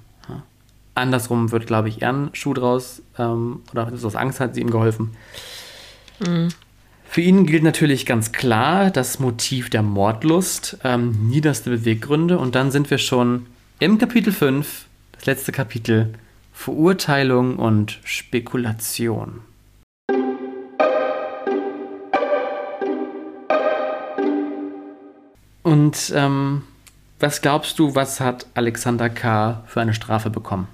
Andersrum 0.95 1.51
wird, 1.51 1.66
glaube 1.66 1.88
ich, 1.88 2.03
eher 2.03 2.12
ein 2.12 2.30
Schuh 2.32 2.55
draus 2.55 3.03
ähm, 3.18 3.62
oder 3.72 3.92
aus 3.92 4.16
Angst 4.16 4.40
hat 4.40 4.55
sie 4.55 4.61
ihm 4.61 4.70
geholfen. 4.70 5.16
Mhm. 6.20 6.49
Für 7.09 7.20
ihn 7.20 7.47
gilt 7.47 7.62
natürlich 7.62 8.07
ganz 8.07 8.32
klar 8.32 8.90
das 8.90 9.20
Motiv 9.20 9.70
der 9.70 9.82
Mordlust, 9.82 10.78
ähm, 10.82 11.28
niederste 11.28 11.70
Beweggründe. 11.70 12.38
Und 12.38 12.55
dann 12.55 12.70
sind 12.70 12.90
wir 12.90 12.99
schon 12.99 13.47
im 13.78 13.99
Kapitel 13.99 14.32
5, 14.32 14.86
das 15.12 15.26
letzte 15.26 15.53
Kapitel, 15.53 16.14
Verurteilung 16.53 17.57
und 17.57 18.01
Spekulation. 18.05 19.40
Und 25.62 26.12
ähm, 26.14 26.62
was 27.20 27.40
glaubst 27.40 27.78
du, 27.78 27.95
was 27.95 28.20
hat 28.20 28.47
Alexander 28.55 29.09
K. 29.09 29.62
für 29.66 29.80
eine 29.80 29.95
Strafe 29.95 30.30
bekommen? 30.30 30.68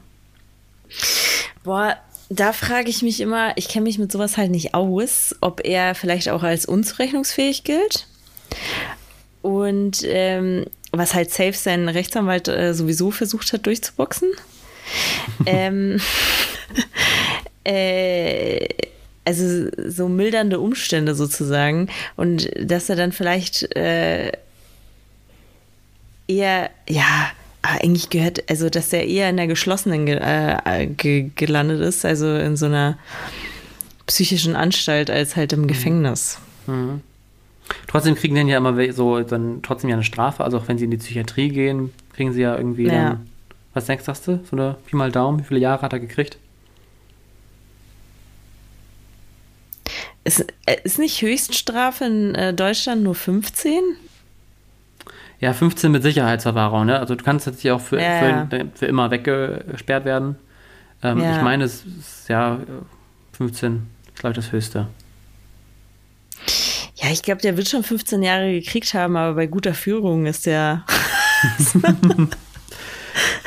Boah, 1.62 1.96
da 2.28 2.52
frage 2.52 2.90
ich 2.90 3.02
mich 3.02 3.20
immer, 3.20 3.56
ich 3.56 3.68
kenne 3.68 3.84
mich 3.84 3.98
mit 3.98 4.12
sowas 4.12 4.36
halt 4.36 4.50
nicht 4.50 4.74
aus, 4.74 5.34
ob 5.40 5.64
er 5.64 5.94
vielleicht 5.94 6.28
auch 6.28 6.42
als 6.42 6.64
unzurechnungsfähig 6.64 7.64
gilt. 7.64 8.06
Und 9.42 10.02
ähm, 10.04 10.66
was 10.92 11.14
halt 11.14 11.30
safe 11.30 11.54
sein 11.54 11.88
Rechtsanwalt 11.88 12.48
äh, 12.48 12.72
sowieso 12.74 13.10
versucht 13.10 13.52
hat 13.52 13.66
durchzuboxen. 13.66 14.30
ähm, 15.46 16.00
äh, 17.64 18.68
also 19.24 19.68
so 19.76 20.08
mildernde 20.08 20.60
Umstände 20.60 21.14
sozusagen. 21.14 21.88
Und 22.16 22.48
dass 22.58 22.88
er 22.88 22.96
dann 22.96 23.12
vielleicht 23.12 23.76
äh, 23.76 24.32
eher, 26.26 26.70
ja, 26.88 27.32
eigentlich 27.62 28.10
gehört, 28.10 28.48
also 28.48 28.70
dass 28.70 28.92
er 28.92 29.06
eher 29.06 29.28
in 29.28 29.36
der 29.36 29.46
geschlossenen 29.46 30.06
ge 30.06 30.16
äh, 30.16 30.86
ge 30.86 31.30
gelandet 31.34 31.80
ist, 31.80 32.04
also 32.04 32.34
in 32.36 32.56
so 32.56 32.66
einer 32.66 32.98
psychischen 34.06 34.56
Anstalt 34.56 35.10
als 35.10 35.36
halt 35.36 35.52
im 35.52 35.62
mhm. 35.62 35.66
Gefängnis. 35.68 36.38
Mhm. 36.66 37.02
Trotzdem 37.86 38.14
kriegen 38.14 38.34
die 38.34 38.50
ja 38.50 38.58
immer 38.58 38.92
so 38.92 39.20
dann 39.20 39.62
trotzdem 39.62 39.90
ja 39.90 39.96
eine 39.96 40.04
Strafe, 40.04 40.42
also 40.42 40.58
auch 40.58 40.68
wenn 40.68 40.78
sie 40.78 40.84
in 40.84 40.90
die 40.90 40.96
Psychiatrie 40.96 41.50
gehen, 41.50 41.92
kriegen 42.14 42.32
sie 42.32 42.42
ja 42.42 42.56
irgendwie 42.56 42.86
ja. 42.86 43.10
dann, 43.10 43.30
was 43.74 43.86
denkst 43.86 44.04
du, 44.04 44.40
so 44.44 44.56
eine 44.56 44.76
Pi 44.86 44.96
mal 44.96 45.12
Daumen, 45.12 45.40
wie 45.40 45.44
viele 45.44 45.60
Jahre 45.60 45.82
hat 45.82 45.92
er 45.92 46.00
gekriegt? 46.00 46.38
Ist, 50.24 50.46
äh, 50.66 50.76
ist 50.84 50.98
nicht 50.98 51.22
Höchststrafe 51.22 52.04
in 52.04 52.34
äh, 52.34 52.52
Deutschland 52.52 53.02
nur 53.02 53.14
15? 53.14 53.80
Ja, 55.40 55.54
15 55.54 55.90
mit 55.90 56.02
Sicherheitsverwahrung, 56.02 56.86
ne? 56.86 56.98
Also 56.98 57.14
du 57.14 57.24
kannst 57.24 57.46
jetzt 57.46 57.60
hier 57.60 57.74
auch 57.74 57.80
für, 57.80 58.00
ja, 58.00 58.46
für, 58.48 58.68
für, 58.74 58.86
immer 58.86 59.10
weggesperrt 59.10 60.04
werden. 60.04 60.36
Ähm. 61.02 61.18
Ich 61.18 61.42
meine, 61.42 61.64
es 61.64 61.84
ist 61.84 62.28
ja 62.28 62.58
15, 63.32 63.86
glaube 64.14 64.32
ich, 64.32 64.36
das 64.36 64.52
höchste. 64.52 64.86
Ja, 66.96 67.10
ich 67.10 67.22
glaube, 67.22 67.40
der 67.40 67.56
wird 67.56 67.68
schon 67.68 67.82
15 67.82 68.22
Jahre 68.22 68.52
gekriegt 68.52 68.92
haben, 68.92 69.16
aber 69.16 69.34
bei 69.34 69.46
guter 69.46 69.72
Führung 69.72 70.26
ist 70.26 70.44
der. 70.44 70.84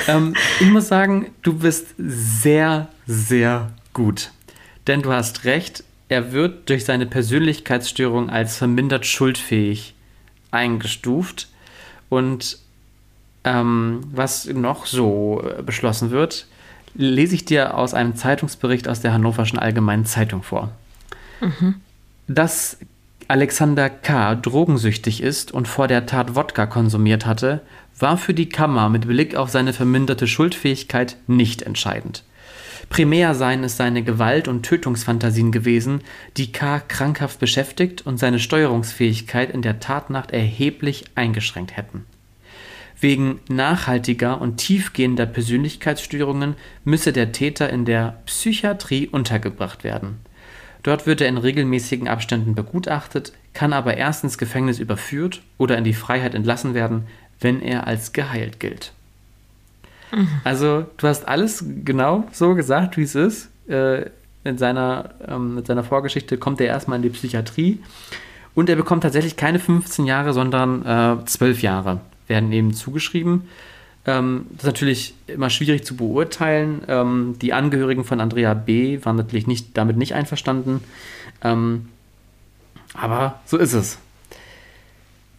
ähm, 0.07 0.33
ich 0.59 0.69
muss 0.69 0.87
sagen, 0.87 1.27
du 1.43 1.53
bist 1.53 1.93
sehr, 1.97 2.89
sehr 3.05 3.71
gut. 3.93 4.31
Denn 4.87 5.03
du 5.03 5.11
hast 5.11 5.45
recht, 5.45 5.83
er 6.09 6.31
wird 6.31 6.69
durch 6.69 6.85
seine 6.85 7.05
Persönlichkeitsstörung 7.05 8.31
als 8.31 8.57
vermindert 8.57 9.05
schuldfähig 9.05 9.93
eingestuft. 10.51 11.47
Und 12.13 12.59
ähm, 13.43 14.01
was 14.11 14.45
noch 14.45 14.85
so 14.85 15.43
beschlossen 15.65 16.11
wird, 16.11 16.45
lese 16.93 17.33
ich 17.33 17.43
dir 17.43 17.75
aus 17.75 17.95
einem 17.95 18.15
Zeitungsbericht 18.15 18.87
aus 18.87 19.01
der 19.01 19.13
Hannoverschen 19.13 19.57
Allgemeinen 19.57 20.05
Zeitung 20.05 20.43
vor. 20.43 20.69
Mhm. 21.41 21.75
Dass 22.27 22.77
Alexander 23.27 23.89
K. 23.89 24.35
drogensüchtig 24.35 25.23
ist 25.23 25.51
und 25.51 25.67
vor 25.67 25.87
der 25.87 26.05
Tat 26.05 26.35
Wodka 26.35 26.67
konsumiert 26.67 27.25
hatte, 27.25 27.61
war 27.97 28.17
für 28.17 28.35
die 28.35 28.49
Kammer 28.49 28.89
mit 28.89 29.07
Blick 29.07 29.35
auf 29.35 29.49
seine 29.49 29.73
verminderte 29.73 30.27
Schuldfähigkeit 30.27 31.17
nicht 31.25 31.63
entscheidend. 31.63 32.23
Primär 32.89 33.33
seien 33.33 33.63
es 33.63 33.77
seine 33.77 34.03
Gewalt- 34.03 34.47
und 34.47 34.63
Tötungsfantasien 34.63 35.51
gewesen, 35.51 36.01
die 36.37 36.51
K. 36.51 36.79
krankhaft 36.79 37.39
beschäftigt 37.39 38.05
und 38.05 38.17
seine 38.17 38.39
Steuerungsfähigkeit 38.39 39.51
in 39.51 39.61
der 39.61 39.79
Tatnacht 39.79 40.31
erheblich 40.31 41.05
eingeschränkt 41.15 41.75
hätten. 41.75 42.05
Wegen 42.99 43.39
nachhaltiger 43.49 44.39
und 44.39 44.57
tiefgehender 44.57 45.25
Persönlichkeitsstörungen 45.25 46.55
müsse 46.85 47.11
der 47.11 47.31
Täter 47.31 47.69
in 47.69 47.83
der 47.83 48.21
Psychiatrie 48.25 49.07
untergebracht 49.07 49.83
werden. 49.83 50.19
Dort 50.83 51.05
wird 51.05 51.21
er 51.21 51.29
in 51.29 51.37
regelmäßigen 51.37 52.07
Abständen 52.07 52.55
begutachtet, 52.55 53.33
kann 53.53 53.73
aber 53.73 53.97
erst 53.97 54.23
ins 54.23 54.37
Gefängnis 54.37 54.79
überführt 54.79 55.41
oder 55.57 55.77
in 55.77 55.83
die 55.83 55.93
Freiheit 55.93 56.35
entlassen 56.35 56.73
werden, 56.73 57.07
wenn 57.39 57.61
er 57.61 57.87
als 57.87 58.13
geheilt 58.13 58.59
gilt. 58.59 58.93
Also, 60.43 60.85
du 60.97 61.07
hast 61.07 61.27
alles 61.27 61.65
genau 61.83 62.25
so 62.31 62.55
gesagt, 62.55 62.97
wie 62.97 63.03
es 63.03 63.15
ist. 63.15 63.49
Äh, 63.67 64.09
in 64.43 64.57
seiner, 64.57 65.11
ähm, 65.27 65.55
mit 65.55 65.67
seiner 65.67 65.83
Vorgeschichte 65.83 66.37
kommt 66.37 66.59
er 66.59 66.67
erstmal 66.67 66.97
in 66.97 67.03
die 67.03 67.09
Psychiatrie 67.09 67.79
und 68.55 68.69
er 68.69 68.75
bekommt 68.75 69.03
tatsächlich 69.03 69.37
keine 69.37 69.59
15 69.59 70.05
Jahre, 70.05 70.33
sondern 70.33 70.85
äh, 71.21 71.25
12 71.25 71.61
Jahre 71.61 72.01
werden 72.27 72.51
ihm 72.51 72.73
zugeschrieben. 72.73 73.47
Ähm, 74.05 74.45
das 74.51 74.63
ist 74.63 74.65
natürlich 74.65 75.13
immer 75.27 75.49
schwierig 75.49 75.85
zu 75.85 75.95
beurteilen. 75.95 76.81
Ähm, 76.87 77.35
die 77.41 77.53
Angehörigen 77.53 78.03
von 78.03 78.19
Andrea 78.19 78.53
B. 78.53 78.99
waren 79.03 79.15
natürlich 79.15 79.47
nicht, 79.47 79.77
damit 79.77 79.97
nicht 79.97 80.13
einverstanden. 80.13 80.81
Ähm, 81.41 81.87
aber 82.93 83.39
so 83.45 83.57
ist 83.57 83.73
es. 83.73 83.97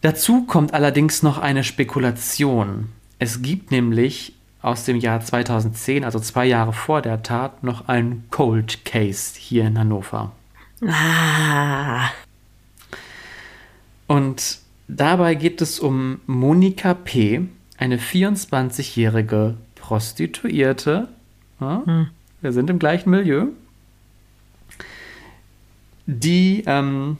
Dazu 0.01 0.43
kommt 0.45 0.73
allerdings 0.73 1.23
noch 1.23 1.37
eine 1.37 1.63
Spekulation. 1.63 2.89
Es 3.17 3.41
gibt 3.41 3.71
nämlich 3.71 4.33
aus 4.65 4.83
dem 4.83 4.97
Jahr 4.97 5.21
2010, 5.21 6.03
also 6.03 6.19
zwei 6.19 6.45
Jahre 6.45 6.73
vor 6.73 7.03
der 7.03 7.21
Tat, 7.21 7.63
noch 7.63 7.87
ein 7.87 8.23
Cold 8.31 8.83
Case 8.83 9.35
hier 9.37 9.67
in 9.67 9.77
Hannover. 9.77 10.31
Ah. 10.83 12.09
Und 14.07 14.57
dabei 14.87 15.35
geht 15.35 15.61
es 15.61 15.79
um 15.79 16.19
Monika 16.25 16.95
P., 16.95 17.41
eine 17.77 17.97
24-jährige 17.97 19.55
Prostituierte. 19.75 21.09
Ja, 21.59 21.83
hm. 21.85 22.07
Wir 22.41 22.51
sind 22.51 22.69
im 22.71 22.79
gleichen 22.79 23.11
Milieu. 23.11 23.47
Die 26.07 26.63
ähm, 26.65 27.17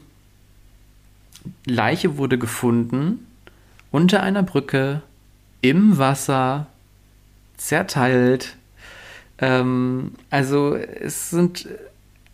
Leiche 1.64 2.16
wurde 2.16 2.38
gefunden 2.38 3.24
unter 3.92 4.22
einer 4.22 4.42
Brücke 4.42 5.02
im 5.60 5.98
Wasser 5.98 6.66
zerteilt. 7.56 8.56
Ähm, 9.38 10.12
also 10.30 10.74
es 10.74 11.30
sind 11.30 11.68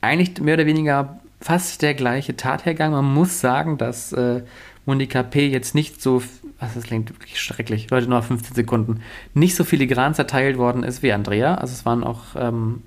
eigentlich 0.01 0.41
mehr 0.41 0.55
oder 0.55 0.67
weniger 0.67 1.21
fast 1.41 1.83
der 1.83 1.95
gleiche 1.95 2.37
Tathergang. 2.37 2.93
Man 2.93 3.05
muss 3.05 3.41
sagen, 3.41 3.79
dass 3.79 4.13
äh, 4.13 4.43
Monika 4.87 5.23
P. 5.23 5.49
jetzt 5.49 5.75
nicht 5.75 6.01
so, 6.01 6.23
also 6.59 6.75
das 6.75 6.85
klingt 6.85 7.11
wirklich 7.11 7.41
schrecklich, 7.41 7.91
Leute, 7.91 8.09
nur 8.09 8.23
15 8.23 8.55
Sekunden, 8.55 9.03
nicht 9.35 9.55
so 9.55 9.65
filigran 9.65 10.15
zerteilt 10.15 10.59
worden 10.59 10.83
ist 10.83 11.03
wie 11.03 11.13
Andrea. 11.13 11.57
Also 11.57 11.73
es 11.73 11.85
waren 11.85 12.05
auch, 12.05 12.37
ähm, 12.37 12.83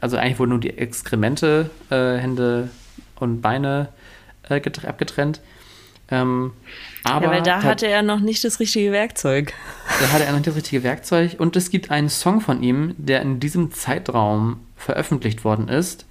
also 0.00 0.16
eigentlich 0.16 0.38
wurden 0.38 0.50
nur 0.50 0.60
die 0.60 0.76
Exkremente, 0.76 1.70
äh, 1.90 2.16
Hände 2.16 2.70
und 3.18 3.40
Beine 3.40 3.88
äh, 4.48 4.60
abgetrennt. 4.86 5.40
Ähm, 6.10 6.52
aber 7.04 7.26
ja, 7.26 7.30
weil 7.30 7.42
da 7.42 7.62
hatte 7.62 7.86
er 7.86 8.02
noch 8.02 8.20
nicht 8.20 8.44
das 8.44 8.60
richtige 8.60 8.92
Werkzeug. 8.92 9.54
Da 10.00 10.12
hatte 10.12 10.24
er 10.24 10.30
noch 10.30 10.38
nicht 10.38 10.48
das 10.48 10.56
richtige 10.56 10.82
Werkzeug. 10.82 11.36
Und 11.38 11.56
es 11.56 11.70
gibt 11.70 11.90
einen 11.90 12.08
Song 12.08 12.40
von 12.40 12.62
ihm, 12.62 12.94
der 12.98 13.22
in 13.22 13.40
diesem 13.40 13.72
Zeitraum 13.72 14.60
veröffentlicht 14.76 15.44
worden 15.44 15.68
ist, 15.68 16.06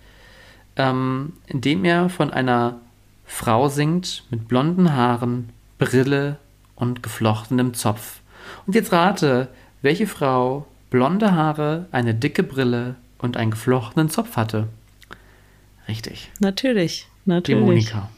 ähm, 0.77 1.33
in 1.47 1.61
dem 1.61 1.85
er 1.85 2.09
von 2.09 2.31
einer 2.31 2.79
Frau 3.25 3.67
singt 3.67 4.23
mit 4.29 4.47
blonden 4.47 4.95
Haaren, 4.95 5.49
Brille 5.77 6.37
und 6.75 7.03
geflochtenem 7.03 7.73
Zopf. 7.73 8.21
Und 8.65 8.75
jetzt 8.75 8.91
rate, 8.91 9.49
welche 9.81 10.07
Frau 10.07 10.65
blonde 10.89 11.33
Haare, 11.33 11.87
eine 11.91 12.15
dicke 12.15 12.43
Brille 12.43 12.95
und 13.19 13.37
einen 13.37 13.51
geflochtenen 13.51 14.09
Zopf 14.09 14.35
hatte. 14.35 14.67
Richtig. 15.87 16.31
Natürlich, 16.39 17.07
natürlich. 17.25 17.59
Die 17.59 17.65
Monika. 17.65 18.09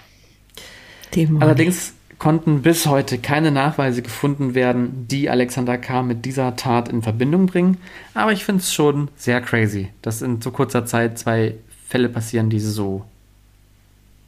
Dämonik. 1.15 1.43
Allerdings 1.43 1.93
konnten 2.21 2.61
bis 2.61 2.85
heute 2.85 3.17
keine 3.17 3.51
Nachweise 3.51 4.03
gefunden 4.03 4.53
werden, 4.53 5.07
die 5.07 5.29
Alexander 5.29 5.79
K. 5.79 6.03
mit 6.03 6.23
dieser 6.23 6.55
Tat 6.55 6.87
in 6.87 7.01
Verbindung 7.01 7.47
bringen. 7.47 7.77
Aber 8.13 8.31
ich 8.31 8.45
finde 8.45 8.61
es 8.61 8.71
schon 8.73 9.09
sehr 9.17 9.41
crazy, 9.41 9.89
dass 10.03 10.21
in 10.21 10.39
so 10.39 10.51
kurzer 10.51 10.85
Zeit 10.85 11.17
zwei 11.17 11.55
Fälle 11.87 12.09
passieren, 12.09 12.51
die 12.51 12.59
so 12.59 13.05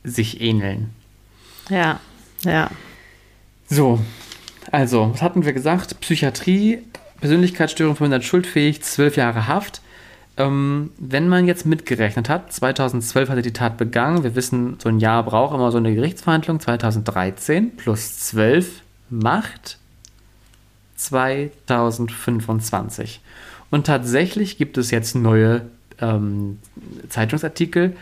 sich 0.04 0.42
ähneln. 0.42 0.90
Ja, 1.70 2.00
ja. 2.44 2.72
So, 3.70 4.00
also, 4.72 5.12
was 5.14 5.22
hatten 5.22 5.46
wir 5.46 5.54
gesagt? 5.54 6.00
Psychiatrie, 6.02 6.80
Persönlichkeitsstörung 7.20 7.96
vermindert 7.96 8.24
schuldfähig, 8.24 8.82
zwölf 8.82 9.18
Jahre 9.18 9.48
Haft. 9.48 9.83
Ähm, 10.36 10.90
wenn 10.98 11.30
man 11.30 11.46
jetzt 11.46 11.64
mitgerechnet 11.66 12.28
hat, 12.28 12.52
2012 12.52 13.30
hat 13.30 13.38
er 13.38 13.44
die 13.44 13.54
Tat 13.54 13.78
begangen. 13.78 14.24
Wir 14.24 14.36
wissen, 14.36 14.78
so 14.80 14.90
ein 14.90 15.00
Jahr 15.00 15.22
braucht 15.24 15.54
immer 15.54 15.72
so 15.72 15.78
eine 15.78 15.94
Gerichtsverhandlung. 15.94 16.60
2013 16.60 17.78
plus 17.78 18.18
12 18.20 18.82
macht 19.10 19.78
2025. 20.96 23.22
Und 23.70 23.86
tatsächlich 23.86 24.58
gibt 24.58 24.78
es 24.78 24.92
jetzt 24.92 25.16
neue 25.16 25.62
ähm, 26.00 26.60
Zeitungsartikel, 27.10 27.96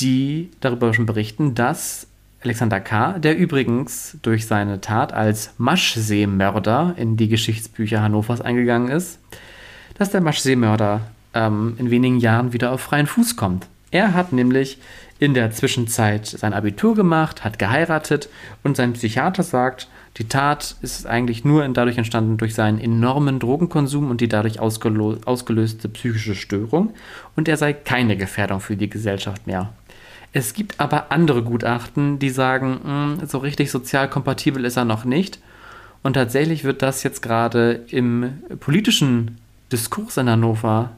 die 0.00 0.50
darüber 0.60 0.92
schon 0.92 1.06
berichten, 1.06 1.54
dass 1.54 2.08
Alexander 2.42 2.80
K., 2.80 3.18
der 3.18 3.36
übrigens 3.36 4.18
durch 4.22 4.46
seine 4.46 4.80
Tat 4.80 5.12
als 5.12 5.54
Maschseemörder 5.58 6.94
in 6.96 7.16
die 7.16 7.28
Geschichtsbücher 7.28 8.02
Hannovers 8.02 8.40
eingegangen 8.40 8.90
ist, 8.90 9.20
dass 9.96 10.10
der 10.10 10.20
Maschseemörder 10.20 11.02
ähm, 11.34 11.74
in 11.78 11.90
wenigen 11.90 12.18
Jahren 12.18 12.52
wieder 12.52 12.72
auf 12.72 12.80
freien 12.80 13.06
Fuß 13.06 13.36
kommt. 13.36 13.66
Er 13.90 14.14
hat 14.14 14.32
nämlich 14.32 14.78
in 15.18 15.34
der 15.34 15.52
Zwischenzeit 15.52 16.26
sein 16.26 16.52
Abitur 16.52 16.94
gemacht, 16.94 17.44
hat 17.44 17.58
geheiratet 17.58 18.28
und 18.62 18.76
sein 18.76 18.94
Psychiater 18.94 19.42
sagt, 19.42 19.88
die 20.16 20.28
Tat 20.28 20.76
ist 20.82 21.06
eigentlich 21.06 21.44
nur 21.44 21.66
dadurch 21.68 21.98
entstanden 21.98 22.36
durch 22.36 22.54
seinen 22.54 22.80
enormen 22.80 23.38
Drogenkonsum 23.38 24.10
und 24.10 24.20
die 24.20 24.28
dadurch 24.28 24.60
ausgelöste 24.60 25.88
psychische 25.88 26.34
Störung 26.34 26.92
und 27.36 27.48
er 27.48 27.56
sei 27.56 27.72
keine 27.72 28.16
Gefährdung 28.16 28.60
für 28.60 28.76
die 28.76 28.90
Gesellschaft 28.90 29.46
mehr. 29.46 29.72
Es 30.32 30.52
gibt 30.52 30.80
aber 30.80 31.12
andere 31.12 31.42
Gutachten, 31.44 32.18
die 32.18 32.30
sagen, 32.30 32.80
mh, 32.84 33.20
hm, 33.20 33.26
so 33.28 33.38
richtig 33.38 33.70
sozial 33.70 34.10
kompatibel 34.10 34.64
ist 34.64 34.76
er 34.76 34.84
noch 34.84 35.04
nicht. 35.04 35.38
Und 36.02 36.14
tatsächlich 36.14 36.64
wird 36.64 36.82
das 36.82 37.04
jetzt 37.04 37.22
gerade 37.22 37.84
im 37.88 38.42
politischen 38.60 39.38
Diskurs 39.70 40.16
in 40.16 40.28
Hannover 40.28 40.90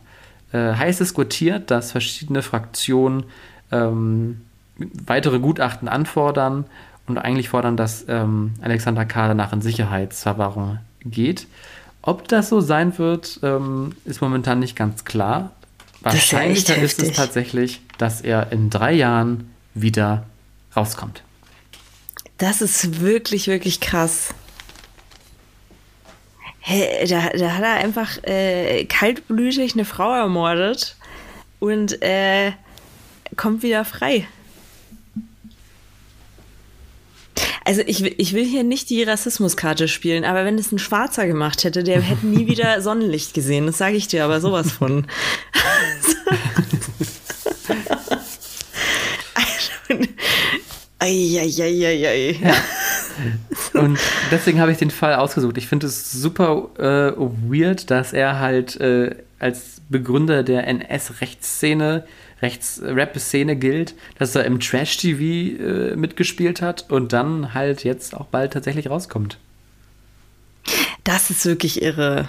äh, 0.57 0.75
heiß 0.75 0.99
diskutiert, 0.99 1.71
dass 1.71 1.93
verschiedene 1.93 2.43
Fraktionen 2.43 3.25
ähm, 3.71 4.43
weitere 4.79 5.39
Gutachten 5.39 5.89
anfordern 5.89 6.65
und 7.07 7.19
eigentlich 7.19 7.49
fordern, 7.49 7.77
dass 7.77 8.05
ähm, 8.09 8.55
Alexander 8.61 9.05
K. 9.05 9.29
danach 9.29 9.53
in 9.53 9.61
Sicherheitsverwahrung 9.61 10.79
geht. 11.05 11.47
Ob 12.03 12.29
das 12.29 12.49
so 12.49 12.61
sein 12.61 12.97
wird, 12.99 13.41
ähm, 13.43 13.95
ist 14.05 14.21
momentan 14.21 14.61
nicht 14.61 14.77
ganz 14.77 15.05
klar. 15.05 15.53
Wahrscheinlicher 16.01 16.77
ist, 16.77 17.01
ist 17.01 17.11
es 17.11 17.17
tatsächlich, 17.17 17.81
dass 17.99 18.21
er 18.21 18.53
in 18.53 18.71
drei 18.71 18.93
Jahren 18.93 19.51
wieder 19.75 20.25
rauskommt. 20.77 21.23
Das 22.39 22.61
ist 22.61 23.01
wirklich, 23.01 23.49
wirklich 23.49 23.81
krass. 23.81 24.35
Hey, 26.69 27.07
da, 27.07 27.29
da 27.29 27.53
hat 27.53 27.63
er 27.63 27.75
einfach 27.75 28.25
äh, 28.25 28.87
kaltblütig 28.87 29.75
eine 29.75 29.85
Frau 29.85 30.13
ermordet 30.13 30.97
und 31.61 32.03
äh, 32.03 32.51
kommt 33.37 33.63
wieder 33.63 33.85
frei. 33.85 34.27
Also 37.65 37.83
ich, 37.87 38.03
ich 38.03 38.33
will 38.33 38.45
hier 38.45 38.65
nicht 38.65 38.91
die 38.91 39.05
Rassismuskarte 39.05 39.87
spielen, 39.87 40.25
aber 40.25 40.45
wenn 40.45 40.59
es 40.59 40.73
ein 40.73 40.81
Schwarzer 40.81 41.29
gemacht 41.29 41.63
hätte, 41.63 41.85
der 41.85 42.01
hätte 42.01 42.27
nie 42.27 42.47
wieder 42.51 42.83
Sonnenlicht 42.83 43.33
gesehen. 43.33 43.67
Das 43.67 43.79
sage 43.79 43.95
ich 43.95 44.09
dir 44.09 44.25
aber 44.25 44.41
sowas 44.41 44.73
von. 44.73 45.07
Eieieiei. 50.99 52.41
Ja. 52.43 52.55
Und 53.75 53.99
deswegen 54.31 54.61
habe 54.61 54.73
ich 54.73 54.79
den 54.79 54.91
Fall 54.91 55.15
ausgesucht. 55.15 55.59
Ich 55.59 55.69
finde 55.69 55.87
es 55.87 56.13
super 56.13 56.71
äh, 56.79 57.19
weird, 57.19 57.91
dass 57.91 58.13
er 58.13 58.39
halt 58.39 58.79
äh, 58.81 59.15
als 59.39 59.81
Begründer 59.89 60.43
der 60.43 60.67
NS-Rechtsszene 60.67 62.05
Rechts-Rap-Szene 62.43 63.57
gilt, 63.57 63.95
dass 64.19 64.35
er 64.35 64.45
im 64.45 64.61
Trash-TV 64.61 65.23
äh, 65.23 65.97
mitgespielt 65.97 66.61
hat 66.61 66.91
und 66.91 67.13
dann 67.13 67.55
halt 67.55 67.85
jetzt 67.85 68.15
auch 68.15 68.27
bald 68.27 68.53
tatsächlich 68.53 68.91
rauskommt. 68.91 69.39
Das 71.05 71.31
ist 71.31 71.47
wirklich 71.47 71.83
irre. 71.83 72.29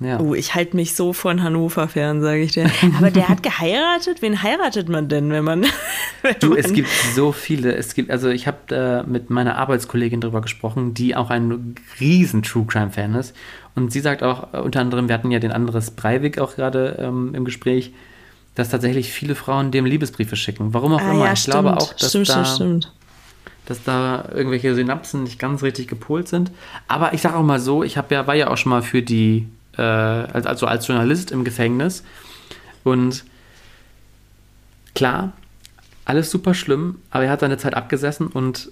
Ja. 0.00 0.18
Oh, 0.18 0.34
ich 0.34 0.54
halte 0.54 0.76
mich 0.76 0.94
so 0.94 1.12
von 1.12 1.42
Hannover 1.42 1.86
fern, 1.86 2.22
sage 2.22 2.40
ich 2.40 2.52
dir. 2.52 2.70
Aber 2.98 3.10
der 3.10 3.28
hat 3.28 3.42
geheiratet? 3.42 4.22
Wen 4.22 4.42
heiratet 4.42 4.88
man 4.88 5.08
denn, 5.08 5.30
wenn 5.30 5.44
man. 5.44 5.66
Wenn 6.22 6.34
du, 6.40 6.50
man 6.50 6.58
es 6.58 6.72
gibt 6.72 6.88
so 7.14 7.32
viele. 7.32 7.74
Es 7.74 7.94
gibt, 7.94 8.10
also 8.10 8.28
ich 8.28 8.46
habe 8.46 8.58
da 8.66 9.04
mit 9.06 9.30
meiner 9.30 9.56
Arbeitskollegin 9.56 10.20
drüber 10.20 10.42
gesprochen, 10.42 10.92
die 10.92 11.16
auch 11.16 11.30
ein 11.30 11.74
riesen 11.98 12.42
True 12.42 12.66
Crime-Fan 12.66 13.14
ist. 13.14 13.34
Und 13.74 13.92
sie 13.92 14.00
sagt 14.00 14.22
auch, 14.22 14.52
äh, 14.52 14.58
unter 14.58 14.80
anderem, 14.80 15.08
wir 15.08 15.14
hatten 15.14 15.30
ja 15.30 15.38
den 15.38 15.52
Andres 15.52 15.90
Breivik 15.92 16.38
auch 16.38 16.56
gerade 16.56 16.98
ähm, 17.00 17.34
im 17.34 17.44
Gespräch, 17.44 17.92
dass 18.54 18.68
tatsächlich 18.68 19.12
viele 19.12 19.34
Frauen 19.34 19.70
dem 19.70 19.86
Liebesbriefe 19.86 20.36
schicken. 20.36 20.74
Warum 20.74 20.92
auch 20.94 21.00
ah, 21.00 21.10
immer. 21.10 21.24
Ja, 21.26 21.32
ich 21.32 21.40
stimmt. 21.40 21.54
glaube 21.54 21.76
auch, 21.76 21.92
dass 21.94 22.10
stimmt, 22.10 22.28
da, 22.28 22.44
stimmt, 22.44 22.92
dass 23.66 23.82
da 23.84 24.28
irgendwelche 24.34 24.74
Synapsen 24.74 25.22
nicht 25.22 25.38
ganz 25.38 25.62
richtig 25.62 25.88
gepolt 25.88 26.28
sind. 26.28 26.50
Aber 26.88 27.14
ich 27.14 27.22
sage 27.22 27.36
auch 27.36 27.42
mal 27.42 27.60
so, 27.60 27.82
ich 27.82 27.96
habe 27.96 28.14
ja, 28.14 28.26
war 28.26 28.34
ja 28.34 28.48
auch 28.48 28.56
schon 28.56 28.70
mal 28.70 28.82
für 28.82 29.02
die, 29.02 29.46
äh, 29.80 29.82
also 29.82 30.66
als 30.66 30.86
Journalist 30.86 31.30
im 31.30 31.42
Gefängnis. 31.42 32.04
Und 32.84 33.24
klar, 34.94 35.32
alles 36.04 36.30
super 36.30 36.54
schlimm, 36.54 36.96
aber 37.10 37.24
er 37.24 37.30
hat 37.30 37.40
seine 37.40 37.58
Zeit 37.58 37.74
abgesessen 37.74 38.26
und 38.26 38.70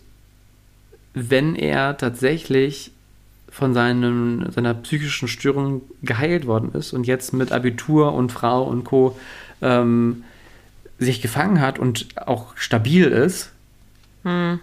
wenn 1.15 1.57
er 1.57 1.97
tatsächlich 1.97 2.93
von 3.51 3.73
seinem, 3.73 4.51
seiner 4.53 4.75
psychischen 4.75 5.27
Störung 5.27 5.83
geheilt 6.03 6.47
worden 6.47 6.73
ist 6.75 6.93
und 6.93 7.07
jetzt 7.07 7.33
mit 7.33 7.51
Abitur 7.51 8.13
und 8.13 8.31
Frau 8.31 8.63
und 8.63 8.85
Co 8.85 9.19
ähm, 9.63 10.25
sich 10.99 11.23
gefangen 11.23 11.61
hat 11.61 11.79
und 11.79 12.07
auch 12.17 12.57
stabil 12.57 13.07
ist, 13.07 13.53
hm. 14.25 14.61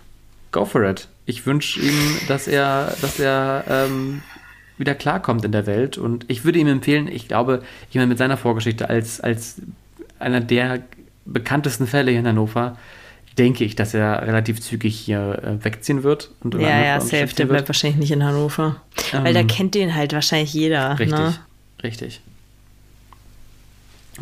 go 0.51 0.65
for 0.65 0.83
it. 0.83 1.07
Ich 1.25 1.45
wünsche 1.45 1.79
ihm, 1.79 2.19
dass 2.27 2.47
er, 2.47 2.95
dass 3.01 3.19
er 3.19 3.65
ähm, 3.67 4.21
wieder 4.77 4.95
klarkommt 4.95 5.45
in 5.45 5.51
der 5.51 5.65
Welt. 5.65 5.97
Und 5.97 6.25
ich 6.27 6.43
würde 6.43 6.59
ihm 6.59 6.67
empfehlen, 6.67 7.07
ich 7.07 7.27
glaube, 7.27 7.63
ich 7.89 7.95
meine, 7.95 8.07
mit 8.07 8.17
seiner 8.17 8.37
Vorgeschichte 8.37 8.89
als, 8.89 9.21
als 9.21 9.61
einer 10.19 10.41
der 10.41 10.81
bekanntesten 11.25 11.87
Fälle 11.87 12.11
hier 12.11 12.19
in 12.19 12.27
Hannover, 12.27 12.77
denke 13.37 13.63
ich, 13.63 13.75
dass 13.75 13.93
er 13.93 14.25
relativ 14.25 14.61
zügig 14.61 14.97
hier 14.97 15.41
äh, 15.43 15.63
wegziehen 15.63 16.03
wird. 16.03 16.31
Und 16.41 16.55
ja, 16.55 16.81
ja, 16.81 17.01
safe, 17.01 17.33
der 17.35 17.45
bleibt 17.45 17.67
wahrscheinlich 17.67 17.99
nicht 17.99 18.11
in 18.11 18.23
Hannover. 18.23 18.81
Ähm, 19.13 19.23
Weil 19.23 19.33
da 19.33 19.43
kennt 19.43 19.75
den 19.75 19.93
halt 19.93 20.13
wahrscheinlich 20.13 20.53
jeder. 20.53 20.97
Richtig, 20.97 21.19
ne? 21.19 21.35
richtig. 21.83 22.21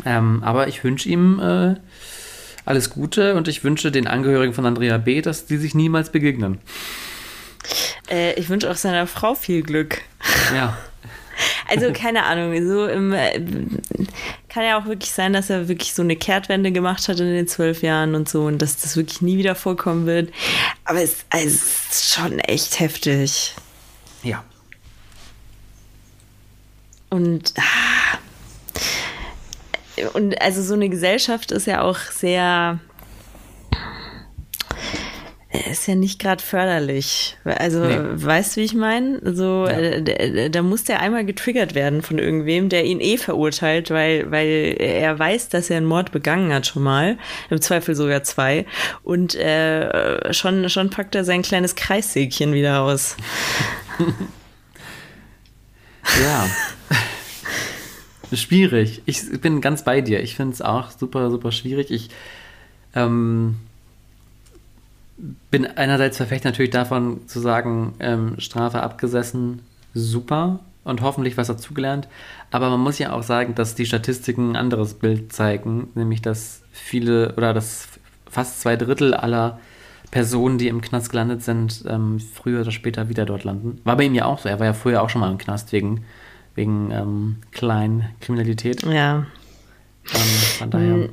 Ähm, 0.04 0.42
aber 0.42 0.66
ich 0.66 0.82
wünsche 0.82 1.08
ihm 1.08 1.38
äh, 1.38 1.74
alles 2.64 2.90
Gute 2.90 3.36
und 3.36 3.46
ich 3.46 3.62
wünsche 3.62 3.92
den 3.92 4.06
Angehörigen 4.08 4.54
von 4.54 4.66
Andrea 4.66 4.98
B., 4.98 5.22
dass 5.22 5.46
die 5.46 5.58
sich 5.58 5.74
niemals 5.74 6.10
begegnen. 6.10 6.58
Äh, 8.10 8.34
ich 8.34 8.48
wünsche 8.48 8.70
auch 8.70 8.76
seiner 8.76 9.06
Frau 9.06 9.34
viel 9.34 9.62
Glück. 9.62 10.00
Ja. 10.54 10.76
Also 11.68 11.92
keine 11.92 12.24
Ahnung, 12.24 12.54
so 12.64 12.86
im, 12.86 13.12
äh, 13.12 13.40
kann 14.48 14.62
ja 14.62 14.78
auch 14.78 14.84
wirklich 14.84 15.10
sein, 15.10 15.32
dass 15.32 15.50
er 15.50 15.66
wirklich 15.66 15.92
so 15.92 16.02
eine 16.02 16.14
Kehrtwende 16.14 16.70
gemacht 16.70 17.08
hat 17.08 17.18
in 17.18 17.26
den 17.26 17.48
zwölf 17.48 17.82
Jahren 17.82 18.14
und 18.14 18.28
so 18.28 18.44
und 18.44 18.58
dass 18.62 18.76
das 18.76 18.96
wirklich 18.96 19.20
nie 19.20 19.36
wieder 19.36 19.56
vorkommen 19.56 20.06
wird. 20.06 20.32
Aber 20.84 21.02
es, 21.02 21.24
also, 21.30 21.46
es 21.48 21.90
ist 21.90 22.14
schon 22.14 22.38
echt 22.38 22.78
heftig. 22.78 23.54
Ja. 24.22 24.44
Und 27.10 27.54
ah, 27.58 28.18
und 30.12 30.40
also 30.40 30.62
so 30.62 30.74
eine 30.74 30.88
Gesellschaft 30.88 31.52
ist 31.52 31.66
ja 31.66 31.82
auch 31.82 31.98
sehr 31.98 32.78
ist 35.70 35.86
ja 35.86 35.94
nicht 35.94 36.18
gerade 36.18 36.42
förderlich. 36.42 37.36
Also, 37.44 37.84
nee. 37.84 37.98
weißt 38.14 38.56
du, 38.56 38.60
wie 38.60 38.64
ich 38.64 38.74
meine? 38.74 39.20
So, 39.34 39.66
ja. 39.66 39.78
äh, 39.78 40.50
da 40.50 40.62
muss 40.62 40.84
der 40.84 41.00
einmal 41.00 41.24
getriggert 41.24 41.74
werden 41.74 42.02
von 42.02 42.18
irgendwem, 42.18 42.68
der 42.68 42.84
ihn 42.84 43.00
eh 43.00 43.16
verurteilt, 43.16 43.90
weil, 43.90 44.30
weil 44.30 44.76
er 44.78 45.18
weiß, 45.18 45.48
dass 45.50 45.70
er 45.70 45.78
einen 45.78 45.86
Mord 45.86 46.12
begangen 46.12 46.52
hat 46.52 46.66
schon 46.66 46.82
mal. 46.82 47.18
Im 47.50 47.60
Zweifel 47.60 47.94
sogar 47.94 48.22
zwei. 48.22 48.66
Und 49.02 49.34
äh, 49.34 50.32
schon, 50.32 50.68
schon 50.68 50.90
packt 50.90 51.14
er 51.14 51.24
sein 51.24 51.42
kleines 51.42 51.74
Kreissägchen 51.74 52.52
wieder 52.52 52.80
aus. 52.80 53.16
ja. 56.22 56.46
Schwierig. 58.32 59.02
Ich 59.06 59.40
bin 59.40 59.60
ganz 59.60 59.84
bei 59.84 60.00
dir. 60.00 60.22
Ich 60.22 60.34
finde 60.34 60.54
es 60.54 60.62
auch 60.62 60.90
super, 60.90 61.30
super 61.30 61.52
schwierig. 61.52 61.90
Ich 61.90 62.10
ähm, 62.94 63.56
bin 65.16 65.66
einerseits 65.66 66.16
verfecht 66.16 66.44
natürlich 66.44 66.70
davon 66.70 67.26
zu 67.28 67.40
sagen, 67.40 67.94
ähm, 68.00 68.34
Strafe 68.38 68.82
abgesessen, 68.82 69.60
super 69.94 70.60
und 70.82 71.02
hoffentlich 71.02 71.36
was 71.36 71.46
dazugelernt. 71.46 72.08
Aber 72.50 72.70
man 72.70 72.80
muss 72.80 72.98
ja 72.98 73.12
auch 73.12 73.22
sagen, 73.22 73.54
dass 73.54 73.74
die 73.74 73.86
Statistiken 73.86 74.52
ein 74.52 74.56
anderes 74.56 74.94
Bild 74.94 75.32
zeigen, 75.32 75.88
nämlich 75.94 76.22
dass 76.22 76.62
viele 76.72 77.34
oder 77.36 77.54
dass 77.54 77.88
fast 78.28 78.60
zwei 78.60 78.76
Drittel 78.76 79.14
aller 79.14 79.58
Personen, 80.10 80.58
die 80.58 80.68
im 80.68 80.80
Knast 80.80 81.10
gelandet 81.10 81.42
sind, 81.42 81.84
ähm, 81.88 82.20
früher 82.20 82.60
oder 82.60 82.70
später 82.70 83.08
wieder 83.08 83.24
dort 83.24 83.44
landen. 83.44 83.80
War 83.84 83.96
bei 83.96 84.04
ihm 84.04 84.14
ja 84.14 84.26
auch 84.26 84.38
so. 84.38 84.48
Er 84.48 84.58
war 84.58 84.66
ja 84.66 84.74
früher 84.74 85.02
auch 85.02 85.10
schon 85.10 85.20
mal 85.20 85.30
im 85.30 85.38
Knast 85.38 85.72
wegen 85.72 86.04
wegen 86.54 86.90
ähm, 86.90 87.36
Kleinkriminalität. 87.52 88.82
Ja. 88.82 89.26
Ähm, 90.12 90.20
von 90.58 90.70
daher. 90.70 91.08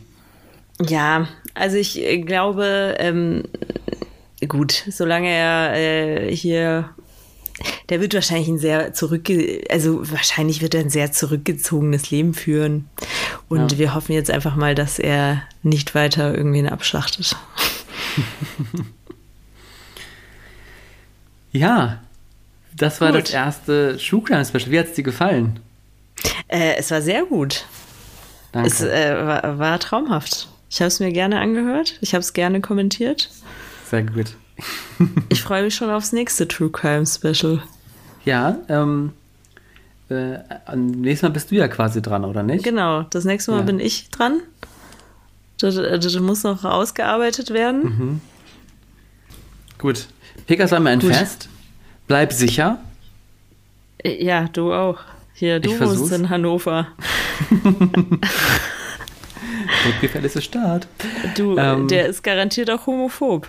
Ja, 0.88 1.27
also 1.53 1.77
ich 1.77 2.01
äh, 2.01 2.19
glaube, 2.19 2.95
ähm, 2.99 3.43
gut, 4.47 4.84
solange 4.89 5.29
er 5.29 5.73
äh, 5.75 6.36
hier 6.36 6.89
der 7.89 8.01
wird 8.01 8.13
wahrscheinlich 8.13 8.47
ein 8.47 8.57
sehr 8.57 8.93
zurückge 8.93 9.61
also 9.69 10.09
wahrscheinlich 10.11 10.61
wird 10.61 10.73
er 10.73 10.82
ein 10.82 10.89
sehr 10.89 11.11
zurückgezogenes 11.11 12.09
Leben 12.11 12.34
führen. 12.34 12.89
Und 13.49 13.73
ja. 13.73 13.77
wir 13.77 13.93
hoffen 13.93 14.13
jetzt 14.13 14.32
einfach 14.32 14.55
mal, 14.55 14.75
dass 14.75 14.97
er 14.99 15.43
nicht 15.63 15.93
weiter 15.93 16.36
irgendwen 16.36 16.69
abschlachtet. 16.69 17.36
ja, 21.51 21.99
das 22.75 23.01
war 23.01 23.11
gut. 23.11 23.23
das 23.23 23.32
erste 23.32 23.97
True 23.97 24.21
Crime 24.21 24.45
Special. 24.45 24.71
Wie 24.71 24.79
hat 24.79 24.88
es 24.88 24.93
dir 24.93 25.03
gefallen? 25.03 25.59
Äh, 26.47 26.75
es 26.77 26.91
war 26.91 27.01
sehr 27.01 27.25
gut. 27.25 27.65
Danke. 28.51 28.67
Es 28.67 28.82
äh, 28.82 29.15
war, 29.25 29.59
war, 29.59 29.79
traumhaft. 29.79 30.49
Ich 30.72 30.80
habe 30.80 30.88
es 30.88 31.01
mir 31.01 31.11
gerne 31.11 31.41
angehört. 31.41 31.97
Ich 31.99 32.13
habe 32.13 32.22
es 32.22 32.32
gerne 32.32 32.61
kommentiert. 32.61 33.30
Sehr 33.89 34.03
gut. 34.03 34.38
ich 35.28 35.41
freue 35.41 35.63
mich 35.63 35.76
schon 35.76 35.89
aufs 35.89 36.13
nächste 36.13 36.47
True 36.47 36.69
Crime 36.69 37.05
Special. 37.05 37.61
Ja, 38.24 38.57
ähm, 38.69 39.11
äh, 40.09 40.38
nächstes 40.74 41.24
Mal 41.24 41.34
bist 41.34 41.51
du 41.51 41.55
ja 41.55 41.67
quasi 41.67 42.01
dran, 42.01 42.24
oder 42.24 42.41
nicht? 42.41 42.63
Genau, 42.63 43.03
das 43.03 43.26
nächste 43.26 43.51
Mal 43.51 43.57
ja. 43.57 43.63
bin 43.63 43.82
ich 43.82 44.09
dran. 44.11 44.39
Das, 45.59 45.76
das, 45.76 46.19
muss 46.19 46.43
noch 46.43 46.63
ausgearbeitet 46.63 47.49
werden. 47.49 47.84
Mhm. 47.84 48.22
Gut. 49.78 50.07
Pekas 50.47 50.72
einmal 50.72 50.93
ein 50.93 51.01
Fest. 51.01 51.49
Bleib 52.07 52.32
sicher. 52.32 52.80
Ja, 54.05 54.47
du 54.47 54.74
auch. 54.74 54.99
Hier, 55.34 55.59
du 55.59 55.78
wohnst 55.80 56.13
in 56.13 56.30
Hannover. 56.30 56.88
Gefährlichste 60.01 60.41
Staat. 60.41 60.88
Du, 61.36 61.57
ähm, 61.57 61.88
der 61.88 62.07
ist 62.07 62.24
garantiert 62.24 62.69
auch 62.69 62.88
homophob. 62.88 63.47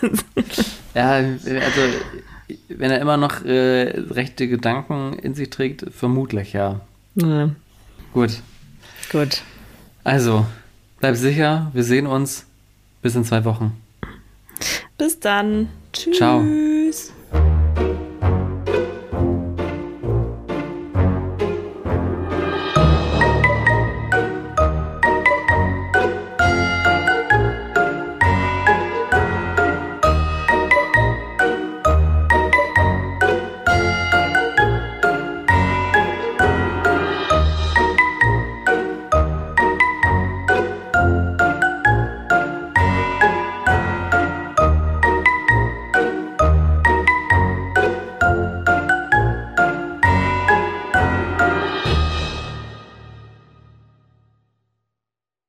ja, 0.94 1.12
also 1.12 1.80
wenn 2.68 2.90
er 2.90 3.00
immer 3.00 3.16
noch 3.16 3.44
äh, 3.44 4.00
rechte 4.10 4.48
Gedanken 4.48 5.18
in 5.18 5.34
sich 5.34 5.50
trägt, 5.50 5.84
vermutlich 5.92 6.52
ja. 6.52 6.80
ja. 7.16 7.50
Gut. 8.12 8.40
Gut. 9.10 9.42
Also, 10.04 10.46
bleib 11.00 11.16
sicher, 11.16 11.70
wir 11.74 11.84
sehen 11.84 12.06
uns 12.06 12.46
bis 13.02 13.14
in 13.14 13.24
zwei 13.24 13.44
Wochen. 13.44 13.80
Bis 14.96 15.20
dann. 15.20 15.68
Tschüss. 15.92 16.16
Ciao. 16.16 16.44